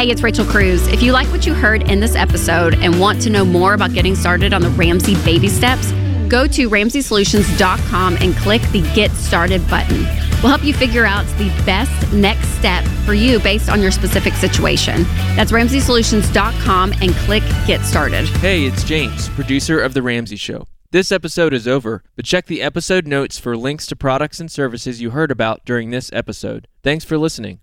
Hey, 0.00 0.08
it's 0.08 0.22
Rachel 0.22 0.46
Cruze. 0.46 0.90
If 0.90 1.02
you 1.02 1.12
like 1.12 1.26
what 1.26 1.44
you 1.44 1.52
heard 1.52 1.90
in 1.90 2.00
this 2.00 2.16
episode 2.16 2.74
and 2.76 2.98
want 2.98 3.20
to 3.20 3.28
know 3.28 3.44
more 3.44 3.74
about 3.74 3.92
getting 3.92 4.14
started 4.14 4.54
on 4.54 4.62
the 4.62 4.70
Ramsey 4.70 5.14
baby 5.26 5.48
steps, 5.48 5.92
go 6.30 6.46
to 6.46 6.70
ramseysolutions.com 6.70 8.16
and 8.20 8.34
click 8.36 8.62
the 8.70 8.82
Get 8.94 9.10
Started 9.10 9.68
button. 9.68 10.04
We'll 10.42 10.48
help 10.48 10.64
you 10.64 10.72
figure 10.72 11.04
out 11.04 11.26
the 11.36 11.48
best 11.66 12.12
next 12.14 12.48
step 12.50 12.84
for 13.04 13.12
you 13.12 13.40
based 13.40 13.68
on 13.68 13.82
your 13.82 13.90
specific 13.90 14.34
situation. 14.34 15.02
That's 15.36 15.52
ramseysolutions.com 15.52 16.94
and 17.02 17.12
click 17.12 17.42
Get 17.66 17.82
Started. 17.82 18.26
Hey, 18.38 18.64
it's 18.64 18.84
James, 18.84 19.28
producer 19.30 19.80
of 19.80 19.92
The 19.92 20.02
Ramsey 20.02 20.36
Show. 20.36 20.66
This 20.92 21.12
episode 21.12 21.52
is 21.52 21.68
over, 21.68 22.02
but 22.16 22.24
check 22.24 22.46
the 22.46 22.62
episode 22.62 23.06
notes 23.06 23.38
for 23.38 23.56
links 23.56 23.86
to 23.88 23.96
products 23.96 24.40
and 24.40 24.50
services 24.50 25.00
you 25.00 25.10
heard 25.10 25.30
about 25.30 25.64
during 25.64 25.90
this 25.90 26.10
episode. 26.12 26.66
Thanks 26.82 27.04
for 27.04 27.18
listening. 27.18 27.58